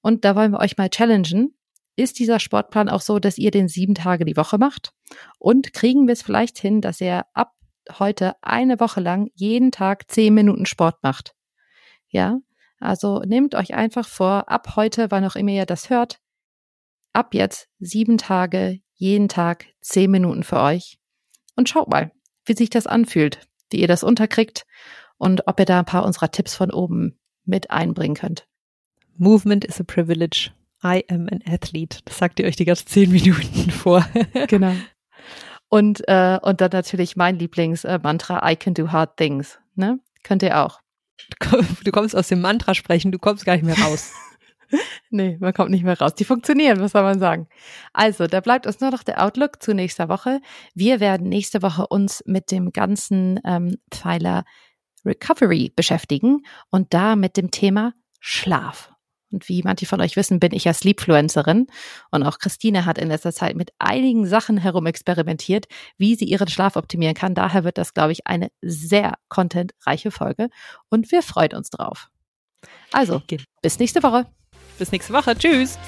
Und 0.00 0.24
da 0.24 0.36
wollen 0.36 0.52
wir 0.52 0.60
euch 0.60 0.76
mal 0.76 0.88
challengen 0.88 1.54
ist 2.00 2.18
dieser 2.18 2.40
Sportplan 2.40 2.88
auch 2.88 3.00
so, 3.00 3.18
dass 3.18 3.38
ihr 3.38 3.50
den 3.50 3.68
sieben 3.68 3.94
Tage 3.94 4.24
die 4.24 4.36
Woche 4.36 4.58
macht? 4.58 4.92
Und 5.38 5.72
kriegen 5.72 6.06
wir 6.06 6.12
es 6.12 6.22
vielleicht 6.22 6.58
hin, 6.58 6.80
dass 6.80 7.00
ihr 7.00 7.26
ab 7.34 7.52
heute 7.98 8.34
eine 8.42 8.80
Woche 8.80 9.00
lang 9.00 9.30
jeden 9.34 9.70
Tag 9.70 10.10
zehn 10.10 10.32
Minuten 10.32 10.66
Sport 10.66 11.02
macht? 11.02 11.34
Ja, 12.08 12.38
also 12.78 13.20
nehmt 13.20 13.54
euch 13.54 13.74
einfach 13.74 14.08
vor, 14.08 14.48
ab 14.48 14.76
heute, 14.76 15.10
wann 15.10 15.24
auch 15.24 15.36
immer 15.36 15.50
ihr 15.50 15.66
das 15.66 15.90
hört, 15.90 16.20
ab 17.12 17.34
jetzt 17.34 17.68
sieben 17.78 18.16
Tage, 18.16 18.80
jeden 18.94 19.28
Tag 19.28 19.66
zehn 19.80 20.10
Minuten 20.10 20.42
für 20.42 20.60
euch. 20.60 20.98
Und 21.56 21.68
schaut 21.68 21.88
mal, 21.88 22.12
wie 22.50 22.56
sich 22.56 22.68
das 22.68 22.88
anfühlt, 22.88 23.46
wie 23.70 23.78
ihr 23.78 23.86
das 23.86 24.02
unterkriegt 24.02 24.66
und 25.18 25.46
ob 25.46 25.60
ihr 25.60 25.66
da 25.66 25.78
ein 25.78 25.84
paar 25.84 26.04
unserer 26.04 26.32
Tipps 26.32 26.56
von 26.56 26.72
oben 26.72 27.16
mit 27.44 27.70
einbringen 27.70 28.16
könnt. 28.16 28.48
Movement 29.16 29.64
is 29.64 29.80
a 29.80 29.84
privilege. 29.84 30.50
I 30.82 31.04
am 31.08 31.28
an 31.30 31.40
athlete. 31.46 32.00
Das 32.06 32.18
sagt 32.18 32.40
ihr 32.40 32.46
euch 32.46 32.56
die 32.56 32.64
ganzen 32.64 32.88
zehn 32.88 33.12
Minuten 33.12 33.70
vor. 33.70 34.04
genau. 34.48 34.72
Und, 35.68 36.02
äh, 36.08 36.40
und 36.42 36.60
dann 36.60 36.70
natürlich 36.72 37.14
mein 37.14 37.38
Lieblingsmantra, 37.38 38.50
I 38.50 38.56
can 38.56 38.74
do 38.74 38.90
hard 38.90 39.16
things. 39.16 39.60
Ne? 39.76 40.00
Könnt 40.24 40.42
ihr 40.42 40.58
auch. 40.58 40.80
Du 41.84 41.92
kommst 41.92 42.16
aus 42.16 42.26
dem 42.26 42.40
Mantra 42.40 42.74
sprechen, 42.74 43.12
du 43.12 43.18
kommst 43.20 43.44
gar 43.44 43.54
nicht 43.54 43.64
mehr 43.64 43.78
raus. 43.78 44.10
nee, 45.10 45.36
man 45.40 45.52
kommt 45.52 45.70
nicht 45.70 45.84
mehr 45.84 45.98
raus. 45.98 46.14
Die 46.14 46.24
funktionieren, 46.24 46.80
was 46.80 46.92
soll 46.92 47.02
man 47.02 47.18
sagen? 47.18 47.48
Also, 47.92 48.26
da 48.26 48.40
bleibt 48.40 48.66
uns 48.66 48.80
nur 48.80 48.90
noch 48.90 49.02
der 49.02 49.22
Outlook 49.24 49.62
zu 49.62 49.74
nächster 49.74 50.08
Woche. 50.08 50.40
Wir 50.74 51.00
werden 51.00 51.28
nächste 51.28 51.62
Woche 51.62 51.86
uns 51.86 52.22
mit 52.26 52.50
dem 52.50 52.72
ganzen 52.72 53.40
ähm, 53.44 53.76
Pfeiler 53.90 54.44
Recovery 55.04 55.72
beschäftigen 55.74 56.42
und 56.70 56.92
da 56.92 57.16
mit 57.16 57.36
dem 57.36 57.50
Thema 57.50 57.94
Schlaf. 58.20 58.92
Und 59.32 59.48
wie 59.48 59.62
manche 59.62 59.86
von 59.86 60.00
euch 60.00 60.16
wissen, 60.16 60.40
bin 60.40 60.52
ich 60.52 60.64
ja 60.64 60.74
Sleepfluencerin. 60.74 61.68
Und 62.10 62.22
auch 62.24 62.38
Christine 62.38 62.84
hat 62.84 62.98
in 62.98 63.08
letzter 63.08 63.32
Zeit 63.32 63.54
mit 63.54 63.70
einigen 63.78 64.26
Sachen 64.26 64.58
herumexperimentiert, 64.58 65.66
wie 65.98 66.16
sie 66.16 66.24
ihren 66.24 66.48
Schlaf 66.48 66.76
optimieren 66.76 67.14
kann. 67.14 67.34
Daher 67.34 67.62
wird 67.62 67.78
das, 67.78 67.94
glaube 67.94 68.12
ich, 68.12 68.26
eine 68.26 68.48
sehr 68.60 69.14
contentreiche 69.28 70.10
Folge. 70.10 70.48
Und 70.88 71.12
wir 71.12 71.22
freuen 71.22 71.54
uns 71.54 71.70
drauf. 71.70 72.08
Also, 72.92 73.22
bis 73.62 73.78
nächste 73.78 74.02
Woche. 74.02 74.26
Bis 74.80 74.92
nächste 74.92 75.12
Woche. 75.12 75.36
Tschüss. 75.36 75.78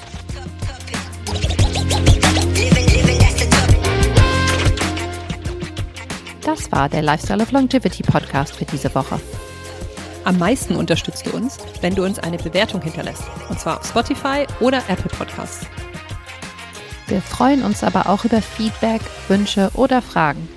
Das 6.45 6.71
war 6.71 6.89
der 6.89 7.01
Lifestyle 7.01 7.41
of 7.41 7.51
Longevity 7.51 8.03
Podcast 8.03 8.55
für 8.55 8.65
diese 8.65 8.93
Woche. 8.93 9.19
Am 10.25 10.37
meisten 10.37 10.75
unterstützt 10.75 11.25
du 11.25 11.31
uns, 11.31 11.57
wenn 11.81 11.95
du 11.95 12.05
uns 12.05 12.19
eine 12.19 12.37
Bewertung 12.37 12.83
hinterlässt. 12.83 13.23
Und 13.49 13.59
zwar 13.59 13.79
auf 13.79 13.87
Spotify 13.87 14.45
oder 14.59 14.77
Apple 14.87 15.09
Podcasts. 15.17 15.65
Wir 17.07 17.23
freuen 17.23 17.63
uns 17.63 17.83
aber 17.83 18.07
auch 18.07 18.25
über 18.25 18.43
Feedback, 18.43 19.01
Wünsche 19.27 19.71
oder 19.73 20.03
Fragen. 20.03 20.47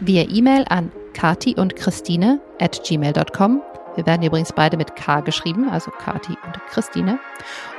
Via 0.00 0.24
E-Mail 0.28 0.66
an 0.68 0.92
kati 1.14 1.54
und 1.54 1.76
Christine 1.76 2.42
at 2.60 2.78
gmail.com. 2.86 3.62
Wir 3.94 4.04
werden 4.04 4.22
übrigens 4.22 4.52
beide 4.52 4.76
mit 4.76 4.94
K 4.96 5.20
geschrieben, 5.20 5.70
also 5.70 5.90
Kati 5.90 6.36
und 6.44 6.60
Christine. 6.68 7.18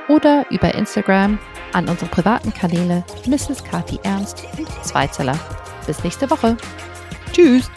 Oder 0.08 0.46
über 0.50 0.74
Instagram 0.74 1.38
an 1.72 1.88
unsere 1.88 2.10
privaten 2.10 2.52
Kanäle 2.52 3.04
Mrs. 3.26 3.62
Kati 3.62 4.00
Ernst 4.02 4.44
und 4.56 4.68
Zweizeller. 4.84 5.38
Bis 5.86 6.02
nächste 6.02 6.30
Woche. 6.30 6.56
Tschüss! 7.32 7.70